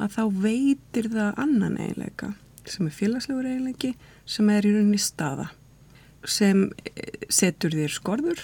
að 0.02 0.16
þá 0.16 0.24
veitir 0.46 1.10
það 1.12 1.42
annan 1.44 1.78
einleika 1.82 2.32
sem 2.64 2.88
er 2.88 2.96
félagslegur 2.96 3.50
einleiki 3.50 3.94
sem 4.30 4.50
er 4.54 4.66
í 4.66 4.72
rauninni 4.72 5.02
staða 5.02 5.50
sem 6.24 6.70
setur 7.28 7.76
þér 7.76 7.92
skorður 7.92 8.44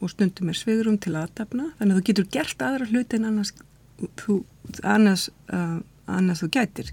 og 0.00 0.10
stundum 0.10 0.50
er 0.50 0.58
svigurum 0.58 0.98
til 0.98 1.14
aðtapna 1.20 1.70
þannig 1.78 1.94
að 1.94 2.00
þú 2.00 2.06
getur 2.08 2.30
gert 2.34 2.64
aðra 2.66 2.88
hluti 2.90 3.20
en 3.20 3.28
annars 3.30 3.52
þú, 4.18 4.40
annars, 4.82 5.28
uh, 5.52 5.78
annars 6.10 6.42
þú 6.42 6.50
gætir 6.56 6.92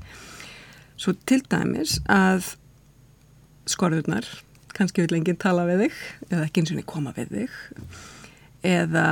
svo 0.98 1.14
til 1.30 1.42
dæmis 1.50 1.98
að 2.10 2.54
skorðurnar 3.70 4.28
kannski 4.78 5.06
vil 5.06 5.18
enginn 5.18 5.40
tala 5.42 5.66
við 5.68 5.88
þig 5.88 5.98
eða 6.30 6.46
ekki 6.46 6.62
eins 6.62 6.72
og 6.72 6.80
niður 6.80 6.92
koma 6.92 7.14
við 7.18 7.34
þig 7.34 7.58
eða 8.68 9.08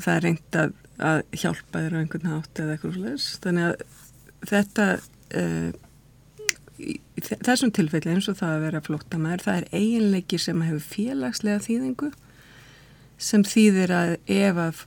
það 0.00 0.14
er 0.14 0.26
reynd 0.26 0.58
að, 0.62 0.74
að 1.10 1.20
hjálpa 1.42 1.84
þér 1.84 1.96
á 1.96 2.00
einhvern 2.00 2.32
hátt 2.34 2.62
eða 2.62 2.74
eitthvað 2.76 2.96
slúðis 2.96 3.28
þannig 3.44 3.68
að 3.68 4.50
þetta 4.50 4.86
uh, 5.40 5.70
þessum 7.44 7.72
tilfelli 7.76 8.14
eins 8.14 8.28
og 8.32 8.38
það 8.40 8.54
að 8.54 8.64
vera 8.66 8.84
flottamæður 8.86 9.44
það 9.46 9.60
er 9.60 9.68
eiginleiki 9.76 10.40
sem 10.40 10.64
hefur 10.64 10.86
félagslega 10.94 11.64
þýðingu 11.66 12.10
sem 13.20 13.44
þýðir 13.44 13.92
að 13.92 14.14
ef 14.32 14.62
að 14.64 14.86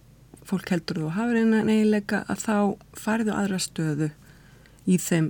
fólk 0.49 0.74
heldur 0.74 1.04
þú 1.04 1.14
hafur 1.16 1.39
einan 1.39 1.70
eiginleika 1.70 2.24
að 2.32 2.41
þá 2.43 2.58
fariðu 2.99 3.36
aðra 3.38 3.62
stöðu 3.62 4.10
í 4.89 4.97
þeim 4.99 5.30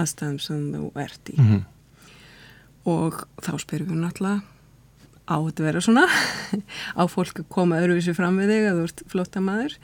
aðstæðum 0.00 0.40
sem 0.42 0.66
þú 0.74 0.90
ert 1.00 1.30
í. 1.30 1.36
Mm 1.38 1.46
-hmm. 1.50 1.62
og 2.84 3.24
þá 3.42 3.52
spyrum 3.58 3.88
við 3.92 4.02
náttúrulega 4.02 4.42
á 5.24 5.36
þetta 5.46 5.62
vera 5.64 5.80
svona? 5.80 6.06
Á 7.00 7.02
fólk 7.08 7.40
að 7.40 7.48
koma 7.48 7.80
öðruvísi 7.80 8.14
fram 8.14 8.36
við 8.38 8.52
þig 8.52 8.68
að 8.68 8.76
þú 8.76 8.84
ert 8.84 9.02
flotta 9.08 9.40
maður? 9.40 9.78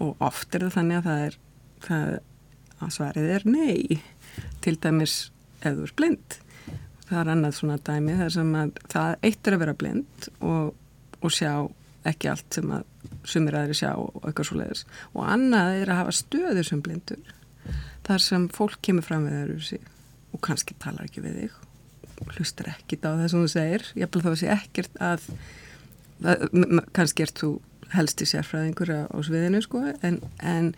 Og 0.00 0.16
oft 0.20 0.54
er 0.54 0.60
það 0.60 0.76
þannig 0.76 0.96
að 0.96 1.04
það 1.04 1.20
er 1.26 1.38
það, 1.80 2.18
að 2.80 2.90
svarið 2.90 3.30
er 3.30 3.42
nei. 3.44 4.00
Til 4.60 4.76
dæmis 4.76 5.30
ef 5.60 5.76
þú 5.76 5.82
ert 5.82 5.96
blind. 5.96 6.40
Það 7.08 7.20
er 7.20 7.28
annað 7.28 7.54
svona 7.54 7.78
dæmi 7.78 8.16
þar 8.16 8.30
sem 8.30 8.54
að 8.54 8.72
það 8.88 9.16
eitt 9.22 9.46
er 9.46 9.54
að 9.54 9.58
vera 9.58 9.74
blind 9.74 10.28
og 10.40 10.74
og 11.26 11.34
sjá 11.34 11.52
ekki 12.06 12.30
allt 12.30 12.58
sem 12.58 12.70
að 12.74 12.84
sumir 13.26 13.56
aðri 13.58 13.76
sjá 13.76 13.90
og 13.98 14.20
eitthvað 14.22 14.48
svo 14.48 14.58
leiðis 14.60 14.84
og 15.12 15.22
annað 15.26 15.80
er 15.80 15.92
að 15.92 16.00
hafa 16.02 16.14
stöður 16.14 16.68
sem 16.68 16.82
blindur 16.84 17.34
þar 18.06 18.22
sem 18.22 18.48
fólk 18.54 18.80
kemur 18.86 19.06
fram 19.06 19.26
við 19.26 19.38
þeirra 19.40 19.94
og 20.36 20.42
kannski 20.44 20.76
talar 20.82 21.08
ekki 21.08 21.24
við 21.24 21.40
þig 21.42 21.62
hlustar 22.36 22.70
ekkit 22.72 23.04
á 23.04 23.10
það 23.12 23.26
sem 23.30 23.42
þú 23.42 23.48
segir 23.52 23.86
ég 23.96 24.12
þá 24.12 24.30
að 24.30 24.38
sé 24.40 24.52
ekkert 24.54 25.00
að, 25.04 25.26
kannski 26.96 27.26
ert 27.26 27.42
þú 27.42 27.50
helst 27.92 28.22
í 28.24 28.28
sérfræðingur 28.30 28.92
á, 29.06 29.16
sviðinu 29.24 29.60
sko 29.64 29.82
en, 30.06 30.18
en, 30.40 30.72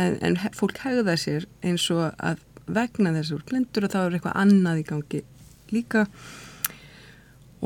en, 0.00 0.16
en 0.22 0.38
fólk 0.56 0.80
hegða 0.84 1.16
sér 1.20 1.48
eins 1.66 1.88
og 1.92 2.14
að 2.16 2.44
vegna 2.70 3.12
þessur 3.16 3.42
blindur 3.48 3.86
og 3.86 3.92
þá 3.92 4.00
er 4.02 4.16
eitthvað 4.18 4.40
annað 4.44 4.80
í 4.80 4.86
gangi 4.88 5.22
líka 5.74 6.06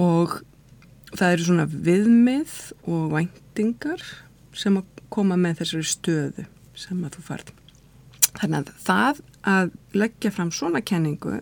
og 0.00 0.40
það 1.14 1.34
eru 1.36 1.48
svona 1.48 1.66
viðmið 1.70 2.56
og 2.90 3.12
væntingar 3.14 4.06
sem 4.56 4.80
að 4.80 5.04
koma 5.14 5.38
með 5.38 5.60
þessari 5.62 5.86
stöðu 5.86 6.46
sem 6.78 7.04
að 7.06 7.18
þú 7.18 7.26
færð. 7.28 7.52
Þannig 8.38 8.58
að 8.60 8.70
það 8.84 9.20
að 9.54 9.74
leggja 9.94 10.32
fram 10.34 10.50
svona 10.54 10.82
kenningu 10.82 11.38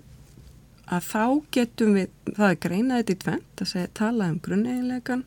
að 0.92 1.06
þá 1.08 1.24
getum 1.54 1.94
við, 1.96 2.10
það 2.28 2.48
er 2.48 2.60
greinað 2.66 3.00
þetta 3.00 3.14
í 3.14 3.20
tvent 3.24 3.62
að 3.64 3.70
segja, 3.70 3.92
tala 3.96 4.28
um 4.32 4.40
grunneinleikan 4.44 5.24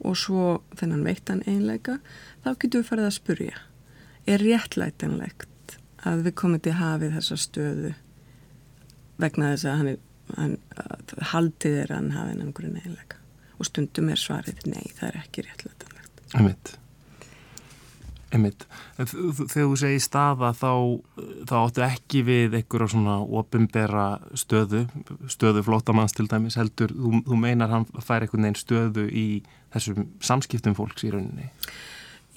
og 0.00 0.16
svo 0.16 0.46
þennan 0.80 1.04
veittan 1.06 1.44
einleika, 1.46 1.98
þá 2.42 2.50
getum 2.56 2.80
við 2.80 2.88
farið 2.88 3.10
að 3.10 3.16
spurja. 3.18 3.62
Er 4.26 4.42
réttlætinlegt 4.42 5.76
að 6.08 6.26
við 6.26 6.36
komum 6.40 6.62
til 6.64 6.72
að 6.72 6.80
hafi 6.80 7.12
þessa 7.14 7.38
stöðu 7.44 7.94
vegna 9.20 9.52
þess 9.52 9.68
að 9.68 9.80
hann, 9.82 9.96
hann 10.38 10.58
haldið 11.34 11.80
er 11.84 11.92
að 11.92 11.98
hann 12.00 12.14
hafi 12.16 12.34
þennan 12.34 12.54
grunneinleika? 12.56 13.20
og 13.60 13.68
stundum 13.68 14.08
er 14.08 14.20
svarið 14.20 14.62
nei, 14.70 14.86
það 14.96 15.10
er 15.10 15.18
ekki 15.20 15.44
réttlætanlegt. 15.44 16.22
Emitt. 16.40 16.72
Emitt. 18.30 18.66
Þegar 18.96 19.52
þú 19.52 19.76
segir 19.80 20.02
staða 20.04 20.52
þá, 20.54 20.72
þá 21.50 21.54
áttu 21.60 21.82
ekki 21.82 22.20
við 22.26 22.58
einhverja 22.60 22.92
svona 22.92 23.16
opimbera 23.40 24.04
stöðu, 24.38 24.84
stöðu 25.30 25.64
flótamanns 25.66 26.14
til 26.14 26.28
dæmis 26.30 26.58
heldur, 26.60 26.94
þú, 26.94 27.24
þú 27.26 27.38
meinar 27.42 27.72
hann 27.74 27.88
fær 27.98 28.22
einhvern 28.22 28.46
veginn 28.46 28.60
stöðu 28.60 29.08
í 29.10 29.26
þessum 29.74 30.12
samskiptum 30.22 30.76
fólks 30.78 31.06
í 31.06 31.10
rauninni? 31.10 31.50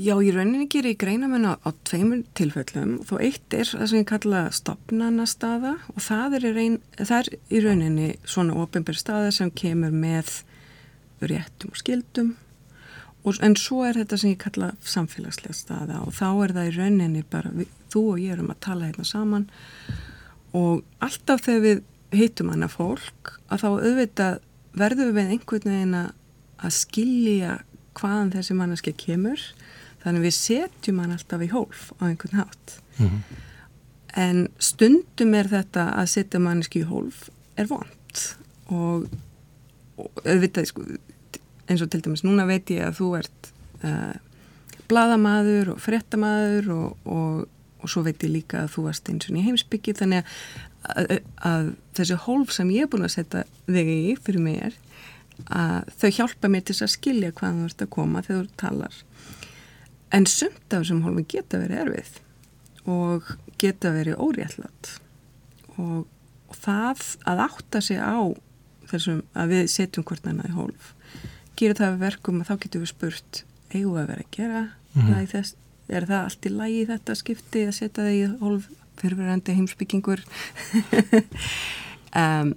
Já, 0.01 0.15
í 0.17 0.31
rauninni 0.33 0.65
gerir 0.73 0.95
ég 0.95 1.01
greina 1.03 1.27
menna 1.29 1.53
á 1.61 1.69
tveimur 1.85 2.23
tilfellum. 2.33 2.95
Þó 3.05 3.19
eitt 3.21 3.53
er 3.53 3.69
það 3.69 3.89
sem 3.91 4.01
ég 4.01 4.07
kalla 4.09 4.39
stopnana 4.49 5.27
staða 5.29 5.75
og 5.93 5.99
það 6.01 6.39
er 6.39 6.47
í, 6.49 6.53
reyn, 6.55 6.79
það 6.97 7.19
er 7.19 7.29
í 7.37 7.61
rauninni 7.61 8.07
svona 8.25 8.57
ofinbæri 8.63 8.97
staða 8.97 9.29
sem 9.35 9.53
kemur 9.53 9.93
með 9.93 10.39
réttum 11.21 11.69
og 11.69 11.77
skildum 11.83 12.33
og, 13.23 13.37
en 13.41 13.55
svo 13.59 13.83
er 13.87 13.99
þetta 14.01 14.19
sem 14.19 14.33
ég 14.33 14.41
kalla 14.43 14.73
samfélagslega 14.87 15.55
staða 15.55 16.01
og 16.03 16.15
þá 16.15 16.27
er 16.31 16.55
það 16.57 16.69
í 16.69 16.75
rauninni 16.77 17.23
bara 17.29 17.53
við, 17.55 17.69
þú 17.93 18.03
og 18.13 18.23
ég 18.23 18.35
erum 18.35 18.51
að 18.53 18.63
tala 18.67 18.89
hérna 18.89 19.07
saman 19.07 19.47
og 20.53 20.83
alltaf 21.03 21.45
þegar 21.45 21.63
við 21.67 21.83
heitum 22.13 22.51
hana 22.53 22.69
fólk 22.69 23.35
að 23.49 23.63
þá 23.63 23.69
auðvitað 23.71 24.41
verðum 24.77 25.15
við 25.17 25.31
einhvern 25.35 25.71
veginn 25.71 25.95
að 26.01 26.75
skilja 26.75 27.57
hvaðan 27.97 28.33
þessi 28.33 28.57
manneski 28.57 28.93
kemur 28.97 29.41
þannig 30.03 30.27
við 30.27 30.35
setjum 30.37 31.01
hann 31.03 31.15
alltaf 31.15 31.43
í 31.43 31.51
hólf 31.53 31.89
á 31.99 32.09
einhvern 32.09 32.41
hátt 32.41 32.77
mm 32.97 33.07
-hmm. 33.07 33.41
en 34.25 34.47
stundum 34.59 35.33
er 35.33 35.49
þetta 35.49 35.89
að 35.93 36.11
setja 36.15 36.39
manneski 36.39 36.83
í 36.83 36.89
hólf 36.89 37.29
er 37.55 37.69
vond 37.69 38.23
og, 38.73 39.07
og 39.97 40.23
auðvitað 40.25 40.69
sko 40.69 40.85
eins 41.69 41.83
og 41.83 41.91
til 41.91 42.03
dæmis 42.03 42.25
núna 42.25 42.45
veit 42.49 42.71
ég 42.73 42.83
að 42.87 42.99
þú 42.99 43.09
ert 43.21 43.49
uh, 43.83 44.13
bladamadur 44.91 45.73
og 45.75 45.81
fretamadur 45.83 46.71
og, 46.75 47.07
og, 47.07 47.43
og 47.83 47.91
svo 47.91 48.03
veit 48.05 48.23
ég 48.25 48.33
líka 48.33 48.63
að 48.63 48.73
þú 48.75 48.87
varst 48.87 49.11
eins 49.11 49.29
og 49.29 49.39
í 49.39 49.45
heimsbyggi 49.45 49.95
þannig 49.99 50.23
að, 50.23 50.33
að, 50.93 51.13
að 51.49 51.69
þessi 51.99 52.19
hólf 52.25 52.55
sem 52.55 52.73
ég 52.75 52.87
er 52.87 52.91
búin 52.91 53.07
að 53.07 53.15
setja 53.17 53.45
þig 53.67 53.93
í 53.93 54.01
fyrir 54.23 54.43
mér 54.43 54.79
að 55.49 55.89
þau 55.97 56.09
hjálpa 56.19 56.51
mér 56.51 56.65
til 56.67 56.77
að 56.77 56.93
skilja 56.93 57.33
hvað 57.37 57.59
þú 57.59 57.69
ert 57.69 57.83
að 57.85 57.93
koma 57.95 58.21
þegar 58.25 58.47
þú 58.49 58.57
talar. 58.61 58.99
En 60.13 60.27
sumt 60.29 60.67
af 60.69 60.83
þessum 60.83 61.01
hólfum 61.07 61.29
geta 61.29 61.61
verið 61.61 61.83
erfið 61.87 62.19
og 62.93 63.29
geta 63.61 63.93
verið 63.95 64.19
óréttlat 64.21 64.91
og, 65.79 66.03
og 66.51 66.57
það 66.59 67.05
að 67.31 67.45
átta 67.47 67.81
sig 67.81 68.01
á 68.03 68.19
þessum 68.91 69.23
að 69.39 69.55
við 69.55 69.71
setjum 69.71 70.05
hvort 70.07 70.27
annað 70.27 70.51
í 70.51 70.57
hólf 70.57 70.91
gera 71.59 71.79
það 71.79 71.99
verkum 72.03 72.41
að 72.41 72.49
þá 72.49 72.55
getum 72.65 72.85
við 72.85 72.93
spurt 72.93 73.43
eigum 73.73 73.95
við 73.95 74.01
að 74.03 74.07
vera 74.13 74.25
að 74.25 74.31
gera 74.37 74.61
mm 74.63 75.01
-hmm. 75.01 75.27
þess, 75.33 75.55
er 75.89 76.07
það 76.09 76.23
allt 76.23 76.45
í 76.45 76.53
lagi 76.53 76.85
þetta 76.91 77.15
skipti 77.15 77.65
að 77.67 77.75
setja 77.79 78.03
það 78.03 78.13
í 78.13 78.23
hólf 78.41 78.69
fyrirverandi 79.01 79.57
heimsbyggingur 79.57 80.23
um, 82.23 82.53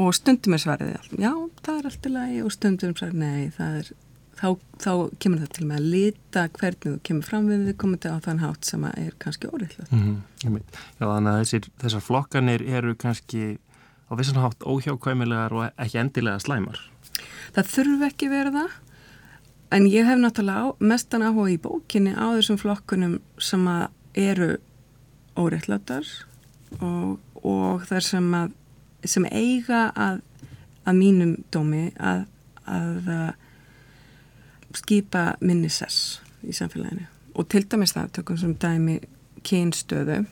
og 0.00 0.14
stundum 0.14 0.54
er 0.54 0.62
svarið 0.62 0.94
já, 1.18 1.32
það 1.62 1.78
er 1.78 1.90
allt 1.90 2.06
í 2.06 2.14
lagi 2.14 2.42
og 2.42 2.52
stundum 2.54 2.96
svarið, 2.96 3.20
nei, 3.20 3.50
það 3.54 3.80
er 3.80 3.92
þá, 4.40 4.48
þá 4.80 4.92
kemur 5.22 5.42
það 5.42 5.52
til 5.56 5.66
með 5.68 5.80
að 5.80 5.88
lita 5.94 6.44
hvernig 6.56 6.84
þú 6.84 6.94
kemur 7.08 7.28
fram 7.28 7.48
við 7.50 7.72
komum 7.80 7.98
þetta 7.98 8.14
á 8.16 8.24
þann 8.26 8.44
hátt 8.44 8.68
sem 8.68 8.86
er 8.90 9.16
kannski 9.22 9.50
óriðlega 9.50 9.88
mm 9.90 10.04
-hmm. 10.04 10.62
Já, 11.00 11.04
þannig 11.04 11.32
að 11.32 11.40
þessir, 11.40 11.68
þessar 11.82 12.06
flokkanir 12.06 12.62
eru 12.62 12.94
kannski 12.94 13.58
á 14.10 14.12
vissan 14.18 14.42
hátt 14.42 14.64
óhjákvæmilegar 14.64 15.52
og 15.52 15.70
ekki 15.76 15.98
endilega 15.98 16.38
slæmar 16.38 16.80
það 17.56 17.74
þurfi 17.74 18.08
ekki 18.10 18.30
verið 18.32 18.60
það. 18.60 18.78
En 19.70 19.86
ég 19.86 20.08
hef 20.08 20.18
náttúrulega 20.18 20.72
mestan 20.82 21.22
áhuga 21.22 21.52
í 21.52 21.60
bókinni 21.62 22.14
á 22.16 22.34
þessum 22.34 22.58
flokkunum 22.58 23.20
sem 23.38 23.66
eru 24.18 24.56
óreittláttar 25.38 26.08
og, 26.82 27.20
og 27.46 27.86
þar 27.86 28.06
sem 28.06 28.34
að 28.34 28.56
sem 29.08 29.24
eiga 29.30 29.86
að 29.96 30.18
að 30.88 30.98
mínum 30.98 31.32
dómi 31.52 31.90
að, 32.00 32.24
að 32.66 33.08
skipa 34.76 35.24
minni 35.44 35.70
sess 35.72 36.20
í 36.46 36.54
samfélaginu. 36.56 37.06
Og 37.36 37.48
til 37.50 37.64
dæmis 37.68 37.94
það 37.94 38.12
tökum 38.18 38.38
sem 38.40 38.54
dæmi 38.60 38.98
kynstöðu. 39.46 40.24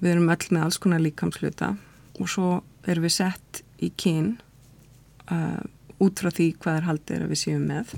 Við 0.00 0.12
erum 0.12 0.30
öll 0.32 0.46
með 0.50 0.66
alls 0.66 0.80
konar 0.80 1.02
líkamsluta 1.04 1.74
og 2.20 2.30
svo 2.30 2.60
erum 2.88 3.06
við 3.06 3.16
sett 3.18 3.62
í 3.82 3.90
kyn 3.96 4.36
uh, 5.30 5.60
út 6.00 6.22
frá 6.22 6.30
því 6.32 6.48
hvað 6.62 6.80
er 6.80 6.88
haldið 6.88 7.24
að 7.24 7.32
við 7.34 7.42
séum 7.42 7.66
með 7.70 7.94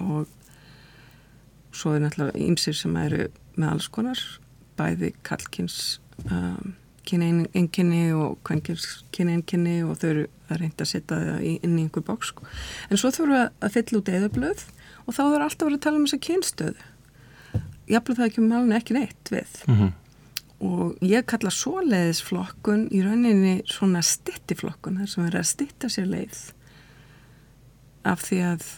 og 0.00 0.28
svo 1.76 1.94
er 1.94 2.04
náttúrulega 2.04 2.42
ýmsir 2.42 2.76
sem 2.76 2.96
eru 3.00 3.28
með 3.56 3.72
alls 3.72 3.88
konar 3.92 4.20
bæði 4.78 5.12
kallkynns 5.26 6.00
um, 6.26 6.74
kynni 7.06 8.02
og 8.14 8.38
kvenkins 8.46 9.04
kynni 9.14 9.80
og 9.84 9.96
þau 10.00 10.08
eru 10.10 10.26
að 10.50 10.60
reynda 10.60 10.84
að 10.84 10.90
setja 10.92 11.18
það 11.18 11.46
inn 11.48 11.78
í 11.78 11.86
einhver 11.86 12.04
bóks 12.06 12.30
sko. 12.32 12.46
en 12.90 13.00
svo 13.00 13.10
þurfum 13.14 13.34
við 13.34 13.42
að 13.48 13.74
fylla 13.76 14.00
út 14.00 14.12
eðablöð 14.14 14.64
og 15.06 15.16
þá 15.16 15.22
er 15.24 15.44
alltaf 15.46 15.66
verið 15.66 15.78
að 15.78 15.84
tala 15.86 16.00
um 16.00 16.06
þessa 16.06 16.24
kynstöðu 16.26 16.86
jafnveg 17.90 18.20
það 18.20 18.28
ekki 18.28 18.42
um 18.42 18.54
alveg 18.58 18.78
ekki 18.78 18.96
neitt 18.96 19.32
við 19.32 19.56
mm 19.66 19.76
-hmm. 19.80 19.92
og 20.70 21.02
ég 21.02 21.26
kalla 21.26 21.50
svoleiðisflokkun 21.54 22.86
í 22.94 23.02
rauninni 23.06 23.56
svona 23.66 24.02
stittiflokkun 24.02 25.00
þar 25.00 25.12
sem 25.14 25.24
verður 25.24 25.42
að 25.42 25.52
stitta 25.54 25.88
sér 25.88 26.10
leið 26.10 26.40
af 28.08 28.24
því 28.26 28.40
að 28.52 28.68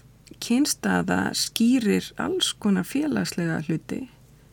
kynstaða 0.42 1.20
skýrir 1.38 2.08
alls 2.20 2.52
konar 2.58 2.86
félagslega 2.88 3.60
hluti 3.68 4.02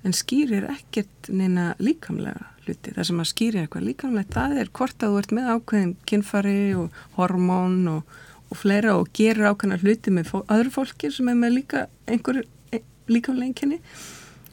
en 0.06 0.16
skýrir 0.16 0.68
ekkert 0.70 1.30
neina 1.34 1.74
líkamlega 1.82 2.48
hluti. 2.66 2.94
Það 2.96 3.08
sem 3.10 3.24
að 3.24 3.30
skýri 3.32 3.62
eitthvað 3.64 3.88
líkamlega, 3.90 4.34
það 4.36 4.62
er 4.62 4.72
hvort 4.80 5.04
að 5.04 5.16
þú 5.16 5.22
ert 5.22 5.34
með 5.36 5.50
ákveðin 5.56 5.96
kynfari 6.10 6.62
og 6.80 7.02
hormón 7.18 7.82
og, 7.96 8.16
og 8.50 8.62
fleira 8.62 8.96
og 9.00 9.10
gerir 9.16 9.50
ákveðina 9.50 9.82
hluti 9.84 10.14
með 10.16 10.32
fó, 10.32 10.38
öðru 10.46 10.74
fólki 10.78 11.12
sem 11.14 11.32
er 11.32 11.38
með 11.40 11.58
líka 11.58 11.86
einhver 12.08 12.44
ein, 12.72 12.88
líkamlega 13.12 13.50
einkenni 13.50 13.82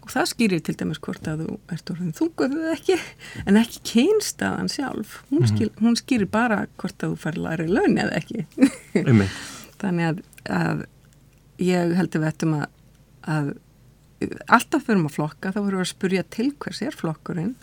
og 0.06 0.12
það 0.14 0.30
skýrir 0.30 0.62
til 0.62 0.76
dæmis 0.78 1.02
hvort 1.02 1.28
að 1.30 1.44
þú 1.44 1.58
ert 1.74 1.92
orðin 1.92 2.14
þunguð 2.14 2.56
eða 2.56 2.74
ekki, 2.76 2.96
en 3.42 3.58
ekki 3.58 3.80
kynstaðan 3.90 4.70
sjálf. 4.70 5.20
Hún, 5.30 5.42
-hmm. 5.42 5.50
skil, 5.50 5.70
hún 5.82 5.98
skýrir 5.98 6.30
bara 6.30 6.66
hvort 6.78 7.02
að 7.02 7.14
þú 7.14 7.22
fær 7.24 7.38
læri 7.42 7.66
laun 7.66 7.98
eða 7.98 8.22
ekki. 8.22 8.46
Þannig 9.82 10.08
að, 10.10 10.20
að 10.56 10.82
ég 11.62 11.94
heldur 11.98 12.24
vettum 12.24 12.56
að, 12.58 12.66
að 13.28 13.52
alltaf 14.48 14.86
fyrir 14.86 15.02
maður 15.02 15.16
flokka 15.18 15.52
þá 15.52 15.60
voru 15.60 15.80
við 15.80 15.84
að 15.84 15.90
spurja 15.92 16.24
til 16.32 16.48
hvers 16.62 16.82
er 16.84 16.96
flokkurinn 16.96 17.54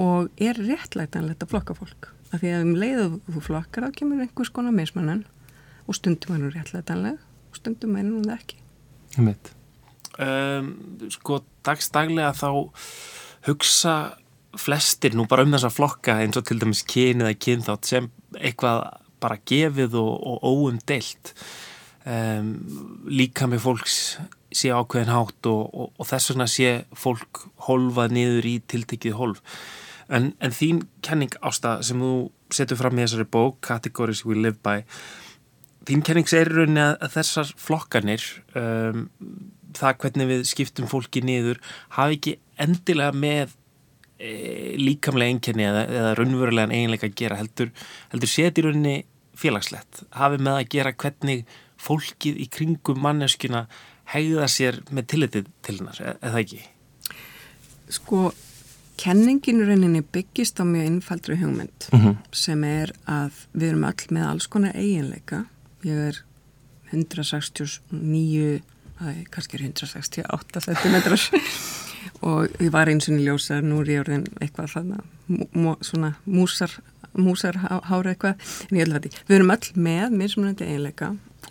og 0.00 0.30
er 0.40 0.56
réttlætanlegt 0.56 1.44
að 1.44 1.52
flokka 1.52 1.76
fólk? 1.76 2.08
Af 2.32 2.40
því 2.40 2.52
að 2.54 2.64
um 2.64 2.76
leiðu 2.80 3.08
þú 3.28 3.44
flokkar 3.48 3.86
þá 3.86 3.98
kemur 3.98 4.22
einhvers 4.24 4.52
konar 4.54 4.76
meismannan 4.76 5.26
og 5.84 5.98
stundum 5.98 6.36
er 6.36 6.46
hún 6.46 6.54
réttlætanleg 6.54 7.20
og 7.20 7.60
stundum 7.60 7.98
er 7.98 8.08
hún 8.08 8.24
það 8.24 8.38
ekki. 8.38 8.62
Um, 10.22 10.72
Sko 11.12 11.42
dagstaglega 11.64 12.32
þá 12.36 12.48
hugsa 13.48 13.96
flestir 14.60 15.16
nú 15.16 15.24
bara 15.28 15.44
um 15.46 15.52
þessa 15.54 15.72
flokka 15.72 16.18
eins 16.20 16.36
og 16.40 16.46
til 16.48 16.58
dæmis 16.60 16.82
kyn 16.88 17.24
eða 17.24 17.36
kynþátt 17.40 17.88
sem 17.88 18.08
eitthvað 18.36 18.84
bara 19.22 19.40
gefið 19.48 19.98
og, 20.00 20.12
og 20.32 20.46
óumdelt 20.46 21.34
um, 22.04 22.50
líka 23.08 23.48
með 23.50 23.64
fólks 23.66 24.00
sé 24.52 24.72
ákveðin 24.74 25.14
hátt 25.14 25.48
og, 25.48 25.62
og, 25.72 25.94
og 25.96 26.08
þess 26.10 26.32
vegna 26.32 26.48
sé 26.50 26.74
fólk 26.98 27.46
holfað 27.68 28.18
niður 28.18 28.50
í 28.50 28.58
tiltekið 28.68 29.16
holf 29.20 29.40
En, 30.12 30.32
en 30.44 30.52
þín 30.52 30.82
kenning 31.04 31.32
ásta 31.44 31.78
sem 31.86 32.00
þú 32.02 32.12
setur 32.52 32.78
fram 32.80 32.98
í 32.98 33.04
þessari 33.04 33.28
bók, 33.32 33.60
Categories 33.64 34.24
We 34.26 34.36
Live 34.36 34.60
By, 34.64 34.82
þín 35.88 36.04
kenning 36.06 36.28
segir 36.28 36.52
rauninni 36.52 36.84
að 36.84 37.14
þessar 37.16 37.52
flokkanir, 37.60 38.26
um, 38.58 39.06
það 39.78 39.98
hvernig 40.04 40.30
við 40.34 40.44
skiptum 40.50 40.90
fólki 40.90 41.22
niður, 41.24 41.62
hafi 41.96 42.18
ekki 42.18 42.34
endilega 42.60 43.16
með 43.16 43.54
e, 44.20 44.32
líkamlega 44.80 45.32
einkenni 45.32 45.64
eða, 45.70 45.86
eða 45.88 46.12
raunverulegan 46.18 46.76
eiginleika 46.76 47.08
að 47.08 47.16
gera, 47.22 47.40
heldur, 47.40 47.72
heldur 48.12 48.32
seti 48.34 48.66
rauninni 48.66 48.98
félagslegt, 49.38 50.04
hafi 50.10 50.38
með 50.42 50.60
að 50.60 50.68
gera 50.74 50.92
hvernig 50.92 51.44
fólkið 51.82 52.38
í 52.44 52.46
kringum 52.52 53.00
manneskuna 53.02 53.66
hegða 54.12 54.48
sér 54.50 54.80
með 54.90 55.08
tillitið 55.12 55.50
til 55.64 55.76
hennar, 55.78 56.00
eða 56.20 56.42
ekki? 56.42 56.62
Sko, 57.92 58.32
Kenningin 59.02 59.64
rauninni 59.66 60.02
byggist 60.14 60.60
á 60.60 60.64
mjög 60.68 60.90
einfaldri 60.90 61.36
hugmynd 61.40 61.88
mm 61.92 62.00
-hmm. 62.00 62.16
sem 62.32 62.64
er 62.64 62.92
að 63.06 63.32
við 63.52 63.68
erum 63.68 63.84
öll 63.84 64.06
með 64.10 64.26
alls 64.28 64.46
konar 64.46 64.76
eiginleika. 64.76 65.44
Ég 65.82 65.96
er 66.08 66.22
169, 66.92 68.60
það 68.98 69.08
er 69.08 69.24
kannski 69.30 69.56
168 69.56 70.60
cm 70.60 70.96
og 72.20 72.48
ég 72.60 72.70
var 72.70 72.88
eins 72.88 73.08
og 73.08 73.16
nýljósar, 73.16 73.62
nú 73.62 73.80
er 73.80 73.88
ég 73.88 74.00
orðin 74.00 74.26
eitthvað 74.40 74.72
þarna, 74.74 74.98
svona 75.80 76.14
músar, 76.24 76.70
músar 77.18 77.58
hára 77.62 78.12
eitthvað, 78.12 78.40
en 78.68 78.78
ég 78.78 78.86
held 78.86 78.98
að 78.98 79.08
við 79.28 79.36
erum 79.36 79.52
öll 79.54 79.82
með 79.88 80.16
mismunandi 80.16 80.68
eiginleika 80.68 81.10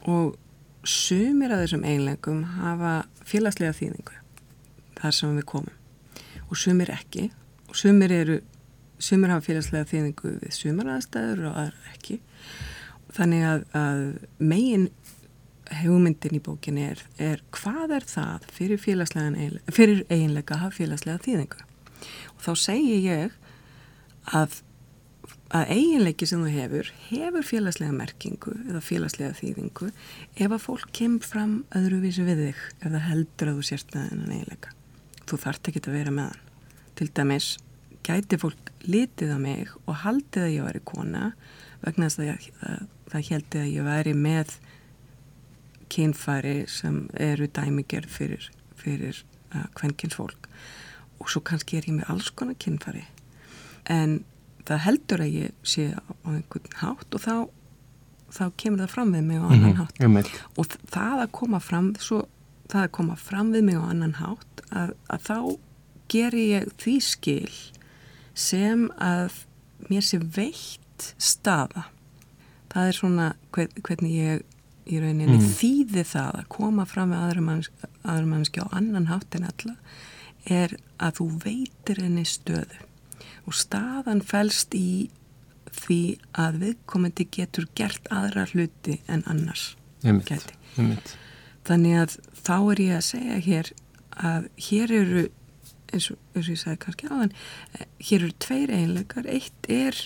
og 0.10 0.38
sumir 0.88 1.54
af 1.54 1.62
þessum 1.66 1.86
eiginleikum 1.86 2.42
hafa 2.58 2.96
félagslega 3.28 3.76
þýðingu 3.78 4.18
þar 5.02 5.18
sem 5.18 5.38
við 5.38 5.48
komum. 5.50 5.78
Og 6.50 6.60
sumir 6.60 6.92
ekki. 6.94 7.30
Og 7.70 7.78
sumir 7.80 8.12
eru 8.14 8.40
sumir 9.02 9.34
hafa 9.34 9.46
félagslega 9.46 9.90
þýðingu 9.90 10.36
við 10.42 10.56
sumar 10.56 10.92
aðstæður 10.96 11.48
og 11.50 11.60
aðra 11.64 11.94
ekki. 11.96 12.20
Þannig 13.12 13.48
að, 13.48 13.64
að 13.76 14.04
megin 14.52 14.90
hugmyndin 15.82 16.38
í 16.38 16.42
bókin 16.44 16.80
er, 16.82 17.02
er 17.22 17.42
hvað 17.56 17.96
er 17.98 18.08
það 18.08 18.48
fyrir, 18.52 18.82
fyrir 18.82 20.04
eiginlega 20.10 20.58
að 20.58 20.64
hafa 20.66 20.78
félagslega 20.78 21.24
þýðingu? 21.26 21.64
Og 22.36 22.44
þá 22.46 22.52
segi 22.60 22.98
ég 23.06 23.36
að, 24.34 24.60
að 25.52 25.72
eiginleiki 25.76 26.28
sem 26.30 26.44
þú 26.44 26.52
hefur 26.54 26.92
hefur 27.10 27.44
félagslega 27.44 27.96
merkingu 27.96 28.54
eða 28.70 28.84
félagslega 28.86 29.36
þýðingu 29.36 29.90
ef 29.92 30.46
að 30.48 30.64
fólk 30.64 30.94
kemur 30.96 31.28
fram 31.28 31.58
öðruvísi 31.76 32.24
við 32.28 32.46
þig 32.46 32.62
ef 32.78 32.86
það 32.86 33.04
heldur 33.10 33.52
að 33.52 33.60
þú 33.60 33.66
sérst 33.68 33.92
með 33.96 34.08
þennan 34.12 34.36
eiginleika. 34.38 34.72
Þú 35.28 35.42
þart 35.44 35.70
ekki 35.72 35.84
að 35.84 35.98
vera 35.98 36.16
með 36.16 36.30
hann. 36.30 36.48
Til 36.96 37.10
dæmis 37.20 37.50
gæti 38.08 38.40
fólk 38.42 38.72
litið 38.88 39.36
á 39.36 39.40
mig 39.42 39.76
og 39.86 40.00
haldið 40.06 40.46
að 40.46 40.56
ég 40.56 40.68
væri 40.70 40.84
kona 40.94 41.26
vegna 41.82 42.08
þess 42.08 42.22
að 42.22 42.32
það, 42.62 42.88
það, 43.12 43.30
heldi 43.32 43.62
að 43.62 43.72
ég 43.72 43.88
væri 43.90 44.16
með 44.18 44.56
kynfæri 45.92 46.58
sem 46.72 47.04
eru 47.20 47.50
dæmigerð 47.52 48.12
fyrir, 48.16 48.50
fyrir 48.80 49.24
uh, 49.52 49.68
kvenkins 49.76 50.16
fólk 50.16 50.48
og 51.22 51.30
svo 51.30 51.44
kannski 51.46 51.78
er 51.78 51.90
ég 51.90 51.98
með 52.00 52.14
alls 52.14 52.32
konar 52.34 52.58
kynfæri. 52.62 53.04
En 53.92 54.22
það 54.72 54.84
heldur 54.86 55.24
að 55.26 55.36
ég 55.38 55.58
sé 55.68 55.88
á 55.94 56.28
einhvern 56.32 56.78
hátt 56.82 57.18
og 57.18 57.24
þá, 57.24 57.36
þá 58.32 58.44
kemur 58.64 58.84
það 58.84 58.94
fram 58.96 59.16
við 59.16 59.28
mig 59.28 59.42
á 59.42 59.46
annan 59.46 59.74
mhm, 59.74 59.80
hátt 59.82 60.00
mm 60.00 60.18
-hmm. 60.18 60.40
og 60.56 60.78
það 60.96 61.26
að 61.26 61.32
koma 61.40 61.60
fram 61.60 61.92
svo, 62.00 62.24
það 62.72 62.88
að 62.88 62.96
koma 62.98 63.16
fram 63.16 63.52
við 63.52 63.68
mig 63.68 63.80
á 63.80 63.84
annan 63.84 64.18
hátt 64.22 64.66
að, 64.72 64.96
að 65.08 65.28
þá 65.30 65.38
ger 66.12 66.36
ég 66.36 66.72
því 66.78 66.96
skil 67.04 67.56
sem 68.34 68.88
að 69.00 69.46
mér 69.90 70.06
sé 70.06 70.20
veitt 70.20 71.16
staða. 71.18 71.88
Það 72.72 72.88
er 72.88 72.96
svona 72.96 73.28
hvernig 73.52 74.12
ég 74.16 74.44
í 74.92 75.00
rauninni 75.02 75.38
mm. 75.38 75.50
þýði 75.58 76.04
það 76.08 76.38
að 76.42 76.48
koma 76.52 76.86
fram 76.90 77.12
með 77.12 77.26
aðra 78.04 78.26
mannski 78.28 78.64
á 78.64 78.68
annan 78.72 79.10
hátt 79.12 79.36
en 79.38 79.48
alla 79.50 79.76
er 80.50 80.74
að 81.02 81.20
þú 81.20 81.28
veitir 81.44 82.02
henni 82.02 82.24
stöðu 82.26 82.80
og 83.48 83.58
staðan 83.58 84.22
fælst 84.26 84.76
í 84.78 85.10
því 85.72 86.02
að 86.40 86.58
viðkomandi 86.66 87.28
getur 87.32 87.68
gert 87.76 88.10
aðra 88.12 88.48
hluti 88.52 89.00
en 89.08 89.24
annars 89.30 89.76
geti. 90.02 90.58
Þannig 91.68 92.00
að 92.02 92.18
þá 92.42 92.56
er 92.58 92.82
ég 92.82 92.98
að 92.98 93.08
segja 93.08 93.38
hér 93.46 93.72
að 94.12 94.50
hér 94.66 94.94
eru 94.98 95.28
eins 95.92 96.08
og, 96.12 96.18
eins 96.34 96.48
og 96.48 96.54
ég 96.54 96.60
sagði 96.62 96.82
kannski 96.86 97.10
aðan 97.12 97.34
eh, 97.78 97.86
hér 98.10 98.26
eru 98.26 98.36
tveir 98.44 98.74
eiginleikar. 98.76 99.28
Eitt 99.30 99.70
er 99.72 99.98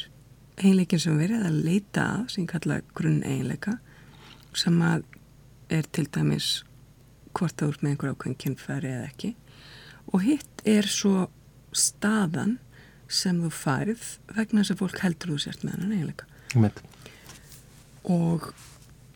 eiginleikin 0.59 1.01
sem 1.01 1.17
verið 1.19 1.47
að 1.47 1.59
leita 1.65 2.05
að 2.15 2.29
sem 2.35 2.47
kalla 2.49 2.81
grunn 2.97 3.21
eiginleika 3.23 3.77
sem 4.55 4.77
að 4.85 5.05
er 5.73 5.87
til 5.95 6.05
dæmis 6.13 6.49
hvort 7.35 7.57
það 7.59 7.71
úr 7.71 7.79
með 7.81 7.91
einhver 7.91 8.13
ákveðin 8.13 8.37
kynfæri 8.43 8.91
eða 8.93 9.07
ekki. 9.09 9.31
Og 10.13 10.23
hitt 10.23 10.63
er 10.69 10.87
svo 10.89 11.27
staðan 11.75 12.57
sem 13.11 13.41
þú 13.43 13.51
færið 13.53 14.05
vegna 14.35 14.61
þess 14.61 14.73
að 14.75 14.81
fólk 14.81 15.01
heldur 15.03 15.33
þú 15.33 15.41
sért 15.43 15.65
með 15.65 15.77
hann 15.79 15.93
eiginleika. 15.95 16.31
Met. 16.55 16.79
og 18.07 18.45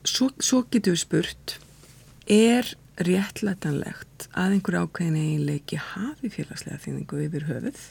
svo, 0.03 0.29
svo 0.43 0.65
getur 0.71 0.95
við 0.95 1.03
spurt 1.05 1.55
er 2.29 2.67
réttlætanlegt 2.99 4.27
að 4.35 4.57
einhver 4.57 4.81
ákveðin 4.83 5.19
eiginleiki 5.19 5.79
hafi 5.79 6.31
félagslega 6.33 6.81
þýðingu 6.83 7.21
yfir 7.25 7.47
höfuð? 7.47 7.83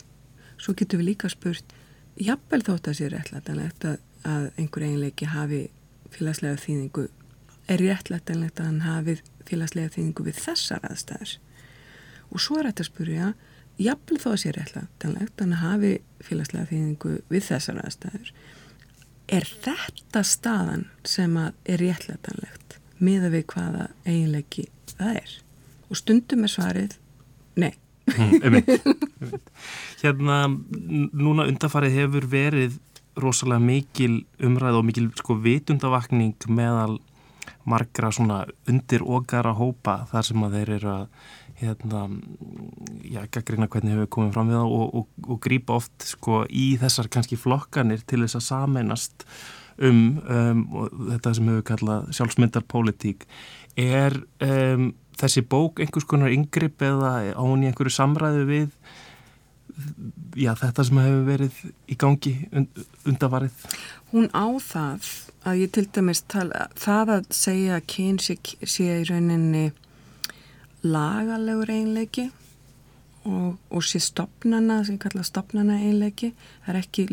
Svo 0.61 0.75
getur 0.77 1.01
við 1.01 1.13
líka 1.13 1.31
spurt 1.33 1.73
jafnvel 2.21 2.61
þótt 2.67 2.91
að 2.91 2.99
sé 2.99 3.09
réttlætanlegt 3.13 3.87
að, 3.89 3.99
að 4.29 4.49
einhver 4.59 4.85
eiginleiki 4.85 5.31
hafi 5.33 5.63
félagslega 6.13 6.61
þýðingu 6.61 7.07
er 7.69 7.85
réttlætanlegt 7.85 8.61
að 8.61 8.71
hann 8.71 8.85
hafi 8.85 9.19
félagslega 9.49 9.95
þýðingu 9.97 10.27
við 10.29 10.43
þessar 10.45 10.85
aðstæðar 10.89 11.37
og 12.29 12.43
svo 12.43 12.59
er 12.59 12.69
þetta 12.69 12.85
að 12.85 12.91
spurja 12.91 13.29
jafnvel 13.83 14.21
þó 14.23 14.29
að 14.33 14.39
sé 14.43 14.53
réttlætanlegt, 14.55 15.35
þannig 15.39 15.59
að 15.59 15.65
hafi 15.65 15.93
félagslega 16.29 16.71
þýðingu 16.71 17.17
við 17.31 17.45
þessar 17.49 17.83
aðstæður, 17.85 18.33
er 19.29 19.51
þetta 19.67 20.23
staðan 20.25 20.87
sem 21.07 21.37
að 21.39 21.53
er 21.69 21.85
réttlætanlegt 21.85 22.79
miða 23.05 23.31
við 23.33 23.45
hvaða 23.53 23.91
eiginleiki 24.07 24.67
það 24.97 25.21
er? 25.21 25.37
Og 25.89 26.01
stundum 26.01 26.45
er 26.45 26.53
svarið, 26.53 26.97
nei. 27.61 27.73
Mm, 28.09 28.59
hérna, 30.03 30.39
núna 30.49 31.47
undarfarið 31.49 31.99
hefur 32.03 32.29
verið 32.33 32.79
rosalega 33.19 33.61
mikil 33.63 34.23
umræð 34.45 34.81
og 34.81 34.87
mikil 34.89 35.09
sko 35.19 35.37
vitundavakning 35.43 36.49
meðal 36.49 36.99
margra 37.69 38.11
svona 38.15 38.45
undir 38.71 39.05
okkara 39.05 39.53
hópa 39.59 40.01
þar 40.09 40.29
sem 40.29 40.45
að 40.47 40.57
þeir 40.59 40.73
eru 40.79 40.93
að 40.95 41.05
hérna, 41.59 42.07
já, 43.03 43.23
gaggrina 43.35 43.69
hvernig 43.71 43.95
hefur 43.97 44.11
komið 44.17 44.35
fram 44.37 44.51
við 44.51 44.59
það 44.61 44.75
og, 44.79 44.95
og, 45.01 45.09
og 45.27 45.41
grípa 45.45 45.79
oft 45.79 46.07
sko 46.07 46.43
í 46.49 46.69
þessar 46.81 47.11
kannski 47.13 47.39
flokkanir 47.41 48.05
til 48.07 48.23
þess 48.25 48.39
að 48.39 48.47
sameinast 48.47 49.27
um, 49.83 50.21
um 50.23 50.63
þetta 51.11 51.35
sem 51.35 51.51
hefur 51.51 51.67
kallað 51.73 52.09
sjálfsmyndarpolitík 52.19 53.27
er 53.79 54.17
um, 54.45 54.93
þessi 55.19 55.43
bók 55.51 55.83
einhvers 55.83 56.07
konar 56.09 56.35
yngripp 56.35 56.83
eða 56.87 57.13
á 57.35 57.43
hún 57.43 57.65
í 57.65 57.71
einhverju 57.71 57.95
samræðu 57.95 58.47
við 58.49 58.69
já, 60.39 60.53
þetta 60.59 60.85
sem 60.87 61.01
hefur 61.03 61.25
verið 61.27 61.59
í 61.91 61.99
gangi 61.99 62.35
und, 62.53 62.85
undavarið? 63.09 63.67
Hún 64.13 64.31
á 64.35 64.47
það 64.63 65.11
að 65.49 65.61
ég 65.63 65.75
til 65.75 65.87
dæmis 65.95 66.23
tala, 66.31 66.69
það 66.79 67.15
að 67.19 67.29
segja 67.37 67.79
að 67.79 67.87
kyn 67.93 68.19
sé, 68.23 68.39
sé 68.63 68.89
í 69.03 69.07
rauninni 69.09 69.69
lagalegur 70.87 71.71
einleiki 71.73 72.29
og, 73.29 73.57
og 73.71 73.85
sé 73.85 74.01
stopnana, 74.03 74.83
sem 74.85 74.97
ég 74.97 75.03
kalla 75.03 75.25
stopnana 75.27 75.79
einleiki, 75.83 76.33
það 76.65 76.75
er 76.75 76.81
ekki, 76.83 77.07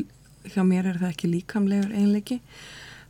hjá 0.54 0.62
mér 0.68 0.92
er 0.92 1.00
það 1.02 1.14
ekki 1.14 1.32
líkamlegur 1.32 1.96
einleiki, 1.96 2.40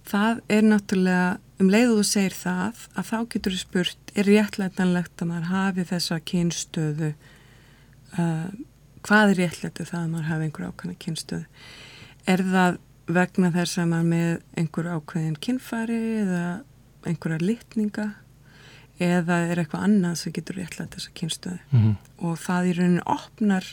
það 0.07 0.41
er 0.53 0.67
náttúrulega, 0.69 1.27
um 1.61 1.71
leiðu 1.71 1.99
þú 1.99 2.05
segir 2.09 2.37
það, 2.39 2.85
að 2.95 3.09
þá 3.11 3.17
getur 3.33 3.55
þú 3.55 3.61
spurt, 3.61 4.13
er 4.15 4.29
réttlætanlegt 4.31 5.21
að 5.21 5.31
maður 5.31 5.51
hafi 5.51 5.87
þessa 5.91 6.19
kynstöðu, 6.31 7.11
uh, 8.15 8.49
hvað 9.05 9.33
er 9.33 9.41
réttlættu 9.43 9.85
það 9.85 10.01
að 10.01 10.11
maður 10.13 10.29
hafi 10.31 10.49
einhver 10.49 10.69
ákvæmna 10.71 10.99
kynstöðu? 11.05 11.63
Er 12.25 12.41
það 12.41 12.79
vegna 13.15 13.51
þess 13.53 13.79
að 13.81 13.89
maður 13.91 14.07
með 14.09 14.29
einhver 14.57 14.87
ákveðin 14.95 15.41
kynfari 15.45 15.99
eða 16.23 16.45
einhverja 17.05 17.43
litninga 17.43 18.07
eða 18.99 19.41
er 19.49 19.59
eitthvað 19.59 19.87
annað 19.87 20.15
sem 20.21 20.35
getur 20.35 20.59
réttlega 20.59 20.93
þessa 20.95 21.11
kynstöðu 21.19 21.59
mm 21.69 21.81
-hmm. 21.81 21.95
og 22.17 22.37
það 22.39 22.69
í 22.69 22.73
rauninu 22.77 23.03
opnar 23.05 23.65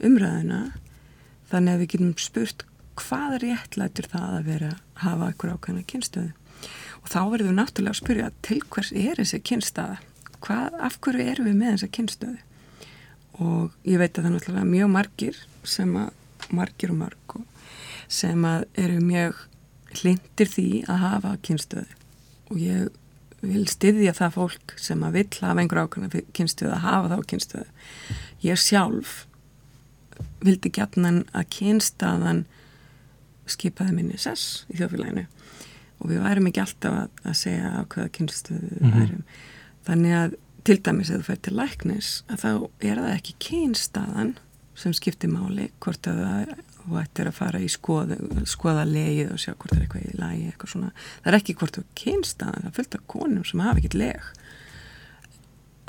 umræðina 0.00 0.60
þannig 1.50 1.72
að 1.72 1.80
við 1.80 1.90
getum 1.94 2.14
spurt 2.18 2.64
hvað 3.00 3.38
réttlætur 3.44 4.08
það 4.10 4.36
að 4.36 4.46
vera 4.50 4.68
að 4.68 4.80
hafa 5.04 5.26
einhver 5.26 5.52
ákveðina 5.54 5.90
kynstöðu 5.92 6.32
og 7.00 7.08
þá 7.08 7.20
verðum 7.30 7.50
við 7.50 7.58
náttúrulega 7.58 7.94
að 7.94 8.00
spyrja 8.02 8.30
til 8.42 8.60
hvers 8.68 8.92
er 8.92 9.20
þessi 9.20 9.40
kynstaða? 9.40 9.98
Hvað, 10.40 10.76
af 10.80 10.96
hverju 11.00 11.26
erum 11.32 11.48
við 11.48 11.56
með 11.60 11.74
þessa 11.74 11.94
kynstöðu 11.96 12.38
og 13.40 13.72
ég 13.84 14.00
veit 14.00 14.18
að 14.18 14.24
það 14.24 14.30
er 14.30 14.34
náttúrulega 14.36 14.72
mjög 14.74 14.90
margir 14.90 15.40
sem 15.64 15.96
að 15.96 16.10
margir 16.50 16.92
og 16.92 17.00
marg 17.00 17.36
og 17.36 17.44
sem 18.10 18.44
að 18.44 18.66
eru 18.74 19.00
mjög 19.04 19.44
hlindir 20.00 20.50
því 20.50 20.68
að 20.88 21.02
hafa 21.04 21.36
kynstöðu 21.46 21.98
og 22.50 22.60
ég 22.60 22.88
vil 23.40 23.64
styðja 23.70 24.14
það 24.16 24.36
fólk 24.36 24.74
sem 24.80 25.02
að 25.06 25.18
vill 25.18 25.40
hafa 25.40 25.62
einhver 25.62 25.82
ákvæmna 25.84 26.22
kynstöðu 26.36 26.72
að 26.76 26.84
hafa 26.84 27.10
þá 27.12 27.28
kynstöðu. 27.32 27.68
Ég 28.44 28.60
sjálf 28.60 29.14
vildi 30.44 30.72
gætnan 30.76 31.22
að 31.36 31.48
kynstaðan 31.56 32.44
skipaði 33.50 33.96
minni 33.96 34.20
sess 34.20 34.64
í 34.70 34.78
þjófélaginu 34.78 35.26
og 36.00 36.12
við 36.12 36.22
værum 36.24 36.48
ekki 36.48 36.62
alltaf 36.62 36.96
að, 36.96 37.08
að 37.24 37.38
segja 37.40 37.72
á 37.76 37.80
hvaða 37.82 38.12
kynstöðu 38.16 38.60
við 38.68 38.78
mm 38.80 38.90
-hmm. 38.90 39.00
værum. 39.00 39.24
Þannig 39.88 40.16
að 40.20 40.36
til 40.64 40.78
dæmis 40.84 41.10
ef 41.10 41.20
þú 41.20 41.26
fær 41.26 41.40
til 41.42 41.56
læknis 41.56 42.10
að 42.28 42.42
þá 42.44 42.50
er 42.80 43.00
það 43.00 43.14
ekki 43.14 43.34
kynstaðan 43.46 44.34
sem 44.74 44.92
skiptir 44.96 45.32
máli 45.32 45.70
hvort 45.80 46.06
að 46.08 46.20
það 46.24 46.54
og 46.90 47.00
ættir 47.02 47.30
að 47.30 47.38
fara 47.38 47.60
í 47.62 47.68
skoða, 47.70 48.18
skoða 48.48 48.86
legið 48.88 49.34
og 49.34 49.42
sjá 49.42 49.52
hvort 49.52 49.72
það 49.72 49.78
er 49.78 49.84
eitthvað 49.86 50.06
í 50.06 50.18
lagi 50.20 50.46
eitthvað 50.50 50.72
svona. 50.74 50.90
það 51.20 51.30
er 51.32 51.38
ekki 51.38 51.56
hvort 51.60 51.78
þú 51.78 51.84
kynst 52.02 52.42
að 52.46 52.56
það 52.64 52.76
fylgta 52.78 53.02
konum 53.14 53.44
sem 53.48 53.62
hafa 53.64 53.82
ekkit 53.82 53.98
leg 54.00 54.32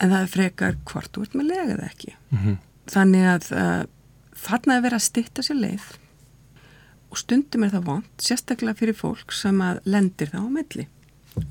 en 0.01 0.13
það 0.13 0.19
er 0.19 0.31
frekar 0.35 0.77
hvort 0.91 1.11
þú 1.13 1.25
ert 1.25 1.39
með 1.39 1.49
leg 1.51 1.73
eða 1.75 1.89
ekki 1.89 2.13
mm 2.13 2.37
-hmm. 2.37 2.57
þannig 2.95 3.27
að 3.33 3.51
uh, 3.51 3.83
þarna 4.45 4.77
er 4.77 4.85
verið 4.85 4.99
að 4.99 5.09
stitta 5.09 5.45
sér 5.45 5.59
leið 5.65 5.89
og 7.11 7.17
stundum 7.17 7.63
er 7.63 7.73
það 7.75 7.87
vond 7.89 8.09
sérstaklega 8.17 8.79
fyrir 8.79 8.95
fólk 8.95 9.33
sem 9.35 9.61
að 9.61 9.81
lendir 9.85 10.31
það 10.31 10.47
á 10.47 10.49
melli 10.49 10.87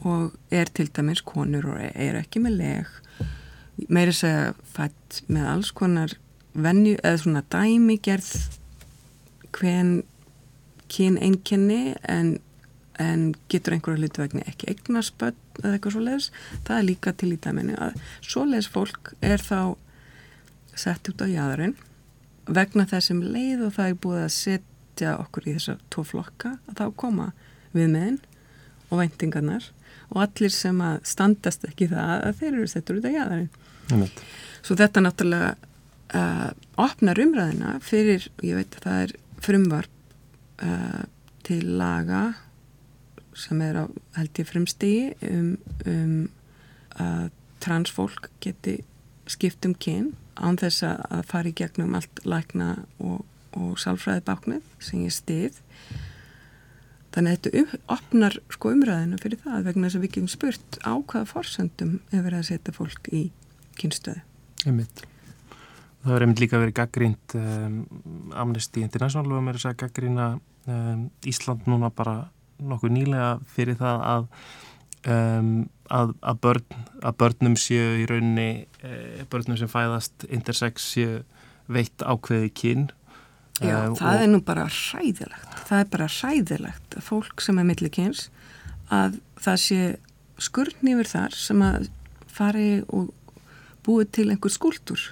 og 0.05 0.33
er 0.51 0.69
til 0.73 0.89
dæmis 0.93 1.23
konur 1.25 1.67
og 1.75 1.79
er 1.81 2.17
ekki 2.21 2.41
með 2.41 2.57
leg 2.61 2.87
meiri 3.89 4.13
segja 4.13 4.55
fætt 4.75 5.23
með 5.29 5.47
alls 5.55 5.71
konar 5.73 6.13
venju 6.53 6.97
eða 7.03 7.21
svona 7.23 7.43
dæmigerð 7.53 8.60
hvern 9.57 10.01
kyn 10.91 11.19
einkenni 11.23 11.95
en, 12.09 12.39
en 12.99 13.31
getur 13.53 13.77
einhverju 13.77 14.03
hlutvegni 14.03 14.43
ekki 14.51 14.73
eignarspöld 14.73 15.39
eða 15.63 15.77
eitthvað 15.77 15.95
svo 15.95 16.03
leiðis 16.07 16.31
það 16.67 16.75
er 16.77 16.89
líka 16.89 17.15
til 17.15 17.31
í 17.35 17.39
dæminu 17.45 17.77
að 17.79 18.01
svo 18.25 18.47
leiðis 18.49 18.71
fólk 18.73 19.13
er 19.21 19.43
þá 19.45 19.77
sett 20.79 21.13
út 21.13 21.23
á 21.23 21.27
jæðarinn 21.31 21.77
vegna 22.51 22.87
þessum 22.91 23.23
leið 23.23 23.67
og 23.69 23.75
það 23.77 23.93
er 23.93 24.01
búið 24.07 24.25
að 24.25 24.35
setja 24.35 25.15
okkur 25.21 25.47
í 25.47 25.57
þessar 25.59 25.81
tvo 25.93 26.07
flokka 26.07 26.57
að 26.71 26.83
þá 26.83 26.87
koma 27.05 27.31
við 27.77 27.93
meðin 27.95 28.21
og 28.91 29.03
væntingarnar 29.03 29.71
og 30.11 30.23
allir 30.25 30.53
sem 30.55 30.79
að 30.83 31.03
standast 31.07 31.67
ekki 31.69 31.91
það 31.93 32.15
að 32.17 32.39
þeir 32.41 32.53
eru 32.53 32.71
settur 32.71 32.99
út 32.99 33.07
á 33.07 33.15
jæðarinn 33.15 34.15
svo 34.61 34.77
þetta 34.79 35.03
náttúrulega 35.05 35.51
uh, 36.15 36.49
opnar 36.81 37.21
umræðina 37.23 37.77
fyrir, 37.85 38.27
ég 38.43 38.59
veit 38.59 38.79
að 38.79 38.87
það 38.87 39.05
er 39.05 39.15
frumvarp 39.45 39.91
uh, 40.65 41.03
til 41.47 41.65
laga 41.81 42.31
sem 43.37 43.61
er 43.65 43.83
á 43.83 43.85
held 44.19 44.41
ég 44.43 44.49
frumstigi 44.49 45.31
um, 45.31 45.55
um 45.89 46.15
að 47.01 47.31
transfólk 47.63 48.29
geti 48.43 48.81
skipt 49.31 49.67
um 49.69 49.75
kyn 49.79 50.13
án 50.41 50.59
þess 50.61 50.85
að 50.87 51.27
fara 51.31 51.51
í 51.51 51.57
gegnum 51.57 51.95
allt 51.97 52.23
lækna 52.27 52.71
og, 52.99 53.25
og 53.57 53.77
sálfræði 53.81 54.25
báknið 54.27 54.73
sem 54.83 55.05
ég 55.05 55.15
stið 55.15 55.61
þannig 57.15 57.37
að 57.37 57.37
þetta 57.37 57.79
opnar 57.97 58.39
sko 58.53 58.75
umræðinu 58.75 59.21
fyrir 59.23 59.43
það 59.45 59.69
vegna 59.69 59.87
þess 59.87 60.01
að 60.01 60.05
við 60.07 60.17
getum 60.17 60.33
spurt 60.35 60.81
á 60.83 60.93
hvaða 60.97 61.31
forsöndum 61.31 61.95
verið 62.11 62.41
að 62.41 62.49
setja 62.51 62.77
fólk 62.77 63.13
í 63.13 63.25
kynstöðu 63.81 64.21
Einmitt. 64.67 65.07
Það 66.01 66.15
verður 66.15 66.25
einmitt 66.25 66.41
líka 66.41 66.61
verið 66.61 66.77
gaggrínt 66.79 67.35
um, 67.37 67.81
Amnesty 68.33 68.85
International 68.85 69.37
og 69.37 69.43
mér 69.45 69.59
er 69.59 69.67
að 69.69 69.81
gaggrína 69.83 70.29
um, 70.71 71.03
Ísland 71.29 71.67
núna 71.69 71.91
bara 71.93 72.31
nokkuð 72.61 72.95
nýlega 72.95 73.35
fyrir 73.53 73.77
það 73.81 74.05
að, 74.09 74.25
um, 75.13 75.51
að, 75.93 76.15
að, 76.21 76.41
börn, 76.47 76.81
að 77.05 77.19
börnum 77.21 77.59
séu 77.61 78.01
í 78.01 78.09
rauninni 78.09 78.49
e, 78.85 79.27
börnum 79.33 79.61
sem 79.61 79.71
fæðast 79.71 80.27
intersex 80.29 80.89
séu 80.95 81.21
veitt 81.71 82.05
ákveði 82.05 82.51
kyn. 82.57 82.89
Já, 83.61 83.77
uh, 83.91 83.95
það 84.01 84.25
er 84.25 84.33
nú 84.33 84.43
bara 84.45 84.67
hræðilegt. 84.73 85.63
Það 85.69 85.85
er 85.85 85.95
bara 85.95 86.11
hræðilegt 86.17 86.97
að 86.97 87.09
fólk 87.11 87.45
sem 87.45 87.61
er 87.61 87.69
millikins 87.69 88.27
að 88.89 89.21
það 89.41 89.65
sé 89.69 89.81
skurðn 90.41 90.95
yfir 90.95 91.13
þar 91.13 91.37
sem 91.37 91.65
að 91.65 91.91
fari 92.31 92.69
og 92.89 93.13
búið 93.85 94.15
til 94.17 94.31
einhver 94.33 94.53
skúldur 94.53 95.11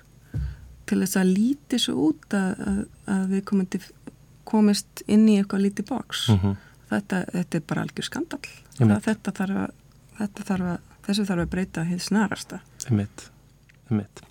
til 0.88 1.00
þess 1.02 1.20
að 1.20 1.32
líti 1.34 1.80
svo 1.82 2.08
út 2.08 2.36
að, 2.36 2.64
að, 2.70 2.80
að 3.14 3.24
við 3.34 3.44
komandi 3.50 3.82
komist 4.48 5.02
inn 5.06 5.26
í 5.28 5.36
eitthvað 5.38 5.66
lítið 5.66 5.88
bóks 5.90 6.28
mm 6.32 6.38
-hmm. 6.42 6.54
þetta, 6.92 7.24
þetta 7.32 7.58
er 7.58 7.66
bara 7.68 7.84
algjör 7.84 8.08
skandal 8.08 8.40
þetta 8.78 9.34
þarf 9.40 9.62
að, 9.64 9.74
þetta 10.18 10.48
þarf 10.52 10.70
að 10.72 10.86
þessu 11.08 11.24
þarf 11.28 11.44
að 11.44 11.52
breyta 11.54 11.84
hér 11.88 12.00
snarasta. 12.04 12.60
Emitt, 12.90 13.28
emitt 13.88 14.22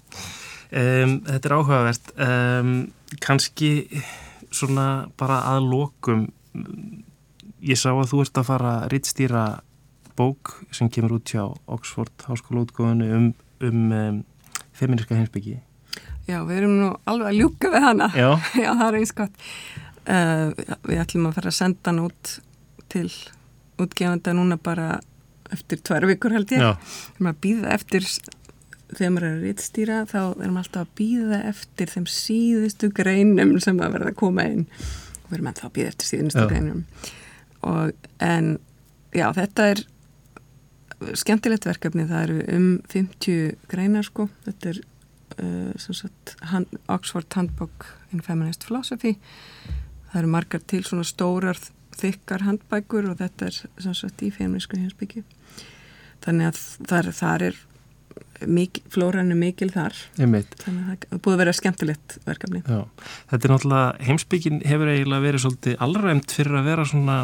um, 0.70 1.18
Þetta 1.26 1.50
er 1.50 1.56
áhugavert. 1.58 2.12
Um, 2.22 2.74
kannski 3.24 3.72
svona 4.54 5.08
bara 5.20 5.42
að 5.54 5.70
lokum 5.72 6.28
ég 7.66 7.80
sá 7.80 7.90
að 7.92 8.12
þú 8.12 8.24
ert 8.24 8.42
að 8.42 8.50
fara 8.52 8.74
að 8.82 8.92
rittstýra 8.94 9.46
bók 10.18 10.56
sem 10.74 10.90
kemur 10.94 11.18
út 11.20 11.30
hjá 11.30 11.44
Oxford 11.70 12.26
Háskóla 12.26 12.66
útgóðinu 12.66 13.10
um, 13.18 13.28
um, 13.62 13.92
um 13.94 14.22
feministka 14.78 15.18
heimsbyggi 15.18 15.60
Já, 16.28 16.42
við 16.44 16.62
erum 16.62 16.78
nú 16.82 16.94
alveg 17.08 17.30
að 17.32 17.40
ljúka 17.42 17.72
við 17.74 17.86
hana. 17.88 18.08
Já. 18.16 18.30
Já, 18.64 18.72
það 18.72 18.88
er 18.88 19.00
eins 19.02 19.14
gott. 19.16 19.44
Uh, 20.08 20.50
við 20.88 21.04
ætlum 21.04 21.30
að 21.30 21.38
fara 21.40 21.52
að 21.52 21.60
senda 21.60 21.92
hann 21.92 22.04
út 22.06 22.34
til 22.92 23.08
útgefanda 23.78 24.34
núna 24.36 24.58
bara 24.60 24.98
eftir 25.54 25.80
tvær 25.84 26.08
vikur 26.10 26.36
held 26.36 26.52
ég. 26.56 26.64
Já. 26.64 26.74
Við 26.76 27.22
erum 27.22 27.32
að 27.32 27.42
býða 27.46 27.74
eftir 27.76 28.08
þegar 28.94 29.12
maður 29.14 29.28
er 29.28 29.36
að 29.36 29.44
rittstýra 29.44 29.98
þá 30.08 30.20
erum 30.22 30.60
alltaf 30.62 30.86
að 30.86 30.94
býða 31.00 31.42
eftir 31.50 31.92
þeim 31.92 32.08
síðustu 32.12 32.90
greinum 32.96 33.58
sem 33.64 33.80
að 33.84 33.98
verða 33.98 34.14
að 34.14 34.20
koma 34.22 34.48
inn 34.48 34.64
og 34.68 35.30
við 35.30 35.38
erum 35.38 35.50
alltaf 35.52 35.68
að 35.68 35.76
býða 35.78 35.92
eftir 35.92 36.10
síðustu 36.12 36.44
Já. 36.44 36.50
greinum 36.52 36.84
og 37.68 38.08
en 38.24 38.52
já 39.16 39.28
þetta 39.36 39.70
er 39.74 39.84
skemmtilegt 41.20 41.68
verkefni 41.68 42.08
það 42.10 42.24
eru 42.28 42.38
um 42.56 42.70
50 42.94 43.58
greinar 43.72 44.08
sko 44.08 44.30
þetta 44.48 44.72
er 44.72 44.80
sagt 45.78 46.36
hand, 46.52 46.72
Oxford 46.90 47.30
Handbook 47.38 47.86
in 48.14 48.24
Feminist 48.26 48.66
Philosophy 48.66 49.18
það 50.12 50.20
eru 50.22 50.34
margar 50.34 50.64
til 50.70 50.84
svona 50.88 51.06
stórar 51.08 51.60
þykkar 51.98 52.46
handbækur 52.48 53.10
og 53.12 53.22
þetta 53.22 53.50
er 53.50 53.96
sagt 53.98 54.24
í 54.26 54.32
feministku 54.34 54.80
hinsbyggi 54.80 55.24
þannig 56.26 56.52
að 56.52 56.62
þar, 56.90 57.10
þar 57.16 57.48
er 57.50 57.60
mikil, 58.48 58.84
flóran 58.94 59.34
er 59.34 59.40
mikil 59.40 59.70
þar 59.74 59.98
einmitt. 60.20 60.54
þannig 60.62 60.86
að 60.94 61.08
það 61.10 61.24
búið 61.26 61.36
að 61.36 61.42
vera 61.44 61.58
skemmtilegt 61.58 62.18
verkefni 62.28 62.62
Já. 62.64 62.80
Þetta 63.32 63.42
er 63.42 63.54
náttúrulega, 63.54 63.90
heimsbyggin 64.10 64.64
hefur 64.68 64.94
eiginlega 64.94 65.26
verið 65.26 65.46
svolítið 65.46 65.84
alræmt 65.88 66.38
fyrir 66.38 66.60
að 66.60 66.72
vera 66.72 66.88
svona 66.88 67.18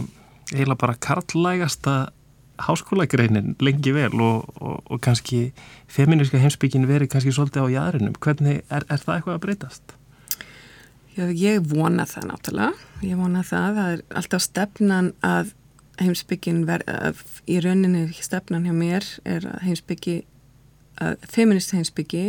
eiginlega 0.53 0.81
bara 0.85 0.99
karlægasta 1.07 1.95
háskólagreinin 2.67 3.55
lengi 3.63 3.93
vel 3.95 4.13
og, 4.21 4.47
og, 4.59 4.79
og 4.87 5.01
kannski 5.03 5.51
feministka 5.91 6.41
heimsbyggin 6.41 6.87
verið 6.89 7.11
kannski 7.13 7.33
svolítið 7.35 7.67
á 7.67 7.73
jæðrinum. 7.77 8.15
Hvernig 8.23 8.63
er, 8.69 8.87
er 8.87 9.03
það 9.03 9.17
eitthvað 9.17 9.37
að 9.37 9.43
breytast? 9.47 9.97
Já, 11.13 11.27
ég 11.29 11.61
vona 11.69 12.07
það 12.09 12.29
náttúrulega. 12.31 12.87
Ég 13.05 13.19
vona 13.19 13.43
það. 13.45 13.75
Það 13.77 13.91
er 13.91 14.05
alltaf 14.21 14.45
stefnan 14.47 15.11
að 15.25 15.51
heimsbyggin 16.01 16.63
verð, 16.65 17.21
í 17.45 17.59
rauninni 17.61 18.07
stefnan 18.17 18.65
hjá 18.65 18.73
mér 18.73 19.05
er 19.29 19.45
að 19.45 19.67
heimsbyggi, 19.67 20.15
að 21.03 21.27
feminist 21.29 21.75
heimsbyggi 21.75 22.25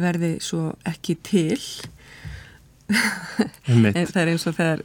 verði 0.00 0.36
svo 0.44 0.70
ekki 0.88 1.18
til. 1.26 1.60
En 2.90 3.84
það 3.94 4.22
er 4.22 4.32
eins 4.32 4.46
og 4.48 4.56
þegar, 4.56 4.80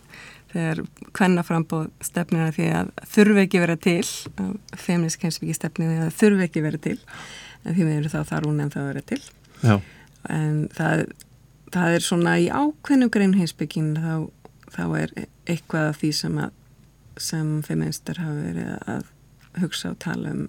þegar 0.56 0.82
kvennaframbóð 1.16 1.90
stefnir 2.06 2.46
að 2.46 2.58
því 2.58 2.68
að 2.80 2.92
þurfi 3.12 3.44
ekki 3.44 3.62
vera 3.64 3.76
til, 3.86 4.00
feminist 4.80 5.24
heimsbyggi 5.24 5.58
stefnir 5.58 5.94
að 6.06 6.16
þurfi 6.16 6.48
ekki 6.48 6.64
vera 6.64 6.82
til, 6.86 6.98
en 7.66 7.76
því 7.76 7.88
meður 7.90 8.12
þá 8.14 8.20
þarf 8.32 8.50
hún 8.50 8.64
en 8.64 8.74
það 8.74 8.84
að 8.84 8.92
vera 8.94 9.06
til. 9.12 9.22
Já, 9.66 9.76
en 10.36 10.60
það, 10.76 11.06
það 11.76 11.98
er 11.98 12.06
svona 12.08 12.36
í 12.42 12.48
ákveðnu 12.50 13.10
grein 13.14 13.36
heimsbyggin 13.38 13.92
þá, 14.00 14.14
þá 14.74 14.86
er 15.02 15.16
eitthvað 15.46 15.90
af 15.92 16.00
því 16.02 16.14
sem 16.22 16.40
að 16.46 16.62
sem 17.22 17.52
feministar 17.64 18.20
hafa 18.20 18.42
verið 18.44 18.72
að 18.92 19.12
hugsa 19.62 19.94
og 19.94 20.00
tala 20.04 20.34
um 20.36 20.48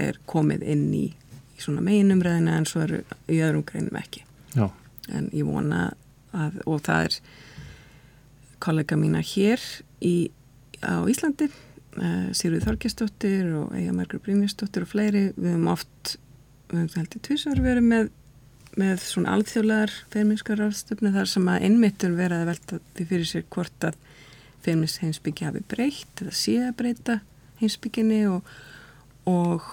er 0.00 0.16
komið 0.28 0.62
inn 0.64 0.86
í, 0.96 1.06
í 1.56 1.60
svona 1.60 1.82
meginumræðina 1.84 2.56
en 2.60 2.68
svo 2.68 2.82
eru 2.84 3.02
í 3.32 3.40
öðrum 3.40 3.64
greinum 3.68 3.96
ekki. 4.00 4.22
Já, 4.56 4.68
en 5.12 5.28
ég 5.32 5.48
vona 5.48 5.90
að 6.36 6.60
og 6.68 6.82
það 6.84 7.08
er 7.08 7.18
kollega 8.62 8.98
mína 8.98 9.22
hér 9.24 9.62
í, 10.04 10.30
á 10.84 11.02
Íslandi 11.08 11.48
uh, 11.50 12.28
Sigurður 12.36 12.70
Þorkistóttir 12.70 13.50
og 13.60 13.74
Eiga 13.76 13.94
Margur 13.96 14.22
Brynjastóttir 14.24 14.86
og 14.86 14.92
fleiri. 14.92 15.28
Við 15.36 15.52
höfum 15.54 15.72
oft 15.72 16.16
við 16.70 16.82
höfum 16.82 17.02
heldur 17.02 17.26
tvisar 17.28 17.62
verið 17.64 17.90
með 17.90 18.14
með 18.76 19.00
svona 19.08 19.32
alþjóðlegar 19.36 19.92
feminskar 20.12 20.60
ráðstöfni 20.60 21.08
þar 21.14 21.30
sem 21.30 21.46
að 21.48 21.62
innmittur 21.64 22.12
verið 22.16 22.42
að 22.42 22.50
velta 22.50 22.78
því 22.96 23.06
fyrir 23.08 23.30
sér 23.30 23.46
hvort 23.54 23.86
að 23.88 23.96
feminist 24.66 25.00
heimsbyggi 25.00 25.46
hafi 25.46 25.62
breytt 25.70 26.20
eða 26.20 26.34
sé 26.36 26.56
að 26.66 26.74
breyta 26.82 27.16
heimsbygginni 27.62 28.20
og, 28.28 28.50
og 29.30 29.70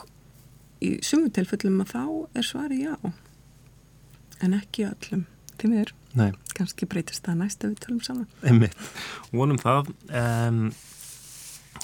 í 0.83 0.93
sumu 1.03 1.31
tilfellum 1.35 1.81
að 1.83 1.91
þá 1.91 2.03
er 2.39 2.47
svari 2.47 2.79
já 2.85 2.95
en 4.43 4.55
ekki 4.57 4.87
öllum. 4.87 5.27
Því 5.59 5.69
miður, 5.71 5.93
kannski 6.57 6.87
breytist 6.89 7.25
það 7.25 7.39
næst 7.43 7.63
ef 7.65 7.73
við 7.73 7.79
tölum 7.87 8.03
saman 8.05 8.27
einmitt. 8.45 8.75
Vonum 9.33 9.59
það. 9.61 9.89
Um, 10.09 10.67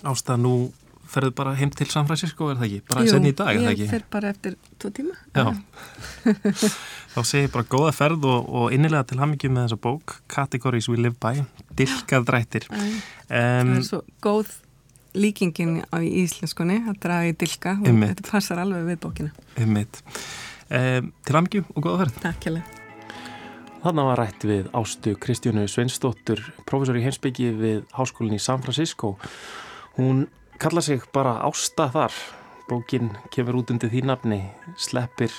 Ásta, 0.07 0.37
nú 0.39 0.69
ferðu 1.09 1.33
bara 1.35 1.55
heim 1.57 1.71
til 1.73 1.87
San 1.89 2.07
Francisco, 2.07 2.51
er 2.51 2.59
það 2.59 2.67
ekki? 2.67 2.79
Bara 2.91 3.03
senni 3.09 3.31
í 3.33 3.35
dag, 3.37 3.49
er 3.49 3.65
það 3.65 3.73
ekki? 3.73 3.85
ég 3.87 3.91
fer 3.93 4.05
bara 4.13 4.31
eftir 4.33 4.55
tvo 4.81 4.91
tíma 4.93 5.15
Já. 5.33 5.45
Þá 7.15 7.19
segi 7.25 7.43
ég 7.47 7.53
bara 7.55 7.67
góða 7.73 7.91
ferð 7.97 8.27
og, 8.29 8.49
og 8.61 8.75
innilega 8.75 9.07
til 9.09 9.19
hamingjum 9.21 9.55
með 9.57 9.67
þessa 9.67 9.81
bók 9.87 10.17
Categories 10.31 10.89
We 10.91 10.99
Live 11.01 11.17
By, 11.21 11.45
dilkað 11.79 12.27
drættir. 12.29 12.67
Um, 12.69 13.29
það 13.29 13.75
er 13.75 13.85
svo 13.89 14.01
góð 14.23 14.57
líkingin 15.17 15.79
á 15.89 15.97
íslenskunni 16.05 16.83
að 16.85 16.99
draga 17.01 17.31
í 17.31 17.37
dilka 17.41 17.79
og 17.79 17.87
Einmitt. 17.89 18.13
þetta 18.19 18.29
passar 18.29 18.61
alveg 18.61 18.91
við 18.91 19.01
bókina 19.07 19.33
Einmitt. 19.57 20.03
Um, 20.69 21.09
til 21.25 21.39
hamingju 21.39 21.65
og 21.73 21.81
góða 21.81 22.03
ferð. 22.05 22.21
Takk 22.27 22.45
hjá 22.45 22.78
Þannig 23.79 24.07
var 24.09 24.19
rætt 24.19 24.43
við 24.43 24.65
Ástu 24.75 25.13
Kristjónu 25.15 25.61
Sveinsdóttur, 25.71 26.41
professor 26.67 26.97
í 26.99 27.03
heimsbyggi 27.05 27.45
við 27.55 27.77
Háskólinn 27.95 28.35
í 28.35 28.41
San 28.43 28.59
Francisco. 28.59 29.13
Hún 29.95 30.25
kalla 30.59 30.83
sig 30.83 31.05
bara 31.15 31.37
Ásta 31.47 31.85
þar. 31.93 32.17
Bókin 32.67 33.13
kemur 33.31 33.61
út 33.61 33.71
undir 33.71 33.87
því 33.93 34.01
nafni, 34.09 34.41
sleppir 34.75 35.31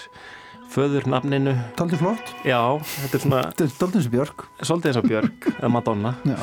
föður 0.71 1.07
nafninu. 1.11 1.53
Taldi 1.79 1.99
flott, 1.99 2.31
Já, 2.47 2.61
þetta 2.79 3.17
er 3.19 3.23
svona 3.25 3.41
þetta 3.49 3.65
er 3.67 3.73
Daldins 3.81 4.09
Björk 4.13 4.45
svolítið 4.63 4.91
eins 4.91 4.99
og 5.01 5.09
Björg 5.11 5.49
eða 5.59 5.71
Madonna. 5.75 6.13
Já, 6.29 6.37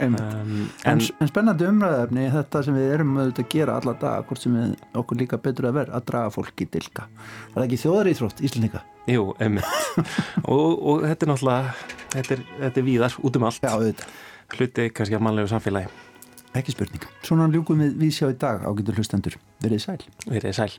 einmitt 0.00 0.28
Um, 0.30 0.70
En, 0.88 0.96
en 0.96 1.02
en 1.20 1.28
spennandi 1.30 1.66
umræðefni 1.68 2.26
þetta 2.32 2.62
sem 2.64 2.74
við 2.78 2.92
erum 2.96 3.10
auðvitað 3.20 3.44
að 3.44 3.50
gera 3.52 3.74
alla 3.78 3.94
dag 4.00 4.24
hvort 4.26 4.40
sem 4.42 4.54
við 4.56 4.70
okkur 4.96 5.20
líka 5.20 5.38
betur 5.44 5.68
að 5.68 5.76
vera 5.76 5.98
að 5.98 6.06
draga 6.10 6.32
fólk 6.34 6.62
í 6.64 6.68
dilka. 6.72 7.06
Það 7.52 7.60
er 7.60 7.66
ekki 7.68 7.80
þjóðaríþrótt 7.84 8.40
Íslandika? 8.48 8.82
jú, 9.10 9.24
einmitt. 9.42 9.66
og, 10.44 10.70
og 10.80 11.04
þetta 11.04 11.26
er 11.26 11.32
náttúrulega, 11.32 11.74
þetta 12.14 12.36
er, 12.36 12.44
þetta 12.60 12.80
er 12.82 12.86
víðar 12.88 13.18
út 13.22 13.36
um 13.40 13.46
allt. 13.50 13.60
Já, 13.66 13.72
auðvitað. 13.76 14.14
Hluti 14.56 14.86
kannski 14.96 15.18
af 15.18 15.26
mannlegu 15.26 15.50
samfélagi. 15.52 15.92
Ekki 16.58 16.74
spurning. 16.74 17.04
Svona 17.26 17.46
ljúkum 17.52 17.78
við 17.84 17.92
við 18.00 18.16
sjá 18.16 18.30
í 18.32 18.38
dag 18.40 18.64
ágætur 18.66 18.96
hlustendur. 18.98 19.36
Verið 19.62 19.84
sæl. 19.84 20.00
Verið 20.26 20.56
sæl. 20.56 20.72